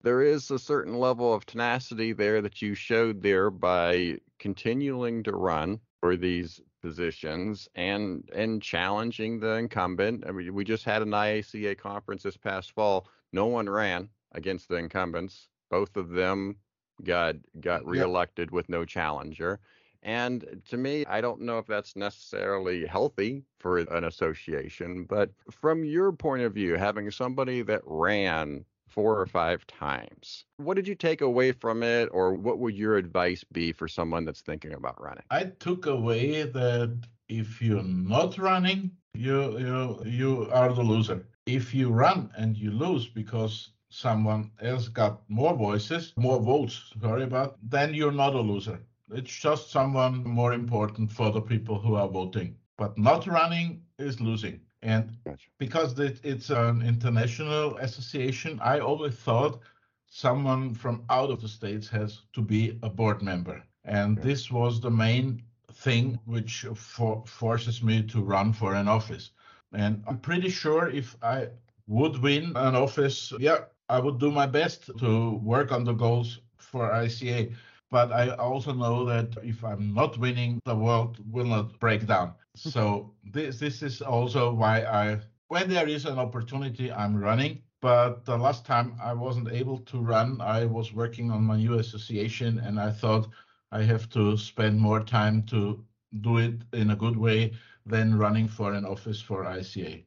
there 0.04 0.22
is 0.22 0.50
a 0.50 0.60
certain 0.60 1.00
level 1.00 1.34
of 1.34 1.46
tenacity 1.46 2.14
there 2.14 2.42
that 2.42 2.62
you 2.62 2.74
showed 2.74 3.22
there 3.22 3.52
by 3.52 4.18
continuing 4.40 5.24
to 5.24 5.32
run 5.32 5.80
for 6.00 6.18
these 6.18 6.60
positions 6.82 7.70
and 7.76 8.28
and 8.34 8.62
challenging 8.62 9.40
the 9.40 9.54
incumbent. 9.56 10.24
I 10.28 10.32
mean, 10.32 10.54
we 10.54 10.64
just 10.64 10.84
had 10.84 11.02
an 11.02 11.12
IACA 11.12 11.78
conference 11.78 12.24
this 12.24 12.38
past 12.38 12.72
fall. 12.72 13.08
No 13.32 13.46
one 13.46 13.70
ran 13.70 14.10
against 14.34 14.68
the 14.68 14.76
incumbents. 14.76 15.48
Both 15.70 15.96
of 15.96 16.10
them 16.10 16.58
got 17.04 17.36
got 17.60 17.86
reelected 17.86 18.50
yep. 18.50 18.54
with 18.54 18.70
no 18.70 18.86
challenger. 18.86 19.60
And 20.04 20.62
to 20.70 20.78
me, 20.78 21.06
I 21.06 21.22
don't 21.22 21.42
know 21.42 21.60
if 21.60 21.68
that's 21.68 21.96
necessarily 21.96 22.88
healthy 22.88 23.44
for 23.60 23.80
an 23.80 24.04
association, 24.04 25.04
but 25.04 25.30
from 25.52 25.84
your 25.84 26.12
point 26.12 26.42
of 26.42 26.54
view, 26.54 26.76
having 26.76 27.12
somebody 27.12 27.62
that 27.64 27.82
ran 27.86 28.66
four 28.88 29.20
or 29.20 29.26
five 29.28 29.66
times, 29.68 30.46
what 30.58 30.74
did 30.74 30.88
you 30.88 30.96
take 30.96 31.22
away 31.22 31.52
from 31.52 31.84
it, 31.84 32.10
or 32.12 32.34
what 32.34 32.58
would 32.60 32.76
your 32.76 32.98
advice 32.98 33.44
be 33.44 33.72
for 33.72 33.88
someone 33.88 34.26
that's 34.26 34.42
thinking 34.42 34.74
about 34.74 35.02
running? 35.02 35.24
I 35.30 35.46
took 35.60 35.86
away 35.86 36.44
that 36.44 36.98
if 37.30 37.62
you're 37.62 37.84
not 37.84 38.38
running, 38.38 38.92
you 39.14 39.58
you 39.60 40.02
you 40.06 40.50
are 40.52 40.74
the 40.74 40.84
loser. 40.84 41.26
If 41.46 41.74
you 41.74 41.90
run 41.90 42.32
and 42.38 42.58
you 42.58 42.72
lose 42.72 43.08
because 43.08 43.70
someone 43.92 44.52
else 44.62 44.88
got 44.88 45.22
more 45.30 45.54
voices, 45.54 46.14
more 46.16 46.40
votes, 46.40 46.94
sorry 47.02 47.24
about, 47.24 47.58
then 47.62 47.94
you're 47.94 48.12
not 48.12 48.34
a 48.34 48.42
loser. 48.42 48.80
It's 49.12 49.36
just 49.36 49.70
someone 49.70 50.24
more 50.24 50.54
important 50.54 51.12
for 51.12 51.32
the 51.32 51.42
people 51.42 51.78
who 51.78 51.96
are 51.96 52.08
voting. 52.08 52.56
But 52.78 52.98
not 52.98 53.28
running 53.28 53.84
is 54.00 54.22
losing. 54.22 54.62
And 54.82 55.18
gotcha. 55.26 55.46
because 55.60 56.00
it's 56.00 56.50
an 56.50 56.82
international 56.82 57.78
association, 57.78 58.60
I 58.64 58.80
always 58.80 59.14
thought 59.14 59.62
someone 60.08 60.74
from 60.74 61.04
out 61.10 61.30
of 61.30 61.42
the 61.42 61.48
states 61.48 61.88
has 61.90 62.22
to 62.34 62.42
be 62.42 62.80
a 62.82 62.90
board 62.90 63.22
member. 63.22 63.62
And 63.84 64.18
okay. 64.18 64.30
this 64.30 64.50
was 64.50 64.80
the 64.80 64.90
main 64.90 65.44
thing 65.74 66.18
which 66.26 66.66
for, 66.76 67.24
forces 67.28 67.84
me 67.84 68.04
to 68.04 68.22
run 68.24 68.54
for 68.54 68.74
an 68.74 68.88
office. 68.88 69.32
And 69.74 70.04
I'm 70.08 70.20
pretty 70.20 70.50
sure 70.50 70.90
if 70.90 71.16
I 71.22 71.50
would 71.88 72.22
win 72.22 72.54
an 72.56 72.76
office, 72.76 73.34
yeah, 73.40 73.66
I 73.92 74.00
would 74.00 74.20
do 74.20 74.32
my 74.32 74.46
best 74.46 74.90
to 75.00 75.32
work 75.44 75.74
on 75.74 75.84
the 75.84 75.92
goals 75.92 76.40
for 76.56 76.90
ICA. 76.90 77.54
But 77.90 78.14
I 78.14 78.30
also 78.30 78.72
know 78.74 79.04
that 79.04 79.36
if 79.44 79.66
I'm 79.66 79.94
not 79.94 80.18
winning, 80.18 80.62
the 80.64 80.76
world 80.76 81.18
will 81.30 81.46
not 81.46 81.78
break 81.78 82.08
down. 82.08 82.30
Hmm. 82.64 82.70
So 82.70 83.14
this 83.34 83.60
this 83.60 83.84
is 83.84 84.02
also 84.02 84.54
why 84.54 84.84
I 84.84 85.20
when 85.50 85.68
there 85.68 85.90
is 85.90 86.06
an 86.06 86.18
opportunity, 86.20 86.90
I'm 86.90 87.18
running. 87.18 87.64
But 87.82 88.24
the 88.24 88.38
last 88.38 88.66
time 88.66 88.96
I 89.04 89.14
wasn't 89.14 89.52
able 89.52 89.80
to 89.80 90.00
run, 90.00 90.40
I 90.40 90.66
was 90.66 90.94
working 90.94 91.30
on 91.30 91.44
my 91.44 91.58
new 91.58 91.74
association, 91.80 92.60
and 92.60 92.80
I 92.80 92.92
thought 92.92 93.28
I 93.74 93.82
have 93.84 94.08
to 94.12 94.38
spend 94.38 94.80
more 94.80 95.04
time 95.04 95.44
to 95.48 95.84
do 96.22 96.38
it 96.38 96.62
in 96.72 96.92
a 96.92 96.96
good 96.96 97.18
way 97.18 97.52
than 97.86 98.18
running 98.18 98.48
for 98.48 98.72
an 98.72 98.86
office 98.86 99.22
for 99.22 99.44
ICA. 99.44 100.06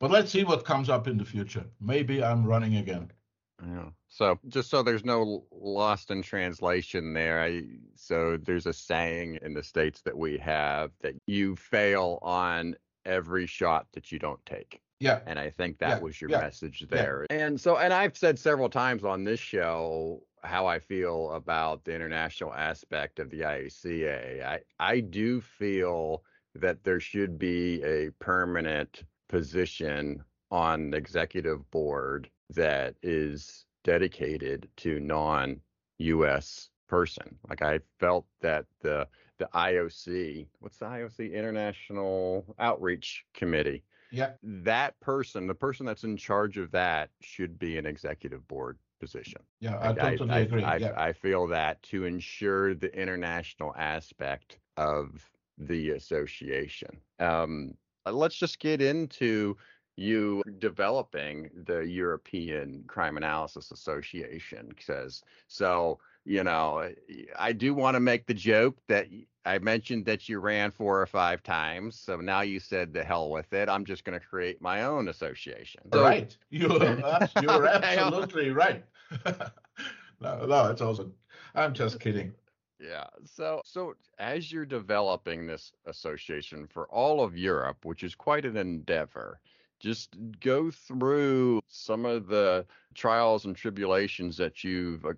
But 0.00 0.10
let's 0.10 0.32
see 0.32 0.44
what 0.44 0.64
comes 0.64 0.88
up 0.88 1.06
in 1.06 1.16
the 1.18 1.24
future. 1.24 1.66
Maybe 1.78 2.24
I'm 2.24 2.44
running 2.44 2.76
again. 2.76 3.12
Yeah. 3.66 3.90
So 4.08 4.38
just 4.48 4.70
so 4.70 4.82
there's 4.82 5.04
no 5.04 5.44
lost 5.52 6.10
in 6.10 6.22
translation 6.22 7.12
there, 7.12 7.42
I, 7.42 7.62
so 7.94 8.36
there's 8.36 8.66
a 8.66 8.72
saying 8.72 9.38
in 9.42 9.54
the 9.54 9.62
states 9.62 10.02
that 10.02 10.16
we 10.16 10.38
have 10.38 10.92
that 11.02 11.14
you 11.26 11.56
fail 11.56 12.18
on 12.22 12.74
every 13.04 13.46
shot 13.46 13.86
that 13.92 14.10
you 14.10 14.18
don't 14.18 14.44
take. 14.46 14.80
Yeah. 14.98 15.20
And 15.26 15.38
I 15.38 15.50
think 15.50 15.78
that 15.78 15.98
Yeah. 15.98 15.98
was 16.00 16.20
your 16.20 16.30
Yeah. 16.30 16.40
message 16.40 16.86
there. 16.90 17.26
And 17.30 17.60
so, 17.60 17.78
and 17.78 17.92
I've 17.92 18.16
said 18.16 18.38
several 18.38 18.68
times 18.68 19.04
on 19.04 19.24
this 19.24 19.40
show 19.40 20.22
how 20.42 20.66
I 20.66 20.78
feel 20.78 21.32
about 21.32 21.84
the 21.84 21.94
international 21.94 22.52
aspect 22.54 23.18
of 23.18 23.30
the 23.30 23.40
IACA. 23.40 24.42
I, 24.42 24.60
I 24.78 25.00
do 25.00 25.40
feel 25.40 26.24
that 26.54 26.82
there 26.82 27.00
should 27.00 27.38
be 27.38 27.82
a 27.82 28.10
permanent 28.18 29.04
position 29.28 30.22
on 30.50 30.90
the 30.90 30.96
executive 30.96 31.70
board 31.70 32.28
that 32.54 32.96
is 33.02 33.66
dedicated 33.84 34.70
to 34.78 35.00
non 35.00 35.60
US 35.98 36.70
person. 36.88 37.38
Like 37.48 37.62
I 37.62 37.80
felt 37.98 38.26
that 38.40 38.66
the 38.80 39.08
the 39.38 39.48
IOC, 39.54 40.48
what's 40.58 40.78
the 40.78 40.86
IOC 40.86 41.32
International 41.32 42.54
Outreach 42.58 43.24
Committee? 43.32 43.84
Yeah. 44.10 44.32
That 44.42 44.98
person, 45.00 45.46
the 45.46 45.54
person 45.54 45.86
that's 45.86 46.04
in 46.04 46.16
charge 46.16 46.58
of 46.58 46.70
that 46.72 47.10
should 47.20 47.58
be 47.58 47.78
an 47.78 47.86
executive 47.86 48.46
board 48.48 48.78
position. 48.98 49.42
Yeah, 49.60 49.78
I 49.78 49.92
Like, 49.92 50.18
totally 50.18 50.30
I, 50.30 50.38
agree. 50.40 50.62
I, 50.62 50.76
yeah. 50.76 50.92
I 50.96 51.12
feel 51.12 51.46
that 51.48 51.82
to 51.84 52.04
ensure 52.04 52.74
the 52.74 52.94
international 52.94 53.74
aspect 53.76 54.58
of 54.76 55.30
the 55.58 55.90
association. 55.90 57.00
Um, 57.18 57.76
let's 58.06 58.36
just 58.36 58.58
get 58.58 58.82
into 58.82 59.56
you 60.00 60.42
developing 60.58 61.50
the 61.66 61.80
European 61.80 62.84
Crime 62.86 63.16
Analysis 63.16 63.70
Association. 63.70 64.72
Says 64.80 65.22
so. 65.46 65.98
You 66.26 66.44
know, 66.44 66.78
eh, 66.78 67.24
I 67.38 67.52
do 67.52 67.72
want 67.74 67.94
to 67.94 68.00
make 68.00 68.26
the 68.26 68.34
joke 68.34 68.76
that 68.88 69.06
I 69.46 69.58
mentioned 69.58 70.04
that 70.04 70.28
you 70.28 70.38
ran 70.38 70.70
four 70.70 71.00
or 71.00 71.06
five 71.06 71.42
times. 71.42 71.98
So 71.98 72.16
now 72.16 72.42
you 72.42 72.60
said 72.60 72.92
the 72.92 73.02
hell 73.02 73.30
with 73.30 73.52
it. 73.54 73.70
I'm 73.70 73.86
just 73.86 74.04
going 74.04 74.20
to 74.20 74.24
create 74.24 74.60
my 74.60 74.84
own 74.84 75.08
association. 75.08 75.80
So- 75.92 76.02
right. 76.02 76.36
You're, 76.50 76.70
you're 77.40 77.66
absolutely 77.66 78.50
right. 78.50 78.84
no, 80.20 80.44
no, 80.46 80.70
it's 80.70 80.82
awesome. 80.82 81.14
I'm 81.54 81.72
just 81.72 81.98
kidding. 82.00 82.32
Yeah. 82.78 83.06
So 83.24 83.60
so 83.64 83.94
as 84.18 84.50
you're 84.50 84.66
developing 84.66 85.46
this 85.46 85.72
association 85.86 86.66
for 86.66 86.86
all 86.88 87.22
of 87.22 87.36
Europe, 87.36 87.84
which 87.84 88.02
is 88.02 88.14
quite 88.14 88.44
an 88.44 88.56
endeavor, 88.56 89.40
just 89.80 90.16
go 90.40 90.70
through 90.70 91.60
some 91.68 92.04
of 92.06 92.28
the 92.28 92.66
trials 92.94 93.44
and 93.46 93.56
tribulations 93.56 94.36
that 94.38 94.64
you've 94.64 95.04
uh, 95.04 95.14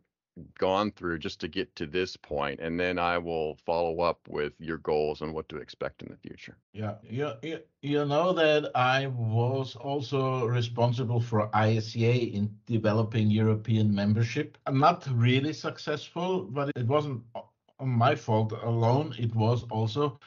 gone 0.59 0.91
through 0.91 1.19
just 1.19 1.41
to 1.41 1.49
get 1.49 1.75
to 1.77 1.87
this 1.87 2.17
point 2.17 2.61
and 2.61 2.81
then 2.81 2.99
I 2.99 3.19
will 3.19 3.57
follow 3.57 4.01
up 4.01 4.21
with 4.29 4.55
your 4.61 4.79
goals 4.79 5.21
and 5.21 5.35
what 5.35 5.49
to 5.51 5.57
expect 5.57 6.03
in 6.03 6.09
the 6.11 6.17
future. 6.17 6.57
Yeah, 6.73 6.97
you, 7.03 7.33
you, 7.43 7.61
you 7.83 8.05
know 8.05 8.33
that 8.33 8.71
I 8.75 9.07
was 9.09 9.77
also 9.77 10.47
responsible 10.47 11.21
for 11.21 11.49
ISCA 11.51 12.33
in 12.33 12.59
developing 12.67 13.31
European 13.31 13.95
membership. 13.95 14.57
I'm 14.67 14.79
not 14.79 15.07
really 15.13 15.53
successful, 15.53 16.45
but 16.45 16.71
it 16.77 16.87
wasn't 16.87 17.25
o- 17.35 17.51
my 17.85 18.15
fault 18.15 18.53
alone. 18.53 19.15
It 19.19 19.35
was 19.35 19.65
also 19.71 20.19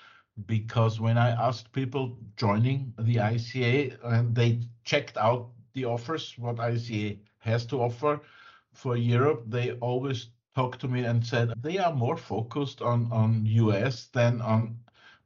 because 0.45 0.99
when 0.99 1.17
I 1.17 1.29
asked 1.29 1.71
people 1.71 2.17
joining 2.35 2.93
the 2.99 3.15
ICA 3.15 3.97
and 4.03 4.35
they 4.35 4.61
checked 4.83 5.17
out 5.17 5.49
the 5.73 5.85
offers, 5.85 6.35
what 6.37 6.57
ICA 6.57 7.19
has 7.39 7.65
to 7.67 7.81
offer 7.81 8.21
for 8.73 8.97
Europe, 8.97 9.43
they 9.47 9.71
always 9.73 10.29
talked 10.55 10.79
to 10.81 10.87
me 10.87 11.03
and 11.03 11.25
said 11.25 11.53
they 11.61 11.77
are 11.77 11.93
more 11.93 12.17
focused 12.17 12.81
on, 12.81 13.11
on 13.11 13.45
US 13.45 14.07
than 14.07 14.41
on 14.41 14.77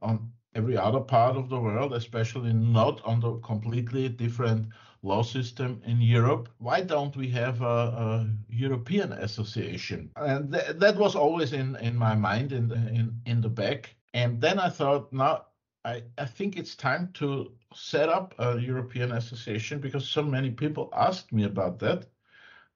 on 0.02 0.32
every 0.54 0.76
other 0.76 1.00
part 1.00 1.36
of 1.36 1.48
the 1.48 1.60
world, 1.60 1.92
especially 1.92 2.52
not 2.52 3.00
on 3.04 3.20
the 3.20 3.36
completely 3.38 4.08
different 4.08 4.66
law 5.02 5.22
system 5.22 5.80
in 5.84 6.00
Europe. 6.00 6.48
Why 6.58 6.80
don't 6.80 7.16
we 7.16 7.28
have 7.30 7.62
a, 7.62 7.64
a 7.64 8.30
European 8.48 9.12
association? 9.12 10.10
And 10.16 10.52
th- 10.52 10.76
that 10.76 10.96
was 10.96 11.14
always 11.14 11.52
in, 11.52 11.76
in 11.76 11.96
my 11.96 12.14
mind, 12.14 12.52
in, 12.52 12.70
in, 12.72 13.20
in 13.26 13.40
the 13.40 13.48
back. 13.48 13.94
And 14.14 14.40
then 14.40 14.58
I 14.58 14.68
thought, 14.70 15.12
now 15.12 15.46
I, 15.84 16.02
I 16.18 16.26
think 16.26 16.56
it's 16.56 16.74
time 16.76 17.10
to 17.14 17.52
set 17.74 18.08
up 18.08 18.34
a 18.38 18.58
European 18.58 19.12
association 19.12 19.80
because 19.80 20.08
so 20.08 20.22
many 20.22 20.50
people 20.50 20.90
asked 20.94 21.32
me 21.32 21.44
about 21.44 21.78
that, 21.80 22.06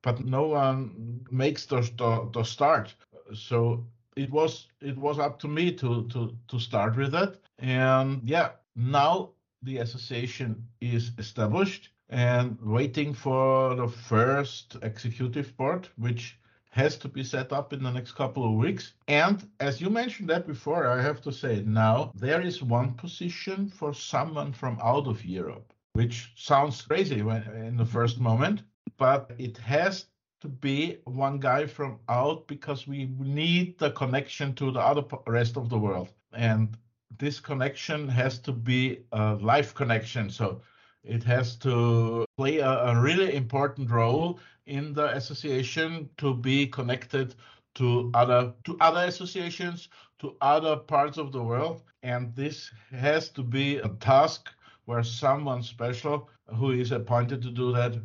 but 0.03 0.24
no 0.24 0.49
one 0.49 1.26
makes 1.30 1.66
the, 1.66 1.80
the, 1.97 2.30
the 2.32 2.45
start. 2.45 2.95
So 3.35 3.87
it 4.16 4.30
was 4.30 4.68
it 4.80 4.97
was 4.97 5.18
up 5.18 5.39
to 5.41 5.49
me 5.49 5.72
to 5.72 6.07
to 6.09 6.37
to 6.49 6.59
start 6.59 6.97
with 6.97 7.12
that 7.12 7.37
and 7.59 8.20
yeah 8.24 8.51
now 8.76 9.30
the 9.62 9.78
association 9.78 10.68
is 10.80 11.12
established 11.18 11.91
and 12.11 12.61
waiting 12.61 13.12
for 13.14 13.74
the 13.74 13.89
first 13.89 14.76
executive 14.82 15.57
board 15.57 15.89
which 15.97 16.39
has 16.75 16.97
to 16.99 17.09
be 17.09 17.25
set 17.25 17.53
up 17.53 17.72
in 17.72 17.83
the 17.83 17.91
next 17.91 18.12
couple 18.12 18.45
of 18.45 18.59
weeks. 18.64 18.93
And 19.09 19.37
as 19.61 19.81
you 19.81 19.91
mentioned 19.91 20.29
that 20.31 20.47
before 20.47 20.87
i 20.87 21.01
have 21.09 21.20
to 21.22 21.33
say 21.33 21.62
now 21.66 22.12
there 22.14 22.43
is 22.51 22.62
one 22.79 22.91
position 23.05 23.68
for 23.68 23.93
someone 23.95 24.53
from 24.53 24.79
out 24.83 25.07
of 25.07 25.25
europe 25.25 25.72
which 25.93 26.16
sounds 26.37 26.83
crazy 26.83 27.22
when 27.22 27.43
in 27.68 27.77
the 27.77 27.91
first 27.97 28.16
moment 28.20 28.62
but 28.97 29.31
it 29.39 29.57
has 29.59 30.07
to 30.45 30.49
be 30.49 30.99
one 31.05 31.39
guy 31.39 31.66
from 31.66 31.99
out 32.09 32.47
because 32.47 32.87
we 32.87 33.07
need 33.18 33.79
the 33.79 33.91
connection 33.93 34.55
to 34.55 34.70
the 34.70 34.79
other 34.79 35.03
rest 35.27 35.57
of 35.57 35.70
the 35.70 35.79
world. 35.79 36.09
And 36.35 36.77
this 37.18 37.41
connection 37.41 38.09
has 38.09 38.39
to 38.41 38.53
be 38.53 39.05
a 39.12 39.37
life 39.37 39.75
connection. 39.75 40.29
So 40.29 40.61
it 41.05 41.23
has 41.23 41.57
to 41.57 42.25
play 42.37 42.59
a, 42.59 42.71
a 42.71 43.01
really 43.01 43.35
important 43.35 43.91
role 43.91 44.41
in 44.67 44.93
the 44.95 45.07
association 45.15 46.09
to 46.17 46.35
be 46.35 46.67
connected 46.67 47.35
to 47.75 48.11
other 48.15 48.53
to 48.65 48.77
other 48.81 49.05
associations 49.05 49.89
to 50.19 50.37
other 50.41 50.77
parts 50.77 51.19
of 51.19 51.33
the 51.33 51.43
world 51.43 51.83
and 52.03 52.35
this 52.35 52.71
has 52.91 53.29
to 53.31 53.43
be 53.43 53.79
a 53.79 53.89
task 54.01 54.51
where 54.85 55.03
someone 55.03 55.63
special 55.63 56.29
who 56.57 56.71
is 56.73 56.93
appointed 56.93 57.43
to 57.43 57.51
do 57.51 57.73
that 57.73 57.97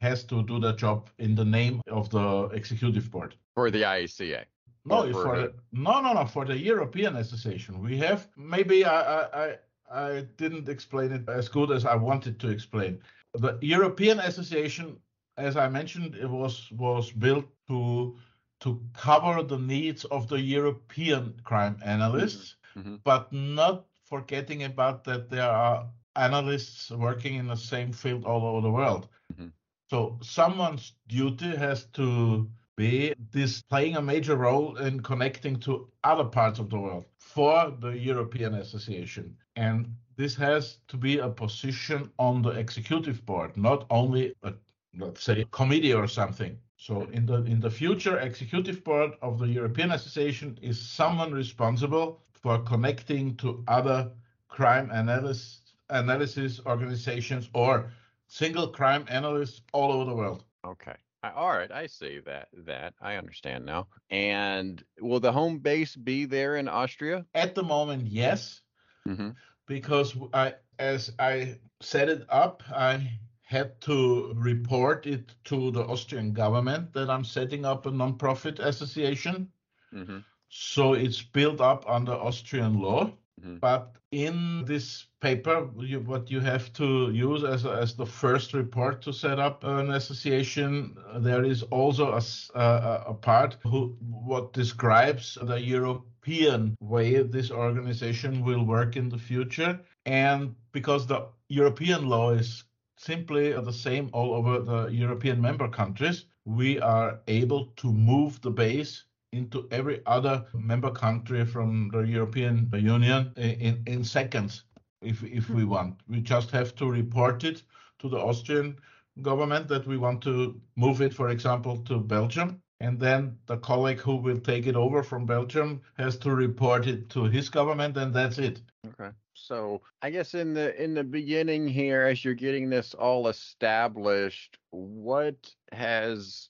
has 0.00 0.24
to 0.24 0.42
do 0.42 0.58
the 0.58 0.72
job 0.72 1.08
in 1.18 1.34
the 1.34 1.44
name 1.44 1.80
of 1.88 2.10
the 2.10 2.44
executive 2.52 3.10
board. 3.10 3.34
For 3.54 3.70
the 3.70 3.82
IACA. 3.82 4.44
No, 4.84 5.10
for 5.12 5.22
for 5.22 5.38
the- 5.38 5.54
no, 5.72 6.00
no, 6.00 6.12
no, 6.12 6.26
for 6.26 6.44
the 6.44 6.58
European 6.58 7.16
Association. 7.16 7.80
We 7.80 7.96
have 7.98 8.28
maybe 8.36 8.84
I, 8.84 8.98
I, 9.42 9.56
I, 9.94 10.26
didn't 10.36 10.68
explain 10.68 11.12
it 11.12 11.28
as 11.28 11.48
good 11.48 11.70
as 11.70 11.84
I 11.84 11.94
wanted 11.94 12.40
to 12.40 12.48
explain. 12.48 13.00
The 13.34 13.58
European 13.62 14.18
Association, 14.18 14.98
as 15.36 15.56
I 15.56 15.68
mentioned, 15.68 16.14
it 16.14 16.28
was 16.28 16.70
was 16.72 17.12
built 17.12 17.46
to 17.68 18.16
to 18.60 18.80
cover 18.92 19.42
the 19.42 19.58
needs 19.58 20.04
of 20.06 20.28
the 20.28 20.40
European 20.40 21.40
crime 21.44 21.76
analysts, 21.84 22.56
mhm. 22.76 23.00
but 23.04 23.32
not 23.32 23.86
forgetting 24.04 24.64
about 24.64 25.04
that 25.04 25.28
there 25.28 25.50
are 25.50 25.86
analysts 26.16 26.90
working 26.90 27.34
in 27.34 27.46
the 27.46 27.56
same 27.56 27.92
field 27.92 28.24
all 28.24 28.44
over 28.46 28.60
the 28.60 28.70
world. 28.70 29.08
Mhm. 29.32 29.52
So 29.90 30.18
someone's 30.22 30.92
duty 31.08 31.56
has 31.56 31.86
to 31.92 32.48
be 32.76 33.14
this 33.30 33.62
playing 33.62 33.96
a 33.96 34.02
major 34.02 34.36
role 34.36 34.76
in 34.76 35.00
connecting 35.00 35.60
to 35.60 35.88
other 36.02 36.24
parts 36.24 36.58
of 36.58 36.70
the 36.70 36.78
world 36.78 37.04
for 37.18 37.70
the 37.80 37.90
European 37.90 38.54
Association. 38.54 39.36
And 39.56 39.94
this 40.16 40.34
has 40.36 40.78
to 40.88 40.96
be 40.96 41.18
a 41.18 41.28
position 41.28 42.10
on 42.18 42.42
the 42.42 42.50
executive 42.50 43.24
board, 43.26 43.56
not 43.56 43.86
only 43.90 44.34
a 44.42 44.54
let's 44.96 45.22
say 45.22 45.44
committee 45.50 45.92
or 45.92 46.06
something. 46.06 46.58
So 46.76 47.02
in 47.12 47.26
the 47.26 47.44
in 47.44 47.60
the 47.60 47.70
future 47.70 48.18
executive 48.18 48.84
board 48.84 49.12
of 49.22 49.38
the 49.38 49.48
European 49.48 49.92
Association 49.92 50.58
is 50.62 50.78
someone 50.80 51.32
responsible 51.32 52.20
for 52.32 52.58
connecting 52.58 53.36
to 53.36 53.64
other 53.68 54.10
crime 54.48 54.90
analysts 54.92 55.74
analysis 55.90 56.60
organizations 56.66 57.48
or 57.54 57.90
single 58.26 58.68
crime 58.68 59.04
analysts 59.08 59.62
all 59.72 59.92
over 59.92 60.04
the 60.04 60.14
world. 60.14 60.44
Okay. 60.64 60.94
All 61.34 61.48
right, 61.48 61.72
I 61.72 61.86
see 61.86 62.20
that. 62.26 62.48
That 62.52 62.92
I 63.00 63.16
understand 63.16 63.64
now. 63.64 63.86
And 64.10 64.82
will 65.00 65.20
the 65.20 65.32
home 65.32 65.58
base 65.58 65.96
be 65.96 66.26
there 66.26 66.56
in 66.56 66.68
Austria? 66.68 67.24
At 67.34 67.54
the 67.54 67.62
moment, 67.62 68.08
yes, 68.08 68.60
mm-hmm. 69.06 69.30
because 69.66 70.16
I, 70.32 70.54
as 70.78 71.12
I 71.18 71.58
set 71.80 72.08
it 72.08 72.26
up, 72.28 72.62
I 72.74 73.18
had 73.42 73.80
to 73.82 74.32
report 74.36 75.06
it 75.06 75.34
to 75.44 75.70
the 75.70 75.84
Austrian 75.84 76.32
government 76.32 76.92
that 76.94 77.10
I'm 77.10 77.24
setting 77.24 77.64
up 77.64 77.86
a 77.86 77.90
non-profit 77.90 78.58
association. 78.58 79.50
Mm-hmm. 79.92 80.18
So 80.48 80.94
it's 80.94 81.22
built 81.22 81.60
up 81.60 81.84
under 81.88 82.12
Austrian 82.12 82.80
law. 82.80 83.12
Mm-hmm. 83.40 83.56
But 83.56 83.96
in 84.12 84.64
this 84.64 85.06
paper, 85.20 85.68
you, 85.78 86.00
what 86.00 86.30
you 86.30 86.40
have 86.40 86.72
to 86.74 87.10
use 87.10 87.42
as, 87.44 87.66
as 87.66 87.94
the 87.94 88.06
first 88.06 88.54
report 88.54 89.02
to 89.02 89.12
set 89.12 89.38
up 89.38 89.64
an 89.64 89.90
association, 89.90 90.96
there 91.16 91.44
is 91.44 91.62
also 91.64 92.12
a, 92.12 92.22
a, 92.58 93.04
a 93.08 93.14
part 93.14 93.56
who 93.62 93.96
what 94.00 94.52
describes 94.52 95.36
the 95.42 95.60
European 95.60 96.76
way 96.80 97.22
this 97.22 97.50
organization 97.50 98.44
will 98.44 98.64
work 98.64 98.96
in 98.96 99.08
the 99.08 99.18
future. 99.18 99.80
And 100.06 100.54
because 100.72 101.06
the 101.06 101.26
European 101.48 102.06
law 102.06 102.30
is 102.30 102.64
simply 102.96 103.52
the 103.52 103.72
same 103.72 104.10
all 104.12 104.34
over 104.34 104.60
the 104.60 104.86
European 104.86 105.40
member 105.40 105.68
countries, 105.68 106.26
we 106.44 106.78
are 106.78 107.20
able 107.26 107.66
to 107.76 107.92
move 107.92 108.40
the 108.42 108.50
base 108.50 109.04
into 109.34 109.66
every 109.70 110.00
other 110.06 110.44
member 110.54 110.90
country 110.90 111.44
from 111.44 111.90
the 111.92 112.00
European 112.00 112.70
Union 112.72 113.32
in, 113.36 113.82
in 113.86 114.04
seconds 114.04 114.64
if, 115.02 115.22
if 115.24 115.50
we 115.50 115.62
hmm. 115.62 115.70
want. 115.70 116.00
We 116.08 116.20
just 116.20 116.50
have 116.52 116.74
to 116.76 116.90
report 116.90 117.44
it 117.44 117.62
to 117.98 118.08
the 118.08 118.18
Austrian 118.18 118.78
government 119.22 119.68
that 119.68 119.86
we 119.86 119.96
want 119.96 120.22
to 120.22 120.60
move 120.76 121.00
it, 121.00 121.14
for 121.14 121.28
example, 121.30 121.76
to 121.84 121.98
Belgium. 121.98 122.60
And 122.80 122.98
then 122.98 123.38
the 123.46 123.56
colleague 123.56 124.00
who 124.00 124.16
will 124.16 124.40
take 124.40 124.66
it 124.66 124.76
over 124.76 125.02
from 125.02 125.26
Belgium 125.26 125.80
has 125.96 126.16
to 126.18 126.34
report 126.34 126.86
it 126.86 127.08
to 127.10 127.24
his 127.24 127.48
government, 127.48 127.96
and 127.96 128.12
that's 128.12 128.38
it. 128.38 128.60
Okay. 128.86 129.10
So 129.34 129.80
I 130.02 130.10
guess 130.10 130.34
in 130.34 130.54
the 130.54 130.82
in 130.82 130.94
the 130.94 131.04
beginning 131.04 131.68
here, 131.68 132.02
as 132.02 132.24
you're 132.24 132.34
getting 132.34 132.68
this 132.68 132.94
all 132.94 133.28
established, 133.28 134.58
what 134.70 135.36
has 135.72 136.48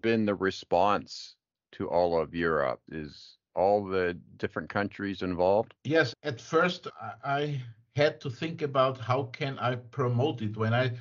been 0.00 0.26
the 0.26 0.34
response 0.34 1.36
to 1.72 1.88
all 1.88 2.20
of 2.20 2.34
Europe? 2.34 2.80
Is 2.90 3.36
all 3.54 3.84
the 3.84 4.14
different 4.36 4.68
countries 4.68 5.22
involved? 5.22 5.74
Yes. 5.84 6.14
At 6.22 6.40
first, 6.40 6.88
I 7.24 7.60
had 7.96 8.20
to 8.20 8.30
think 8.30 8.62
about 8.62 8.98
how 8.98 9.24
can 9.24 9.58
I 9.58 9.76
promote 9.76 10.42
it 10.42 10.56
when 10.56 10.74
I 10.74 10.92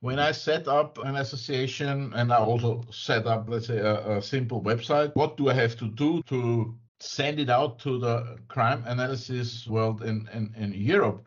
when 0.00 0.18
I 0.18 0.32
set 0.32 0.66
up 0.66 0.98
an 1.04 1.16
association 1.16 2.12
and 2.14 2.32
I 2.32 2.38
also 2.38 2.82
set 2.90 3.24
up, 3.24 3.48
let's 3.48 3.68
say, 3.68 3.78
a, 3.78 4.18
a, 4.18 4.22
simple 4.22 4.60
website, 4.60 5.14
what 5.14 5.36
do 5.36 5.48
I 5.48 5.54
have 5.54 5.76
to 5.76 5.86
do 5.86 6.22
to 6.24 6.74
send 6.98 7.38
it 7.38 7.48
out 7.48 7.78
to 7.80 8.00
the 8.00 8.36
crime 8.48 8.82
analysis 8.84 9.64
world 9.68 10.02
in, 10.02 10.28
in, 10.34 10.52
in 10.56 10.72
Europe? 10.74 11.24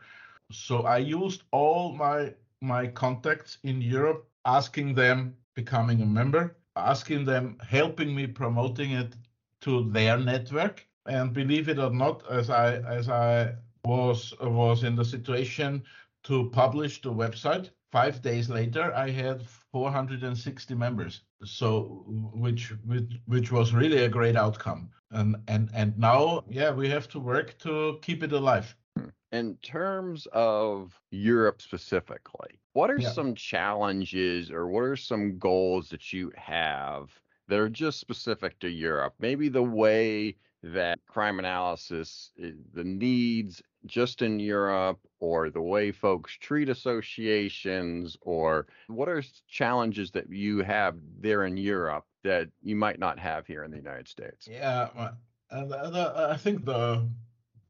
So 0.52 0.82
I 0.82 0.98
used 0.98 1.44
all 1.52 1.94
my 1.94 2.34
my 2.60 2.86
contacts 2.86 3.58
in 3.64 3.80
Europe, 3.80 4.28
asking 4.44 4.94
them 4.94 5.36
becoming 5.54 6.02
a 6.02 6.06
member 6.06 6.56
asking 6.76 7.24
them, 7.24 7.58
helping 7.66 8.14
me 8.14 8.26
promoting 8.26 8.92
it 8.92 9.14
to 9.62 9.90
their 9.90 10.18
network. 10.18 10.86
And 11.06 11.32
believe 11.32 11.68
it 11.68 11.78
or 11.78 11.90
not, 11.90 12.28
as 12.30 12.50
I 12.50 12.76
as 12.78 13.08
I 13.08 13.54
was 13.84 14.34
was 14.40 14.82
in 14.82 14.96
the 14.96 15.04
situation 15.04 15.84
to 16.24 16.50
publish 16.50 17.00
the 17.00 17.12
website, 17.12 17.70
five 17.92 18.20
days 18.20 18.50
later 18.50 18.92
I 18.94 19.10
had 19.10 19.46
460 19.72 20.74
members. 20.74 21.22
So 21.44 22.04
which 22.34 22.72
which 22.84 23.20
which 23.26 23.52
was 23.52 23.72
really 23.72 24.04
a 24.04 24.08
great 24.08 24.36
outcome. 24.36 24.90
And 25.10 25.36
and 25.46 25.70
and 25.72 25.96
now, 25.98 26.44
yeah, 26.48 26.72
we 26.72 26.88
have 26.88 27.08
to 27.10 27.20
work 27.20 27.56
to 27.58 27.98
keep 28.02 28.22
it 28.22 28.32
alive. 28.32 28.74
Hmm. 28.96 29.08
In 29.32 29.56
terms 29.62 30.26
of 30.32 31.00
Europe 31.10 31.62
specifically, 31.62 32.55
what 32.76 32.90
are 32.90 32.98
Yeah. 32.98 33.08
some 33.08 33.34
challenges 33.34 34.50
or 34.50 34.66
what 34.68 34.82
are 34.82 34.96
some 34.96 35.38
goals 35.38 35.88
that 35.88 36.12
you 36.12 36.30
have 36.36 37.18
that 37.48 37.58
are 37.58 37.70
just 37.70 37.98
specific 37.98 38.58
to 38.58 38.68
Europe? 38.68 39.14
Maybe 39.18 39.48
the 39.48 39.62
way 39.62 40.36
that 40.62 40.98
crime 41.06 41.38
analysis, 41.38 42.32
the 42.36 42.84
needs 42.84 43.62
just 43.86 44.20
in 44.20 44.38
Europe, 44.38 45.00
or 45.20 45.48
the 45.48 45.62
way 45.62 45.90
folks 45.90 46.34
treat 46.34 46.68
associations, 46.68 48.14
or 48.20 48.66
what 48.88 49.08
are 49.08 49.22
challenges 49.48 50.10
that 50.10 50.28
you 50.28 50.58
have 50.58 50.98
there 51.20 51.44
in 51.46 51.56
Europe 51.56 52.04
that 52.24 52.50
you 52.60 52.76
might 52.76 52.98
not 52.98 53.18
have 53.18 53.46
here 53.46 53.64
in 53.64 53.70
the 53.70 53.76
United 53.78 54.06
States? 54.08 54.46
Yeah, 54.50 54.90
uh, 54.94 55.12
and 55.50 55.70
the- 55.70 56.28
I 56.30 56.36
think 56.36 56.64
the 56.66 57.08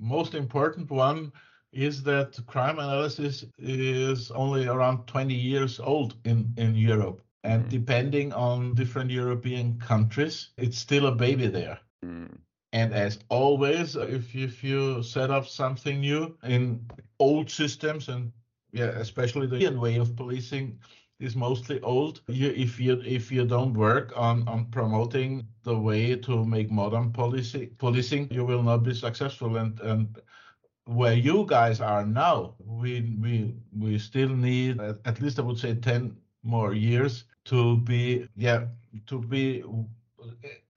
most 0.00 0.34
important 0.34 0.90
one 0.90 1.32
is 1.77 2.05
that 2.05 2.41
crime 2.47 2.79
analysis 2.79 3.45
is 3.59 4.31
only 4.33 4.66
around 4.66 5.07
20 5.07 5.35
years 5.35 5.81
old 5.81 6.16
in, 6.24 6.55
in 6.57 6.74
Europe. 6.77 7.22
And 7.45 7.66
Mhm. 7.66 7.70
depending 7.70 8.33
on 8.33 8.74
different 8.74 9.11
European 9.11 9.79
countries, 9.79 10.51
it's 10.57 10.79
still 10.79 11.07
a 11.07 11.14
baby 11.14 11.47
there. 11.49 11.81
Mm, 12.05 12.43
And 12.72 12.93
as 12.95 13.18
always, 13.29 13.97
if 13.97 14.35
you, 14.35 14.45
if 14.47 14.62
you 14.64 15.03
set 15.03 15.31
up 15.31 15.47
something 15.47 16.01
new 16.01 16.37
in 16.43 16.87
old 17.18 17.51
systems, 17.51 18.09
and 18.09 18.33
yeah, 18.72 18.87
especially 19.07 19.47
the 19.47 19.66
way 19.79 19.97
of 19.97 20.16
policing 20.16 20.81
is 21.18 21.37
mostly 21.37 21.81
old. 21.81 22.22
You, 22.29 22.51
if 22.51 22.81
you 22.81 23.01
if 23.05 23.33
you 23.33 23.47
don't 23.47 23.74
work 23.74 24.12
on 24.16 24.47
on 24.49 24.66
promoting 24.70 25.49
the 25.64 25.79
way 25.79 26.16
to 26.16 26.45
make 26.45 26.70
modern 26.70 27.12
policy 27.12 27.72
policing, 27.79 28.31
you 28.31 28.45
will 28.45 28.62
not 28.62 28.83
be 28.85 28.95
successful. 28.95 29.57
And 29.57 29.81
and 29.81 30.18
where 30.87 31.14
you 31.14 31.45
guys 31.47 31.80
are 31.80 32.07
now, 32.07 32.55
we 32.64 33.16
we 33.20 33.55
we 33.76 33.99
still 33.99 34.28
need 34.28 34.80
at, 34.80 35.20
least 35.20 35.39
I 35.39 35.43
would 35.43 35.59
say 35.59 35.74
ten 35.74 36.16
more 36.43 36.74
years 36.74 37.24
to 37.47 37.76
be 37.78 38.28
yeah 38.37 38.66
to 39.07 39.20
be 39.20 39.64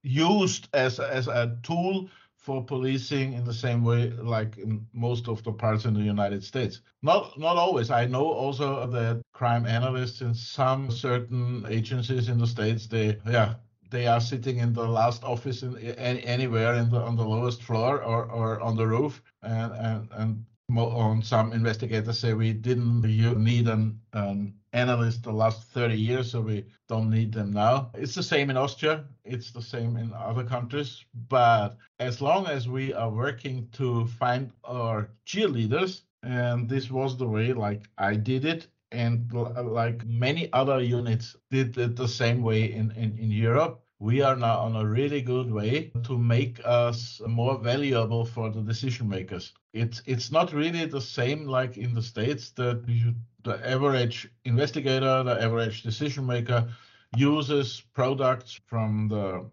used 0.02 0.68
as 0.74 1.00
as 1.00 1.28
a 1.28 1.58
tool 1.64 2.10
for 2.38 2.64
policing 2.64 3.34
in 3.34 3.44
the 3.44 3.54
same 3.54 3.84
way 3.84 4.10
like 4.10 4.58
in 4.58 4.86
most 4.94 5.28
of 5.28 5.44
the 5.44 5.52
parts 5.52 5.86
in 5.86 5.94
the 5.94 6.02
United 6.02 6.44
States. 6.44 6.82
Not 7.04 7.38
not 7.38 7.58
always. 7.58 7.92
I 7.92 8.06
know 8.06 8.26
also 8.26 8.88
that 8.88 9.22
crime 9.34 9.66
analysts 9.68 10.22
in 10.22 10.34
some 10.34 10.90
certain 10.90 11.66
agencies 11.70 12.30
in 12.30 12.40
the 12.40 12.48
states 12.48 12.88
they 12.88 13.18
yeah 13.28 13.56
they 13.90 14.08
are 14.08 14.22
sitting 14.22 14.58
in 14.58 14.74
the 14.74 14.88
last 14.88 15.24
office 15.24 15.64
in 15.64 15.78
any, 15.78 16.24
anywhere 16.24 16.76
in 16.76 16.90
the 16.90 17.00
on 17.00 17.16
the 17.16 17.26
lowest 17.26 17.64
floor 17.64 18.04
or, 18.04 18.26
or 18.26 18.60
on 18.62 18.76
the 18.76 18.88
roof. 18.88 19.22
And 19.42 19.74
and 19.74 20.10
and 20.12 20.46
on 20.78 21.24
some 21.24 21.52
investigators 21.52 22.20
say 22.20 22.34
we 22.34 22.54
didn't 22.54 23.02
need 23.02 23.68
an, 23.68 24.00
an 24.14 24.54
analyst 24.74 25.24
the 25.24 25.32
last 25.32 25.64
30 25.70 25.96
years 25.96 26.32
so 26.32 26.42
we 26.42 26.64
don't 26.88 27.10
need 27.10 27.34
them 27.34 27.52
now. 27.52 27.90
It's 27.96 28.14
the 28.14 28.22
same 28.22 28.52
in 28.52 28.58
austria. 28.58 29.06
It's 29.26 29.52
the 29.52 29.64
same 29.64 29.98
in 29.98 30.14
other 30.14 30.44
countries. 30.44 31.04
But 31.28 31.78
as 32.00 32.22
long 32.22 32.46
as 32.46 32.70
we 32.70 32.94
are 32.94 33.10
working 33.10 33.68
to 33.74 34.06
find 34.06 34.52
our 34.64 35.10
cheerleaders 35.26 36.02
and 36.24 36.68
this 36.68 36.92
was 36.92 37.18
the 37.18 37.28
way 37.28 37.54
like 37.54 37.90
i 37.98 38.14
did 38.14 38.44
it 38.44 38.68
and 38.92 39.32
l- 39.34 39.54
uh, 39.58 39.64
like 39.64 40.06
many 40.06 40.52
other 40.54 40.82
units 40.82 41.36
did 41.52 41.78
it 41.78 41.96
the 41.96 42.08
same 42.08 42.42
way 42.42 42.72
in, 42.72 42.92
in, 42.92 43.18
in 43.18 43.32
europe 43.32 43.84
we 44.00 44.22
are 44.22 44.36
now 44.36 44.60
on 44.60 44.78
a 44.78 44.86
really 44.86 45.22
good 45.22 45.52
way 45.52 45.92
to 46.04 46.18
make 46.18 46.62
us 46.64 47.22
more 47.28 47.58
valuable 47.58 48.24
for 48.24 48.50
the 48.50 48.62
decision 48.62 49.10
makers. 49.10 49.54
It's 49.74 50.02
it's 50.06 50.32
not 50.32 50.54
really 50.54 50.86
the 50.86 51.02
same 51.02 51.46
like 51.46 51.78
in 51.78 51.94
the 51.94 52.02
states 52.02 52.52
that 52.52 52.82
you, 52.88 53.14
the 53.44 53.56
average 53.68 54.30
investigator, 54.46 55.24
the 55.24 55.42
average 55.42 55.84
decision 55.84 56.26
maker 56.26 56.70
uses 57.18 57.82
products 57.94 58.60
from 58.68 59.10
the 59.10 59.50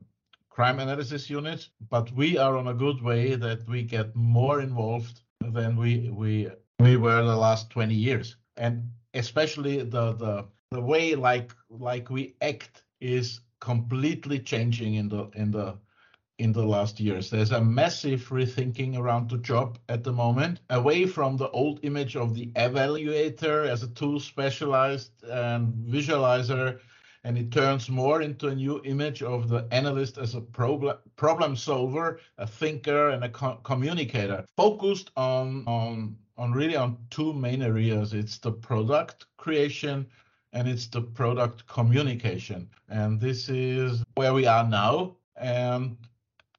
crime 0.49 0.79
analysis 0.79 1.29
unit, 1.29 1.69
but 1.91 2.13
we 2.13 2.39
are 2.39 2.57
on 2.57 2.69
a 2.69 2.75
good 2.75 3.03
way 3.03 3.35
that 3.35 3.69
we 3.69 3.83
get 3.83 4.15
more 4.15 4.61
involved 4.61 5.23
than 5.41 5.77
we 5.77 6.09
we 6.11 6.49
we 6.79 6.97
were 6.97 7.23
the 7.25 7.37
last 7.37 7.71
20 7.71 7.95
years. 7.95 8.37
And 8.57 8.91
especially 9.17 9.79
the 9.79 10.13
the 10.13 10.47
the 10.71 10.81
way 10.81 11.15
like 11.15 11.53
like 11.71 12.11
we 12.11 12.37
act 12.41 12.85
is 13.01 13.41
completely 13.61 14.39
changing 14.39 14.95
in 14.95 15.09
the 15.09 15.29
in 15.35 15.51
the 15.51 15.77
in 16.39 16.53
the 16.53 16.65
last 16.65 17.01
years. 17.01 17.31
There's 17.31 17.53
a 17.53 17.65
massive 17.65 18.29
rethinking 18.29 18.99
around 18.99 19.31
the 19.31 19.39
job 19.39 19.79
at 19.89 20.05
the 20.05 20.13
moment, 20.13 20.61
away 20.69 21.07
from 21.07 21.37
the 21.37 21.49
old 21.51 21.81
image 21.83 22.15
of 22.15 22.35
the 22.35 22.49
evaluator 22.57 23.67
as 23.67 23.83
a 23.83 23.89
tool 23.89 24.21
specialized 24.21 25.13
and 25.25 25.73
visualizer, 25.89 26.81
and 27.25 27.39
it 27.39 27.51
turns 27.51 27.89
more 27.89 28.21
into 28.21 28.49
a 28.49 28.55
new 28.55 28.83
image 28.85 29.23
of 29.23 29.49
the 29.49 29.67
analyst 29.71 30.19
as 30.19 30.35
a 30.35 30.41
problem 30.41 30.97
problem 31.17 31.57
solver, 31.57 32.21
a 32.37 32.47
thinker, 32.47 33.09
and 33.11 33.25
a 33.25 33.31
co- 33.31 33.61
communicator, 33.65 34.45
focused 34.57 35.11
on 35.17 35.65
on 35.67 36.17
on 36.39 36.53
really 36.53 36.77
on 36.77 36.99
two 37.11 37.33
main 37.33 37.63
areas. 37.63 38.13
It's 38.13 38.39
the 38.39 38.53
product 38.53 39.27
creation 39.37 40.07
and 40.53 40.69
it's 40.69 40.87
the 40.87 41.03
product 41.03 41.67
communication. 41.67 42.69
And 42.89 43.21
this 43.21 43.49
is 43.49 44.03
where 44.15 44.35
we 44.35 44.47
are 44.47 44.67
now. 44.67 45.17
And 45.37 45.97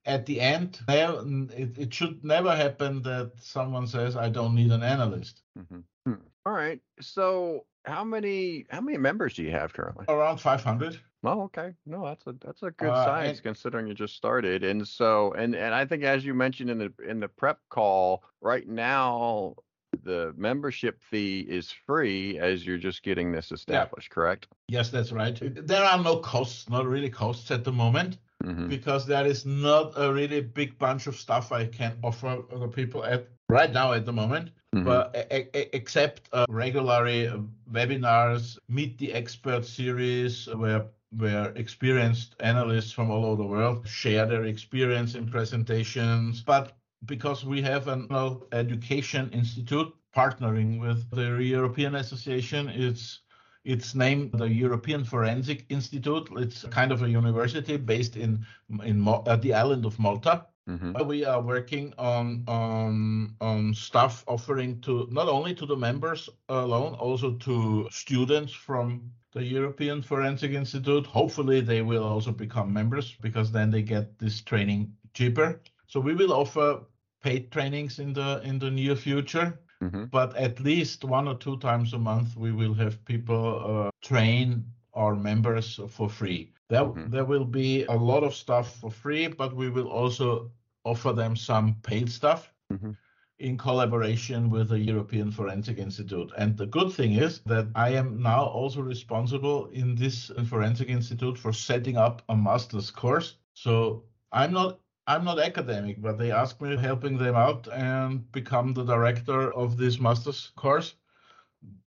at 0.05 0.25
the 0.25 0.39
end, 0.39 0.79
it, 0.87 1.77
it 1.77 1.93
should 1.93 2.23
never 2.23 2.55
happen 2.55 3.01
that 3.03 3.31
someone 3.39 3.87
says, 3.87 4.15
I 4.15 4.29
don't 4.29 4.55
need 4.55 4.71
an 4.71 4.83
analyst. 4.83 5.41
Mm-hmm. 5.57 5.79
Hmm. 6.05 6.21
All 6.45 6.53
right. 6.53 6.79
So 7.01 7.65
how 7.85 8.03
many 8.03 8.65
how 8.69 8.81
many 8.81 8.97
members 8.97 9.33
do 9.33 9.43
you 9.43 9.51
have 9.51 9.73
currently? 9.73 10.05
Around 10.09 10.37
500. 10.37 10.99
Oh, 11.23 11.41
okay. 11.43 11.73
No, 11.85 12.05
that's 12.05 12.25
a 12.27 12.35
that's 12.45 12.63
a 12.63 12.71
good 12.71 12.89
uh, 12.89 13.05
size 13.05 13.37
and, 13.37 13.43
considering 13.43 13.87
you 13.87 13.93
just 13.93 14.15
started. 14.15 14.63
And 14.63 14.87
so 14.87 15.33
and 15.33 15.55
and 15.55 15.73
I 15.73 15.85
think 15.85 16.03
as 16.03 16.23
you 16.23 16.33
mentioned 16.33 16.69
in 16.69 16.77
the 16.77 16.93
in 17.07 17.19
the 17.19 17.27
prep 17.27 17.59
call, 17.69 18.23
right 18.41 18.67
now 18.67 19.55
the 20.03 20.33
membership 20.37 21.01
fee 21.01 21.45
is 21.47 21.71
free 21.71 22.39
as 22.39 22.65
you're 22.65 22.77
just 22.77 23.03
getting 23.03 23.31
this 23.31 23.51
established, 23.51 24.09
yeah. 24.11 24.13
correct? 24.13 24.47
Yes, 24.67 24.89
that's 24.89 25.11
right. 25.11 25.37
There 25.67 25.83
are 25.83 26.01
no 26.03 26.17
costs, 26.17 26.69
not 26.69 26.85
really 26.85 27.09
costs 27.09 27.51
at 27.51 27.63
the 27.63 27.71
moment. 27.71 28.17
Mm-hmm. 28.43 28.67
Because 28.67 29.07
there 29.07 29.25
is 29.25 29.47
not 29.47 29.93
a 29.95 30.13
really 30.13 30.41
big 30.41 30.77
bunch 30.77 31.07
of 31.07 31.15
stuff 31.15 31.51
I 31.51 31.65
can 31.65 31.97
offer 32.03 32.43
other 32.53 32.67
people 32.67 33.03
at 33.03 33.27
right 33.49 33.71
now 33.73 33.93
at 33.93 34.05
the 34.05 34.13
moment. 34.13 34.51
Mm-hmm. 34.75 34.85
But 34.85 35.15
a- 35.15 35.57
a- 35.57 35.75
except 35.75 36.29
uh, 36.33 36.45
regularly 36.47 37.27
uh, 37.27 37.39
webinars, 37.71 38.59
meet 38.69 38.99
the 38.99 39.11
expert 39.11 39.65
series 39.65 40.47
where 40.53 40.85
where 41.17 41.51
experienced 41.55 42.35
analysts 42.41 42.91
from 42.91 43.09
all 43.09 43.25
over 43.25 43.41
the 43.41 43.47
world 43.47 43.87
share 43.87 44.25
their 44.27 44.43
experience 44.43 45.15
in 45.15 45.27
presentations. 45.27 46.41
But 46.41 46.73
because 47.05 47.45
we 47.45 47.61
have 47.61 47.87
an 47.87 48.07
education 48.51 49.29
institute 49.31 49.93
partnering 50.15 50.79
with 50.79 51.09
the 51.11 51.37
European 51.43 51.95
Association, 51.95 52.69
it's 52.69 53.19
it's 53.63 53.93
named 53.93 54.31
the 54.31 54.47
European 54.47 55.03
Forensic 55.03 55.65
Institute. 55.69 56.29
It's 56.37 56.63
kind 56.65 56.91
of 56.91 57.03
a 57.03 57.09
university 57.09 57.77
based 57.77 58.15
in 58.15 58.45
in 58.83 59.07
at 59.27 59.41
the 59.41 59.53
island 59.53 59.85
of 59.85 59.99
Malta. 59.99 60.45
Mm-hmm. 60.69 61.07
We 61.07 61.25
are 61.25 61.41
working 61.41 61.93
on 61.97 62.43
on 62.47 63.35
on 63.39 63.73
stuff 63.73 64.23
offering 64.27 64.81
to 64.81 65.07
not 65.11 65.27
only 65.29 65.53
to 65.55 65.65
the 65.65 65.75
members 65.75 66.29
alone, 66.49 66.93
also 66.95 67.33
to 67.33 67.87
students 67.91 68.53
from 68.53 69.11
the 69.33 69.43
European 69.43 70.01
Forensic 70.01 70.51
Institute. 70.51 71.05
Hopefully, 71.05 71.61
they 71.61 71.81
will 71.81 72.03
also 72.03 72.31
become 72.31 72.73
members 72.73 73.15
because 73.21 73.51
then 73.51 73.69
they 73.71 73.81
get 73.81 74.17
this 74.17 74.41
training 74.41 74.93
cheaper. 75.13 75.61
So 75.87 75.99
we 75.99 76.13
will 76.13 76.33
offer 76.33 76.81
paid 77.23 77.51
trainings 77.51 77.99
in 77.99 78.13
the 78.13 78.41
in 78.43 78.59
the 78.59 78.69
near 78.69 78.95
future. 78.95 79.59
Mm-hmm. 79.81 80.05
But 80.05 80.35
at 80.35 80.59
least 80.59 81.03
one 81.03 81.27
or 81.27 81.35
two 81.35 81.57
times 81.57 81.93
a 81.93 81.99
month, 81.99 82.35
we 82.35 82.51
will 82.51 82.73
have 82.73 83.03
people 83.05 83.85
uh, 83.85 83.91
train 84.01 84.65
our 84.93 85.15
members 85.15 85.79
for 85.89 86.09
free. 86.09 86.51
There, 86.69 86.83
mm-hmm. 86.83 87.11
there 87.11 87.25
will 87.25 87.45
be 87.45 87.85
a 87.85 87.93
lot 87.93 88.23
of 88.23 88.33
stuff 88.33 88.75
for 88.77 88.89
free, 88.89 89.27
but 89.27 89.55
we 89.55 89.69
will 89.69 89.87
also 89.87 90.51
offer 90.83 91.13
them 91.13 91.35
some 91.35 91.75
paid 91.83 92.11
stuff 92.11 92.51
mm-hmm. 92.73 92.91
in 93.39 93.57
collaboration 93.57 94.49
with 94.49 94.69
the 94.69 94.79
European 94.79 95.31
Forensic 95.31 95.77
Institute. 95.77 96.31
And 96.37 96.57
the 96.57 96.65
good 96.65 96.91
thing 96.91 97.13
is 97.13 97.41
that 97.45 97.67
I 97.75 97.89
am 97.89 98.21
now 98.21 98.45
also 98.45 98.81
responsible 98.81 99.67
in 99.67 99.95
this 99.95 100.31
Forensic 100.49 100.89
Institute 100.89 101.37
for 101.37 101.53
setting 101.53 101.97
up 101.97 102.23
a 102.29 102.35
master's 102.35 102.89
course. 102.89 103.35
So 103.53 104.03
I'm 104.31 104.53
not 104.53 104.79
I'm 105.07 105.23
not 105.23 105.39
academic, 105.39 106.01
but 106.01 106.17
they 106.17 106.31
asked 106.31 106.61
me 106.61 106.75
helping 106.75 107.17
them 107.17 107.35
out 107.35 107.67
and 107.71 108.29
become 108.33 108.73
the 108.73 108.83
director 108.83 109.53
of 109.53 109.77
this 109.77 109.99
master's 109.99 110.51
course 110.57 110.95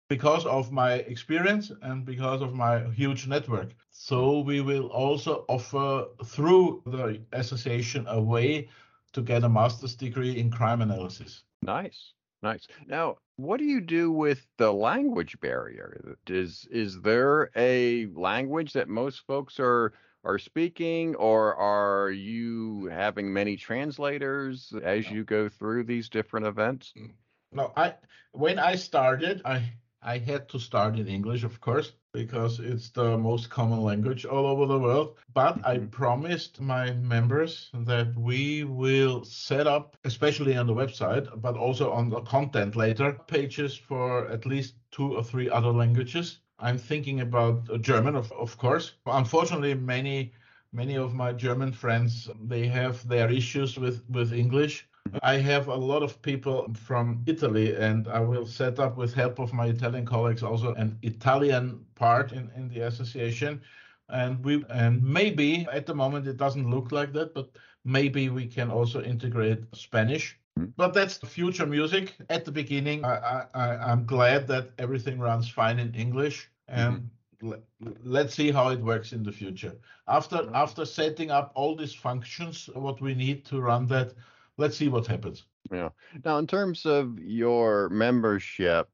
because 0.08 0.46
of 0.46 0.72
my 0.72 0.94
experience 0.94 1.70
and 1.82 2.04
because 2.04 2.40
of 2.40 2.54
my 2.54 2.82
huge 2.90 3.26
network. 3.26 3.70
So 3.90 4.40
we 4.40 4.62
will 4.62 4.86
also 4.86 5.44
offer 5.48 6.06
through 6.24 6.82
the 6.86 7.20
association 7.32 8.06
a 8.08 8.20
way 8.20 8.68
to 9.12 9.20
get 9.20 9.44
a 9.44 9.48
master's 9.48 9.94
degree 9.94 10.38
in 10.38 10.50
crime 10.50 10.80
analysis. 10.80 11.44
Nice. 11.62 12.14
Nice. 12.42 12.66
Now, 12.86 13.18
what 13.36 13.58
do 13.58 13.64
you 13.64 13.82
do 13.82 14.10
with 14.10 14.46
the 14.56 14.72
language 14.72 15.38
barrier? 15.40 16.16
Is 16.26 16.66
is 16.70 17.00
there 17.02 17.50
a 17.54 18.06
language 18.14 18.72
that 18.72 18.88
most 18.88 19.26
folks 19.26 19.60
are 19.60 19.92
are 20.24 20.38
speaking 20.38 21.14
or 21.16 21.54
are 21.54 22.10
you 22.10 22.86
having 22.86 23.32
many 23.32 23.56
translators 23.56 24.72
as 24.82 25.10
you 25.10 25.24
go 25.24 25.48
through 25.48 25.84
these 25.84 26.08
different 26.08 26.46
events? 26.46 26.92
Mm. 26.98 27.12
No, 27.52 27.72
I 27.76 27.94
when 28.32 28.58
I 28.58 28.76
started, 28.76 29.42
I 29.44 29.72
I 30.02 30.18
had 30.18 30.48
to 30.50 30.58
start 30.58 30.98
in 30.98 31.08
English, 31.08 31.42
of 31.44 31.60
course, 31.60 31.92
because 32.12 32.58
it's 32.58 32.88
the 32.90 33.18
most 33.18 33.50
common 33.50 33.82
language 33.82 34.24
all 34.24 34.46
over 34.46 34.64
the 34.64 34.78
world. 34.78 35.16
But 35.34 35.58
I 35.66 35.76
mm-hmm. 35.76 35.88
promised 35.88 36.60
my 36.60 36.92
members 36.92 37.70
that 37.74 38.16
we 38.16 38.64
will 38.64 39.24
set 39.24 39.66
up, 39.66 39.96
especially 40.04 40.56
on 40.56 40.66
the 40.66 40.74
website, 40.74 41.28
but 41.42 41.56
also 41.56 41.92
on 41.92 42.08
the 42.08 42.20
content 42.22 42.76
later, 42.76 43.12
pages 43.26 43.76
for 43.76 44.28
at 44.28 44.46
least 44.46 44.76
two 44.90 45.16
or 45.16 45.22
three 45.22 45.50
other 45.50 45.72
languages. 45.72 46.38
I'm 46.60 46.78
thinking 46.78 47.20
about 47.20 47.80
German, 47.80 48.16
of, 48.16 48.32
of 48.32 48.56
course. 48.58 48.92
Unfortunately, 49.06 49.74
many 49.74 50.32
many 50.72 50.96
of 50.96 51.14
my 51.14 51.32
German 51.32 51.72
friends 51.72 52.30
they 52.48 52.66
have 52.68 53.06
their 53.08 53.30
issues 53.30 53.76
with 53.78 54.02
with 54.08 54.32
English 54.32 54.86
I 55.22 55.36
have 55.38 55.68
a 55.68 55.74
lot 55.74 56.02
of 56.02 56.20
people 56.22 56.72
from 56.74 57.22
Italy, 57.26 57.74
and 57.74 58.06
I 58.06 58.20
will 58.20 58.46
set 58.46 58.78
up 58.78 58.96
with 58.96 59.14
help 59.14 59.38
of 59.38 59.52
my 59.52 59.66
Italian 59.66 60.04
colleagues 60.06 60.42
also 60.42 60.74
an 60.74 60.98
Italian 61.02 61.84
part 61.94 62.32
in, 62.32 62.50
in 62.54 62.68
the 62.68 62.80
association. 62.80 63.62
And 64.08 64.44
we 64.44 64.64
and 64.68 65.02
maybe 65.02 65.66
at 65.72 65.86
the 65.86 65.94
moment 65.94 66.26
it 66.26 66.36
doesn't 66.36 66.68
look 66.70 66.92
like 66.92 67.12
that, 67.14 67.34
but 67.34 67.50
maybe 67.84 68.28
we 68.28 68.46
can 68.46 68.70
also 68.70 69.02
integrate 69.02 69.64
Spanish. 69.74 70.38
Hmm. 70.56 70.66
But 70.76 70.94
that's 70.94 71.18
future 71.18 71.66
music. 71.66 72.14
At 72.28 72.44
the 72.44 72.52
beginning, 72.52 73.04
I, 73.04 73.46
I, 73.54 73.76
I'm 73.76 74.04
glad 74.04 74.46
that 74.48 74.70
everything 74.78 75.18
runs 75.18 75.48
fine 75.48 75.78
in 75.78 75.94
English, 75.94 76.50
and 76.68 77.10
mm-hmm. 77.42 77.92
let's 78.02 78.34
see 78.34 78.50
how 78.50 78.68
it 78.68 78.80
works 78.80 79.12
in 79.12 79.22
the 79.22 79.32
future. 79.32 79.76
After 80.08 80.50
after 80.54 80.84
setting 80.84 81.30
up 81.30 81.52
all 81.54 81.76
these 81.76 81.94
functions, 81.94 82.68
what 82.74 83.00
we 83.00 83.14
need 83.14 83.44
to 83.46 83.60
run 83.60 83.86
that, 83.86 84.14
let's 84.56 84.76
see 84.76 84.88
what 84.88 85.06
happens. 85.06 85.44
Yeah. 85.70 85.90
Now, 86.24 86.38
in 86.38 86.46
terms 86.46 86.84
of 86.84 87.18
your 87.18 87.88
membership, 87.90 88.88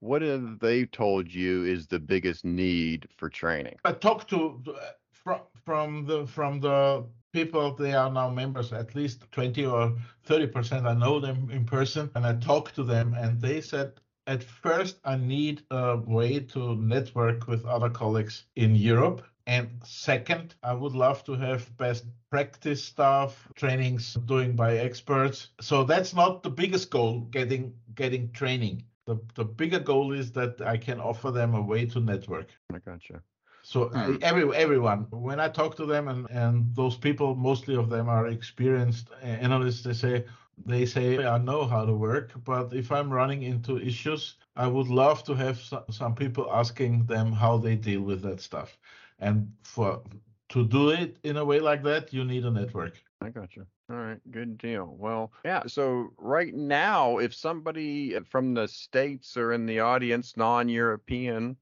what 0.00 0.22
have 0.22 0.58
they 0.60 0.86
told 0.86 1.32
you 1.32 1.64
is 1.64 1.86
the 1.86 1.98
biggest 1.98 2.44
need 2.44 3.08
for 3.16 3.28
training? 3.28 3.76
I 3.84 3.92
talked 3.92 4.30
to 4.30 4.62
from 5.12 5.40
from 5.64 6.06
the 6.06 6.26
from 6.26 6.60
the 6.60 7.04
people 7.32 7.74
they 7.74 7.92
are 7.92 8.10
now 8.10 8.28
members 8.28 8.72
at 8.72 8.94
least 8.94 9.30
20 9.32 9.66
or 9.66 9.96
30 10.24 10.46
percent 10.48 10.86
i 10.86 10.94
know 10.94 11.20
them 11.20 11.48
in 11.50 11.64
person 11.64 12.10
and 12.14 12.26
i 12.26 12.34
talked 12.34 12.74
to 12.74 12.82
them 12.82 13.14
and 13.14 13.40
they 13.40 13.60
said 13.60 13.92
at 14.26 14.42
first 14.42 14.98
i 15.04 15.16
need 15.16 15.62
a 15.70 15.96
way 15.96 16.40
to 16.40 16.74
network 16.76 17.46
with 17.46 17.64
other 17.64 17.90
colleagues 17.90 18.44
in 18.56 18.74
europe 18.74 19.22
and 19.50 19.82
second, 19.84 20.54
I 20.62 20.74
would 20.74 20.92
love 20.92 21.24
to 21.24 21.32
have 21.34 21.76
best 21.76 22.04
practice 22.30 22.84
stuff, 22.84 23.48
trainings 23.56 24.14
doing 24.26 24.54
by 24.54 24.76
experts. 24.76 25.48
So 25.60 25.82
that's 25.82 26.14
not 26.14 26.44
the 26.44 26.50
biggest 26.50 26.90
goal, 26.90 27.22
getting 27.32 27.74
getting 27.96 28.30
training. 28.30 28.84
The 29.06 29.18
the 29.34 29.44
bigger 29.44 29.80
goal 29.80 30.12
is 30.12 30.30
that 30.32 30.60
I 30.60 30.76
can 30.76 31.00
offer 31.00 31.32
them 31.32 31.54
a 31.54 31.60
way 31.60 31.84
to 31.86 31.98
network. 31.98 32.50
I 32.72 32.78
gotcha. 32.78 33.22
So 33.70 33.88
hmm. 33.88 34.16
every 34.20 34.52
everyone, 34.56 35.06
when 35.10 35.38
I 35.38 35.48
talk 35.48 35.76
to 35.76 35.86
them, 35.86 36.08
and 36.08 36.28
and 36.30 36.74
those 36.74 36.96
people, 36.96 37.36
mostly 37.36 37.76
of 37.76 37.88
them 37.88 38.08
are 38.08 38.26
experienced 38.26 39.10
analysts. 39.22 39.84
They 39.84 39.92
say 39.92 40.24
they 40.66 40.84
say 40.86 41.24
I 41.24 41.38
know 41.38 41.64
how 41.66 41.84
to 41.84 41.92
work, 41.92 42.32
but 42.44 42.74
if 42.74 42.90
I'm 42.90 43.12
running 43.12 43.44
into 43.44 43.78
issues, 43.78 44.38
I 44.56 44.66
would 44.66 44.88
love 44.88 45.22
to 45.22 45.34
have 45.34 45.60
some 45.90 46.14
people 46.16 46.50
asking 46.52 47.06
them 47.06 47.30
how 47.30 47.58
they 47.58 47.76
deal 47.76 48.02
with 48.02 48.22
that 48.22 48.40
stuff. 48.40 48.76
And 49.20 49.52
for 49.62 50.02
to 50.48 50.66
do 50.66 50.90
it 50.90 51.18
in 51.22 51.36
a 51.36 51.44
way 51.44 51.60
like 51.60 51.84
that, 51.84 52.12
you 52.12 52.24
need 52.24 52.44
a 52.44 52.50
network. 52.50 53.00
I 53.20 53.28
got 53.28 53.54
you. 53.54 53.66
All 53.88 53.96
right, 53.96 54.20
good 54.32 54.58
deal. 54.58 54.96
Well, 54.98 55.30
yeah. 55.44 55.62
So 55.68 56.12
right 56.18 56.54
now, 56.54 57.18
if 57.18 57.32
somebody 57.34 58.18
from 58.30 58.54
the 58.54 58.66
states 58.66 59.36
or 59.36 59.52
in 59.52 59.66
the 59.66 59.78
audience, 59.78 60.36
non-European, 60.36 61.56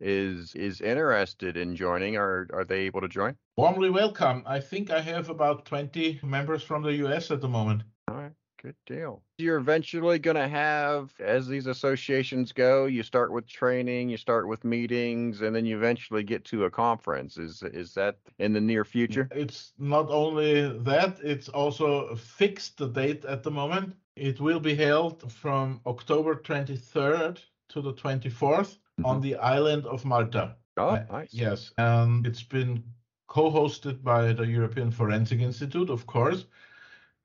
is 0.00 0.54
is 0.54 0.80
interested 0.80 1.56
in 1.56 1.76
joining, 1.76 2.16
are 2.16 2.48
are 2.52 2.64
they 2.64 2.80
able 2.80 3.00
to 3.00 3.08
join? 3.08 3.36
Warmly 3.56 3.90
welcome. 3.90 4.42
I 4.46 4.60
think 4.60 4.90
I 4.90 5.00
have 5.00 5.28
about 5.28 5.66
20 5.66 6.20
members 6.22 6.62
from 6.62 6.82
the 6.82 6.94
US 7.06 7.30
at 7.30 7.40
the 7.40 7.48
moment. 7.48 7.82
All 8.08 8.16
right. 8.16 8.32
Good 8.62 8.76
deal. 8.84 9.22
You're 9.38 9.56
eventually 9.56 10.18
going 10.18 10.36
to 10.36 10.46
have, 10.46 11.14
as 11.18 11.48
these 11.48 11.66
associations 11.66 12.52
go, 12.52 12.84
you 12.84 13.02
start 13.02 13.32
with 13.32 13.46
training, 13.46 14.10
you 14.10 14.18
start 14.18 14.48
with 14.48 14.64
meetings, 14.64 15.40
and 15.40 15.56
then 15.56 15.64
you 15.64 15.78
eventually 15.78 16.22
get 16.22 16.44
to 16.46 16.66
a 16.66 16.70
conference. 16.70 17.38
Is 17.38 17.62
is 17.62 17.94
that 17.94 18.18
in 18.38 18.52
the 18.52 18.60
near 18.60 18.84
future? 18.84 19.28
It's 19.30 19.72
not 19.78 20.10
only 20.10 20.68
that; 20.78 21.18
it's 21.22 21.48
also 21.48 22.14
fixed 22.16 22.76
the 22.76 22.88
date 22.88 23.24
at 23.24 23.42
the 23.42 23.50
moment. 23.50 23.94
It 24.14 24.40
will 24.40 24.60
be 24.60 24.74
held 24.74 25.32
from 25.32 25.80
October 25.86 26.34
23rd 26.34 27.38
to 27.70 27.80
the 27.80 27.94
24th 27.94 28.76
mm-hmm. 29.00 29.06
on 29.06 29.20
the 29.20 29.36
island 29.36 29.86
of 29.86 30.04
Malta. 30.04 30.56
Oh, 30.76 30.98
nice. 31.10 31.34
Yes, 31.34 31.72
and 31.78 32.26
it's 32.26 32.42
been 32.42 32.82
co-hosted 33.26 34.02
by 34.02 34.32
the 34.32 34.46
European 34.46 34.90
Forensic 34.90 35.40
Institute, 35.40 35.90
of 35.90 36.06
course, 36.06 36.46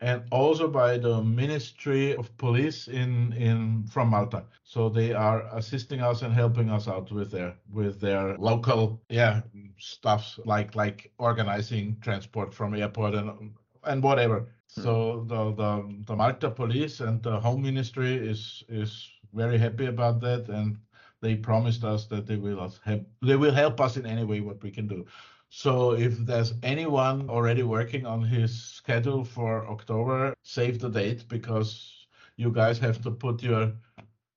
and 0.02 0.24
also 0.32 0.68
by 0.68 0.98
the 0.98 1.22
Ministry 1.24 2.16
of 2.16 2.36
Police 2.38 2.88
in 2.88 3.34
in 3.34 3.88
from 3.88 4.10
Malta. 4.10 4.44
So 4.64 4.90
they 4.90 5.14
are 5.14 5.48
assisting 5.54 6.02
us 6.02 6.22
and 6.22 6.34
helping 6.34 6.70
us 6.70 6.88
out 6.88 7.12
with 7.12 7.32
their 7.32 7.56
with 7.72 8.00
their 8.00 8.38
local 8.38 9.02
yeah 9.10 9.42
stuff 9.78 10.40
like 10.46 10.76
like 10.76 11.12
organizing 11.18 11.98
transport 12.02 12.54
from 12.54 12.76
airport 12.76 13.16
and 13.16 13.54
and 13.84 14.04
whatever. 14.04 14.40
Hmm. 14.76 14.82
So 14.82 15.26
the, 15.28 15.52
the 15.54 16.04
the 16.08 16.16
Malta 16.16 16.50
police 16.52 17.00
and 17.00 17.24
the 17.24 17.40
Home 17.40 17.62
Ministry 17.62 18.16
is 18.16 18.64
is 18.68 19.10
very 19.34 19.58
happy 19.58 19.86
about 19.86 20.20
that 20.22 20.50
and 20.50 20.78
they 21.22 21.36
promised 21.36 21.84
us 21.84 22.06
that 22.08 22.26
they 22.28 22.38
will 22.38 22.72
help 22.84 23.08
they 23.22 23.36
will 23.36 23.54
help 23.54 23.80
us 23.82 23.98
in 23.98 24.06
any 24.06 24.24
way 24.24 24.42
what 24.42 24.62
we 24.64 24.72
can 24.72 24.88
do. 24.88 25.06
So 25.50 25.94
if 25.94 26.18
there's 26.18 26.54
anyone 26.64 27.30
already 27.30 27.64
working 27.64 28.06
on 28.06 28.24
his 28.24 28.52
schedule 28.62 29.24
for 29.24 29.68
October, 29.68 30.34
save 30.44 30.80
the 30.80 30.90
date 30.90 31.28
because 31.30 32.08
you 32.36 32.52
guys 32.52 32.80
have 32.80 33.02
to 33.04 33.12
put 33.12 33.42
your 33.44 33.74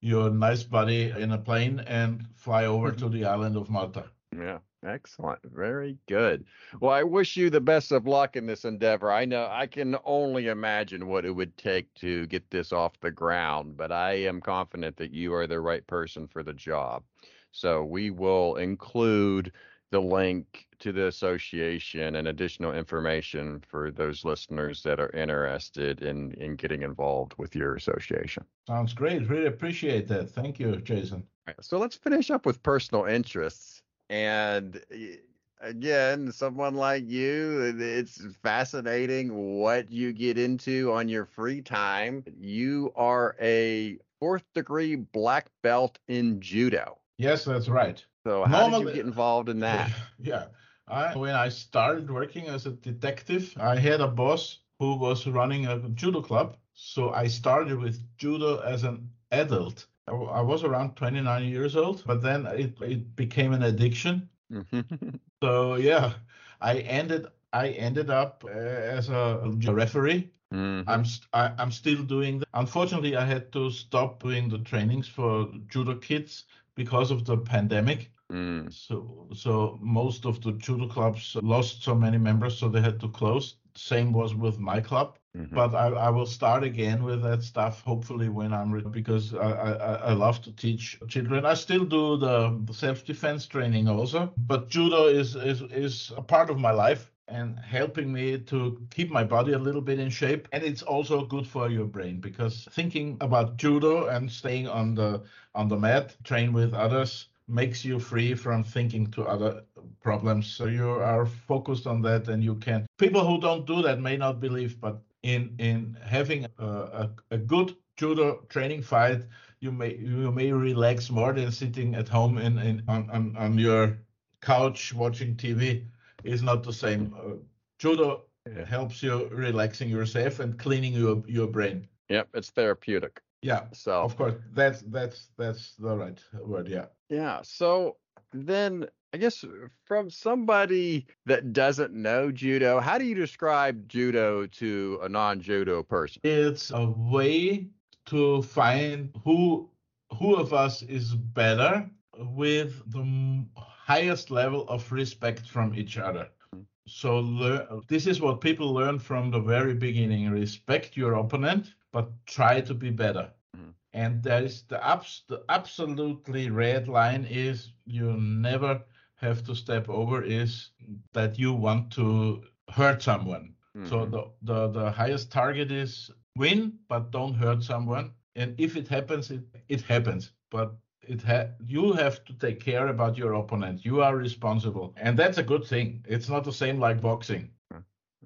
your 0.00 0.30
nice 0.30 0.62
body 0.62 1.10
in 1.10 1.32
a 1.32 1.38
plane 1.38 1.80
and 1.80 2.26
fly 2.36 2.66
over 2.66 2.92
to 2.92 3.08
the 3.08 3.24
island 3.24 3.56
of 3.56 3.68
Malta. 3.68 4.04
Yeah. 4.36 4.58
Excellent. 4.84 5.40
Very 5.44 5.98
good. 6.06 6.44
Well, 6.80 6.92
I 6.92 7.02
wish 7.02 7.36
you 7.36 7.50
the 7.50 7.60
best 7.60 7.90
of 7.90 8.06
luck 8.06 8.36
in 8.36 8.46
this 8.46 8.64
endeavor. 8.64 9.10
I 9.10 9.24
know 9.24 9.48
I 9.50 9.66
can 9.66 9.96
only 10.04 10.46
imagine 10.46 11.08
what 11.08 11.24
it 11.24 11.32
would 11.32 11.56
take 11.56 11.92
to 11.94 12.26
get 12.28 12.48
this 12.50 12.72
off 12.72 13.00
the 13.00 13.10
ground, 13.10 13.76
but 13.76 13.90
I 13.90 14.12
am 14.12 14.40
confident 14.40 14.96
that 14.98 15.12
you 15.12 15.34
are 15.34 15.48
the 15.48 15.60
right 15.60 15.84
person 15.86 16.28
for 16.28 16.44
the 16.44 16.52
job. 16.52 17.02
So 17.50 17.84
we 17.84 18.10
will 18.10 18.56
include 18.56 19.52
the 19.90 20.00
link 20.00 20.66
to 20.80 20.92
the 20.92 21.06
association 21.06 22.16
and 22.16 22.28
additional 22.28 22.72
information 22.72 23.62
for 23.66 23.90
those 23.90 24.24
listeners 24.24 24.82
that 24.82 25.00
are 25.00 25.10
interested 25.10 26.02
in 26.02 26.32
in 26.34 26.56
getting 26.56 26.82
involved 26.82 27.34
with 27.38 27.56
your 27.56 27.74
association. 27.74 28.44
Sounds 28.68 28.92
great. 28.92 29.28
Really 29.28 29.46
appreciate 29.46 30.06
that. 30.08 30.30
Thank 30.30 30.60
you, 30.60 30.76
Jason. 30.76 31.26
so 31.60 31.78
let's 31.78 31.96
finish 31.96 32.30
up 32.30 32.46
with 32.46 32.62
personal 32.62 33.06
interests. 33.06 33.77
And 34.10 34.80
eh, 34.90 35.16
again, 35.60 36.32
someone 36.32 36.74
like 36.74 37.08
you, 37.08 37.74
it's 37.78 38.24
fascinating 38.42 39.58
what 39.58 39.90
you 39.90 40.12
get 40.12 40.38
into 40.38 40.92
on 40.92 41.08
your 41.08 41.24
free 41.24 41.60
time. 41.62 42.24
You 42.38 42.92
are 42.96 43.36
a 43.40 43.98
fourth 44.20 44.44
degree 44.54 44.96
black 44.96 45.46
belt 45.62 45.98
in 46.08 46.40
judo. 46.40 46.98
Yes, 47.18 47.44
that's 47.44 47.68
right. 47.68 48.04
So 48.24 48.44
how 48.44 48.68
Normally, 48.68 48.84
did 48.84 48.88
you 48.90 48.94
get 48.96 49.06
involved 49.06 49.48
in 49.48 49.60
that? 49.60 49.90
Yeah. 50.20 50.46
I, 50.90 51.14
when 51.14 51.34
I 51.34 51.50
started 51.50 52.10
working 52.10 52.46
as 52.46 52.64
a 52.64 52.70
detective, 52.70 53.54
I 53.60 53.76
had 53.76 54.00
a 54.00 54.08
boss 54.08 54.60
who 54.78 54.94
was 54.94 55.26
running 55.26 55.66
a 55.66 55.78
judo 55.90 56.22
club. 56.22 56.56
So 56.72 57.10
I 57.10 57.26
started 57.26 57.78
with 57.78 58.00
judo 58.16 58.60
as 58.60 58.84
an 58.84 59.10
adult. 59.30 59.86
I 60.08 60.40
was 60.40 60.64
around 60.64 60.96
29 60.96 61.44
years 61.44 61.76
old, 61.76 62.02
but 62.06 62.22
then 62.22 62.46
it, 62.46 62.80
it 62.80 63.16
became 63.16 63.52
an 63.52 63.62
addiction. 63.62 64.28
so 65.42 65.74
yeah, 65.76 66.14
I 66.60 66.78
ended 66.78 67.26
I 67.52 67.68
ended 67.70 68.10
up 68.10 68.44
uh, 68.46 68.50
as 68.50 69.08
a, 69.08 69.40
a 69.66 69.74
referee. 69.74 70.30
Mm-hmm. 70.52 70.88
I'm 70.88 71.04
st- 71.04 71.28
I, 71.32 71.46
am 71.46 71.54
i 71.58 71.62
am 71.62 71.70
still 71.70 72.02
doing 72.02 72.38
that. 72.38 72.48
Unfortunately, 72.54 73.16
I 73.16 73.24
had 73.24 73.52
to 73.52 73.70
stop 73.70 74.22
doing 74.22 74.48
the 74.48 74.58
trainings 74.58 75.06
for 75.06 75.48
judo 75.68 75.96
kids 75.96 76.44
because 76.74 77.10
of 77.10 77.24
the 77.24 77.36
pandemic. 77.36 78.10
Mm. 78.32 78.72
So 78.72 79.28
so 79.34 79.78
most 79.80 80.26
of 80.26 80.40
the 80.42 80.52
judo 80.52 80.88
clubs 80.88 81.36
lost 81.42 81.82
so 81.82 81.94
many 81.94 82.18
members, 82.18 82.58
so 82.58 82.68
they 82.68 82.80
had 82.80 83.00
to 83.00 83.08
close. 83.08 83.56
Same 83.74 84.12
was 84.12 84.34
with 84.34 84.58
my 84.58 84.80
club. 84.80 85.17
Mm-hmm. 85.36 85.54
But 85.54 85.74
I, 85.74 85.88
I, 85.88 86.10
will 86.10 86.26
start 86.26 86.64
again 86.64 87.04
with 87.04 87.22
that 87.22 87.42
stuff 87.42 87.82
hopefully 87.82 88.28
when 88.28 88.52
I'm 88.52 88.72
ready 88.72 88.88
because 88.88 89.34
I, 89.34 89.50
I, 89.50 89.94
I 89.94 90.12
love 90.12 90.40
to 90.42 90.52
teach 90.52 90.98
children. 91.08 91.44
I 91.44 91.54
still 91.54 91.84
do 91.84 92.16
the, 92.16 92.58
the 92.64 92.72
self 92.72 93.04
defense 93.04 93.46
training 93.46 93.88
also, 93.88 94.32
but 94.36 94.70
judo 94.70 95.06
is, 95.06 95.36
is 95.36 95.60
is 95.62 96.12
a 96.16 96.22
part 96.22 96.48
of 96.48 96.58
my 96.58 96.70
life 96.70 97.12
and 97.28 97.58
helping 97.58 98.10
me 98.10 98.38
to 98.38 98.80
keep 98.90 99.10
my 99.10 99.22
body 99.22 99.52
a 99.52 99.58
little 99.58 99.82
bit 99.82 99.98
in 99.98 100.08
shape 100.08 100.48
and 100.52 100.64
it's 100.64 100.82
also 100.82 101.26
good 101.26 101.46
for 101.46 101.68
your 101.68 101.84
brain 101.84 102.20
because 102.20 102.66
thinking 102.72 103.18
about 103.20 103.58
judo 103.58 104.06
and 104.06 104.32
staying 104.32 104.66
on 104.66 104.94
the 104.94 105.22
on 105.54 105.68
the 105.68 105.76
mat 105.76 106.16
train 106.24 106.54
with 106.54 106.72
others 106.72 107.26
makes 107.48 107.84
you 107.84 107.98
free 107.98 108.34
from 108.34 108.62
thinking 108.62 109.10
to 109.10 109.24
other 109.24 109.62
problems. 110.02 110.46
So 110.46 110.66
you 110.66 110.90
are 110.90 111.26
focused 111.26 111.86
on 111.86 112.02
that 112.02 112.28
and 112.28 112.44
you 112.44 112.54
can. 112.56 112.86
People 112.98 113.26
who 113.26 113.40
don't 113.40 113.66
do 113.66 113.82
that 113.82 114.00
may 114.00 114.16
not 114.16 114.40
believe, 114.40 114.80
but 114.80 115.00
in 115.28 115.54
in 115.58 115.96
having 116.04 116.46
a, 116.58 116.66
a, 117.02 117.10
a 117.30 117.38
good 117.38 117.76
judo 117.96 118.44
training 118.48 118.82
fight, 118.82 119.22
you 119.60 119.72
may 119.72 119.96
you 119.96 120.32
may 120.32 120.52
relax 120.52 121.10
more 121.10 121.32
than 121.32 121.52
sitting 121.52 121.94
at 121.94 122.08
home 122.08 122.38
in, 122.38 122.58
in 122.58 122.82
on, 122.88 123.10
on, 123.10 123.36
on 123.36 123.58
your 123.58 123.98
couch 124.40 124.94
watching 124.94 125.34
TV 125.36 125.84
is 126.24 126.42
not 126.42 126.62
the 126.62 126.72
same. 126.72 127.14
Uh, 127.18 127.36
judo 127.78 128.24
yeah. 128.46 128.64
helps 128.64 129.02
you 129.02 129.28
relaxing 129.28 129.88
yourself 129.88 130.40
and 130.40 130.58
cleaning 130.58 130.94
your 130.94 131.22
your 131.26 131.46
brain. 131.46 131.88
Yep, 132.08 132.28
it's 132.34 132.50
therapeutic. 132.50 133.20
Yeah. 133.42 133.64
So 133.72 134.02
of 134.02 134.16
course 134.16 134.34
that's 134.52 134.82
that's 134.82 135.28
that's 135.36 135.74
the 135.76 135.96
right 135.96 136.20
word. 136.42 136.68
Yeah. 136.68 136.86
Yeah. 137.08 137.40
So 137.42 137.96
then 138.32 138.86
I 139.12 139.16
guess 139.16 139.44
from 139.84 140.10
somebody 140.10 141.06
that 141.24 141.52
doesn't 141.52 141.94
know 141.94 142.30
judo, 142.30 142.78
how 142.78 142.98
do 142.98 143.04
you 143.04 143.14
describe 143.14 143.88
judo 143.88 144.46
to 144.46 144.98
a 145.02 145.08
non-judo 145.08 145.82
person? 145.84 146.20
It's 146.24 146.70
a 146.70 146.86
way 146.86 147.68
to 148.06 148.42
find 148.42 149.10
who 149.24 149.70
who 150.18 150.36
of 150.36 150.52
us 150.52 150.82
is 150.82 151.14
better 151.14 151.88
with 152.18 152.82
the 152.90 153.44
highest 153.56 154.30
level 154.30 154.68
of 154.68 154.90
respect 154.90 155.46
from 155.46 155.74
each 155.74 155.98
other. 155.98 156.28
Hmm. 156.52 156.62
So 156.86 157.82
this 157.88 158.06
is 158.06 158.20
what 158.20 158.40
people 158.40 158.72
learn 158.72 158.98
from 158.98 159.30
the 159.30 159.40
very 159.40 159.74
beginning: 159.74 160.30
respect 160.30 160.96
your 160.96 161.14
opponent 161.14 161.74
but 161.92 162.10
try 162.26 162.60
to 162.60 162.74
be 162.74 162.90
better. 162.90 163.30
Mm-hmm. 163.56 163.70
And 163.92 164.22
there 164.22 164.44
is 164.44 164.62
the, 164.62 164.84
abs- 164.86 165.22
the 165.28 165.42
absolutely 165.48 166.50
red 166.50 166.88
line 166.88 167.26
is 167.28 167.72
you 167.86 168.12
never 168.12 168.82
have 169.20 169.44
to 169.44 169.54
step 169.54 169.88
over 169.88 170.22
is 170.22 170.70
that 171.12 171.38
you 171.38 171.52
want 171.52 171.90
to 171.92 172.42
hurt 172.70 173.02
someone. 173.02 173.54
Mm-hmm. 173.76 173.88
So 173.88 174.06
the, 174.06 174.30
the, 174.42 174.68
the 174.68 174.90
highest 174.90 175.30
target 175.30 175.70
is 175.70 176.10
win, 176.36 176.78
but 176.88 177.10
don't 177.10 177.34
hurt 177.34 177.62
someone. 177.62 178.12
And 178.36 178.54
if 178.58 178.76
it 178.76 178.88
happens, 178.88 179.30
it, 179.30 179.42
it 179.68 179.82
happens. 179.82 180.32
But 180.50 180.74
it 181.02 181.22
ha- 181.22 181.48
you 181.66 181.92
have 181.92 182.24
to 182.24 182.32
take 182.34 182.60
care 182.60 182.88
about 182.88 183.16
your 183.16 183.34
opponent. 183.34 183.84
You 183.84 184.02
are 184.02 184.16
responsible. 184.16 184.94
And 184.96 185.18
that's 185.18 185.38
a 185.38 185.42
good 185.42 185.64
thing. 185.64 186.04
It's 186.08 186.28
not 186.28 186.44
the 186.44 186.52
same 186.52 186.78
like 186.78 187.00
boxing. 187.00 187.50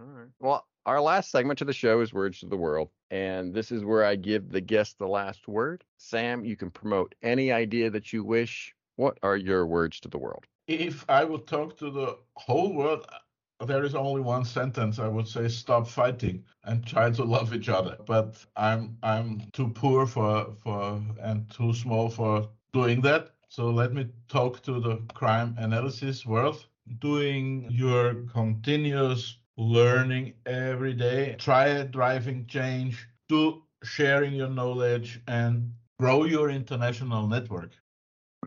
All 0.01 0.07
right. 0.07 0.29
Well, 0.41 0.67
our 0.85 1.01
last 1.01 1.31
segment 1.31 1.59
to 1.61 1.65
the 1.65 1.73
show 1.73 2.01
is 2.01 2.13
Words 2.13 2.41
to 2.41 2.47
the 2.47 2.57
World, 2.57 2.89
and 3.11 3.55
this 3.55 3.71
is 3.71 3.85
where 3.85 4.05
I 4.05 4.17
give 4.17 4.51
the 4.51 4.61
guest 4.61 4.99
the 4.99 5.07
last 5.07 5.47
word. 5.47 5.85
Sam, 5.99 6.45
you 6.45 6.57
can 6.57 6.71
promote 6.71 7.15
any 7.23 7.53
idea 7.53 7.91
that 7.91 8.13
you 8.13 8.25
wish. 8.25 8.75
What 8.97 9.19
are 9.23 9.37
your 9.37 9.67
words 9.67 10.01
to 10.01 10.09
the 10.09 10.19
world? 10.19 10.45
If 10.67 11.05
I 11.09 11.25
would 11.25 11.47
talk 11.47 11.77
to 11.79 11.91
the 11.91 12.19
whole 12.35 12.73
world, 12.75 13.07
there 13.67 13.85
is 13.85 13.95
only 13.95 14.21
one 14.21 14.45
sentence. 14.45 14.99
I 14.99 15.07
would 15.07 15.29
say 15.29 15.49
stop 15.49 15.87
fighting 15.87 16.45
and 16.65 16.85
try 16.85 17.11
to 17.11 17.25
love 17.25 17.55
each 17.55 17.69
other. 17.69 17.97
But 18.07 18.45
I'm 18.57 18.99
I'm 19.03 19.43
too 19.53 19.69
poor 19.69 20.07
for 20.07 20.57
for 20.63 21.01
and 21.21 21.49
too 21.51 21.73
small 21.73 22.09
for 22.09 22.49
doing 22.73 23.01
that. 23.03 23.35
So 23.49 23.71
let 23.71 23.93
me 23.93 24.09
talk 24.29 24.63
to 24.63 24.81
the 24.81 24.97
crime 25.15 25.55
analysis 25.59 26.27
world. 26.27 26.67
Doing 26.99 27.69
your 27.71 28.15
continuous 28.33 29.39
learning 29.57 30.35
every 30.47 30.95
day, 30.95 31.37
try 31.39 31.83
driving 31.85 32.47
change, 32.47 33.07
do 33.29 33.63
sharing 33.85 34.35
your 34.35 34.49
knowledge, 34.49 35.21
and 35.29 35.75
grow 35.99 36.25
your 36.25 36.51
international 36.51 37.27
network. 37.29 37.73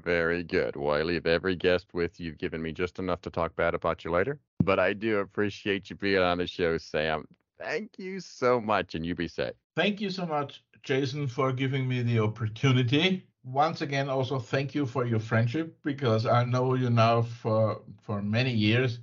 Very 0.03 0.43
good. 0.43 0.75
Well, 0.75 0.95
I 0.95 1.01
leave 1.01 1.25
every 1.25 1.55
guest 1.55 1.87
with 1.93 2.19
you've 2.19 2.37
given 2.37 2.61
me 2.61 2.71
just 2.71 2.99
enough 2.99 3.21
to 3.21 3.29
talk 3.29 3.55
bad 3.55 3.73
about 3.73 4.03
you 4.03 4.11
later. 4.11 4.39
But 4.63 4.79
I 4.79 4.93
do 4.93 5.19
appreciate 5.19 5.89
you 5.89 5.95
being 5.95 6.21
on 6.21 6.37
the 6.37 6.47
show, 6.47 6.77
Sam. 6.77 7.27
Thank 7.59 7.97
you 7.97 8.19
so 8.19 8.59
much, 8.59 8.95
and 8.95 9.05
you 9.05 9.15
be 9.15 9.27
safe. 9.27 9.53
Thank 9.75 10.01
you 10.01 10.09
so 10.09 10.25
much, 10.25 10.63
Jason, 10.83 11.27
for 11.27 11.51
giving 11.53 11.87
me 11.87 12.01
the 12.03 12.19
opportunity. 12.19 13.25
Once 13.43 13.81
again, 13.81 14.09
also 14.09 14.39
thank 14.39 14.75
you 14.75 14.85
for 14.85 15.05
your 15.05 15.19
friendship 15.19 15.77
because 15.83 16.25
I 16.25 16.43
know 16.43 16.73
you 16.73 16.89
now 16.89 17.21
for 17.21 17.81
for 18.01 18.21
many 18.21 18.51
years, 18.51 18.99